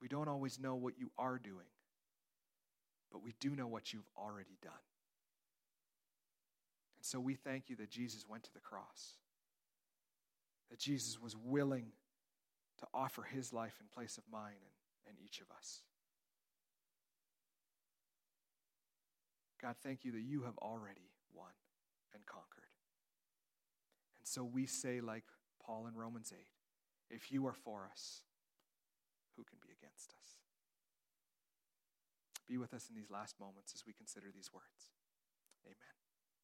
We 0.02 0.08
don't 0.08 0.28
always 0.28 0.60
know 0.60 0.76
what 0.76 0.98
you 0.98 1.12
are 1.18 1.38
doing, 1.38 1.70
but 3.12 3.24
we 3.24 3.36
do 3.40 3.56
know 3.56 3.68
what 3.68 3.94
you've 3.94 4.10
already 4.18 4.58
done. 4.62 4.72
And 6.98 7.06
so 7.06 7.20
we 7.20 7.36
thank 7.36 7.70
you 7.70 7.76
that 7.78 7.90
Jesus 7.90 8.26
went 8.28 8.44
to 8.44 8.54
the 8.54 8.60
cross, 8.60 9.18
that 10.70 10.80
Jesus 10.80 11.22
was 11.22 11.36
willing 11.36 11.92
to 12.80 12.88
offer 12.94 13.22
his 13.24 13.54
life 13.54 13.76
in 13.80 13.88
place 13.94 14.18
of 14.18 14.24
mine 14.32 14.58
and, 15.06 15.10
and 15.10 15.18
each 15.24 15.40
of 15.40 15.48
us. 15.56 15.82
God, 19.62 19.76
thank 19.84 20.04
you 20.04 20.12
that 20.14 20.22
you 20.22 20.42
have 20.44 20.58
already 20.58 21.12
won 21.36 21.52
and 22.16 22.26
conquered. 22.26 22.66
And 24.20 24.28
so 24.28 24.44
we 24.44 24.66
say, 24.66 25.02
like 25.02 25.26
Paul 25.64 25.86
in 25.88 25.96
Romans 25.96 26.34
8, 26.36 26.40
if 27.12 27.32
you 27.32 27.46
are 27.46 27.54
for 27.54 27.88
us, 27.92 28.24
who 29.36 29.44
can 29.44 29.60
be 29.62 29.70
against 29.72 30.12
us? 30.12 30.38
Be 32.52 32.58
with 32.58 32.74
us 32.74 32.90
in 32.90 32.96
these 32.98 33.10
last 33.10 33.40
moments 33.40 33.72
as 33.74 33.86
we 33.88 33.94
consider 33.94 34.28
these 34.28 34.52
words. 34.52 34.92
Amen. 35.66 36.01